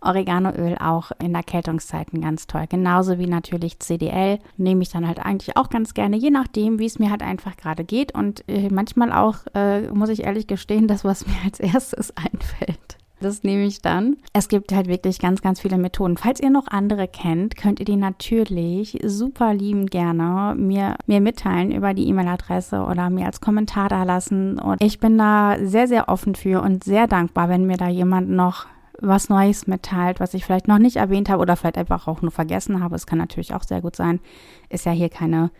Oreganoöl 0.00 0.76
auch 0.78 1.10
in 1.22 1.34
Erkältungszeiten 1.34 2.20
ganz 2.20 2.46
toll. 2.46 2.66
Genauso 2.68 3.18
wie 3.18 3.26
natürlich 3.26 3.80
CDL 3.80 4.38
nehme 4.56 4.82
ich 4.82 4.90
dann 4.90 5.06
halt 5.06 5.18
eigentlich 5.18 5.56
auch 5.56 5.70
ganz 5.70 5.94
gerne, 5.94 6.16
je 6.16 6.30
nachdem, 6.30 6.78
wie 6.78 6.86
es 6.86 6.98
mir 6.98 7.10
halt 7.10 7.22
einfach 7.22 7.56
gerade 7.56 7.84
geht. 7.84 8.14
Und 8.14 8.44
äh, 8.48 8.68
manchmal 8.70 9.12
auch, 9.12 9.38
äh, 9.54 9.88
muss 9.90 10.08
ich 10.08 10.24
ehrlich 10.24 10.46
gestehen, 10.46 10.88
das, 10.88 11.04
was 11.04 11.26
mir 11.26 11.36
als 11.44 11.60
erstes 11.60 12.14
einfällt. 12.16 12.98
Das 13.20 13.42
nehme 13.42 13.64
ich 13.64 13.82
dann. 13.82 14.16
Es 14.32 14.48
gibt 14.48 14.72
halt 14.72 14.86
wirklich 14.86 15.18
ganz, 15.18 15.42
ganz 15.42 15.60
viele 15.60 15.76
Methoden. 15.76 16.16
Falls 16.16 16.40
ihr 16.40 16.50
noch 16.50 16.68
andere 16.68 17.08
kennt, 17.08 17.56
könnt 17.56 17.80
ihr 17.80 17.84
die 17.84 17.96
natürlich 17.96 18.98
super 19.04 19.54
liebend 19.54 19.90
gerne 19.90 20.54
mir, 20.56 20.94
mir 21.06 21.20
mitteilen 21.20 21.72
über 21.72 21.94
die 21.94 22.06
E-Mail-Adresse 22.08 22.82
oder 22.82 23.10
mir 23.10 23.26
als 23.26 23.40
Kommentar 23.40 23.88
da 23.88 24.04
lassen. 24.04 24.58
Und 24.58 24.82
ich 24.82 25.00
bin 25.00 25.18
da 25.18 25.56
sehr, 25.60 25.88
sehr 25.88 26.08
offen 26.08 26.36
für 26.36 26.62
und 26.62 26.84
sehr 26.84 27.08
dankbar, 27.08 27.48
wenn 27.48 27.66
mir 27.66 27.76
da 27.76 27.88
jemand 27.88 28.30
noch 28.30 28.66
was 29.00 29.28
Neues 29.28 29.66
mitteilt, 29.66 30.20
was 30.20 30.34
ich 30.34 30.44
vielleicht 30.44 30.68
noch 30.68 30.78
nicht 30.78 30.96
erwähnt 30.96 31.28
habe 31.28 31.42
oder 31.42 31.56
vielleicht 31.56 31.78
einfach 31.78 32.08
auch 32.08 32.22
nur 32.22 32.30
vergessen 32.30 32.82
habe. 32.82 32.96
Es 32.96 33.06
kann 33.06 33.18
natürlich 33.18 33.54
auch 33.54 33.62
sehr 33.62 33.80
gut 33.80 33.96
sein. 33.96 34.20
Ist 34.68 34.86
ja 34.86 34.92
hier 34.92 35.08
keine, 35.08 35.50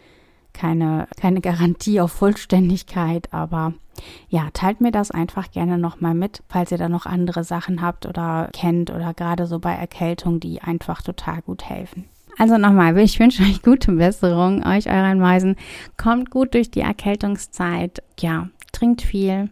keine, 0.52 1.06
keine 1.20 1.40
Garantie 1.40 2.00
auf 2.00 2.12
Vollständigkeit, 2.12 3.32
aber 3.32 3.74
ja, 4.28 4.48
teilt 4.52 4.80
mir 4.80 4.92
das 4.92 5.10
einfach 5.10 5.50
gerne 5.50 5.78
nochmal 5.78 6.14
mit, 6.14 6.42
falls 6.48 6.72
ihr 6.72 6.78
da 6.78 6.88
noch 6.88 7.06
andere 7.06 7.44
Sachen 7.44 7.82
habt 7.82 8.06
oder 8.06 8.48
kennt 8.52 8.90
oder 8.90 9.14
gerade 9.14 9.46
so 9.46 9.58
bei 9.58 9.72
Erkältung, 9.72 10.40
die 10.40 10.62
einfach 10.62 11.02
total 11.02 11.42
gut 11.42 11.64
helfen. 11.68 12.04
Also 12.38 12.56
nochmal, 12.56 12.96
ich 12.98 13.18
wünsche 13.18 13.42
euch 13.42 13.62
gute 13.62 13.92
Besserung, 13.92 14.64
euch 14.64 14.88
euren 14.88 15.18
Meisen. 15.18 15.56
Kommt 15.96 16.30
gut 16.30 16.54
durch 16.54 16.70
die 16.70 16.80
Erkältungszeit. 16.80 18.00
Ja, 18.20 18.48
trinkt 18.72 19.02
viel 19.02 19.50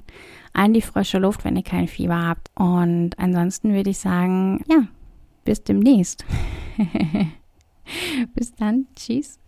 an 0.57 0.73
die 0.73 0.83
frische 0.83 1.19
Luft, 1.19 1.45
wenn 1.45 1.57
ihr 1.57 1.63
kein 1.63 1.87
Fieber 1.87 2.27
habt. 2.27 2.51
Und 2.55 3.19
ansonsten 3.19 3.75
würde 3.75 3.91
ich 3.91 3.99
sagen, 3.99 4.65
ja, 4.69 4.87
bis 5.45 5.63
demnächst. 5.63 6.25
bis 8.35 8.55
dann. 8.55 8.87
Tschüss. 8.97 9.39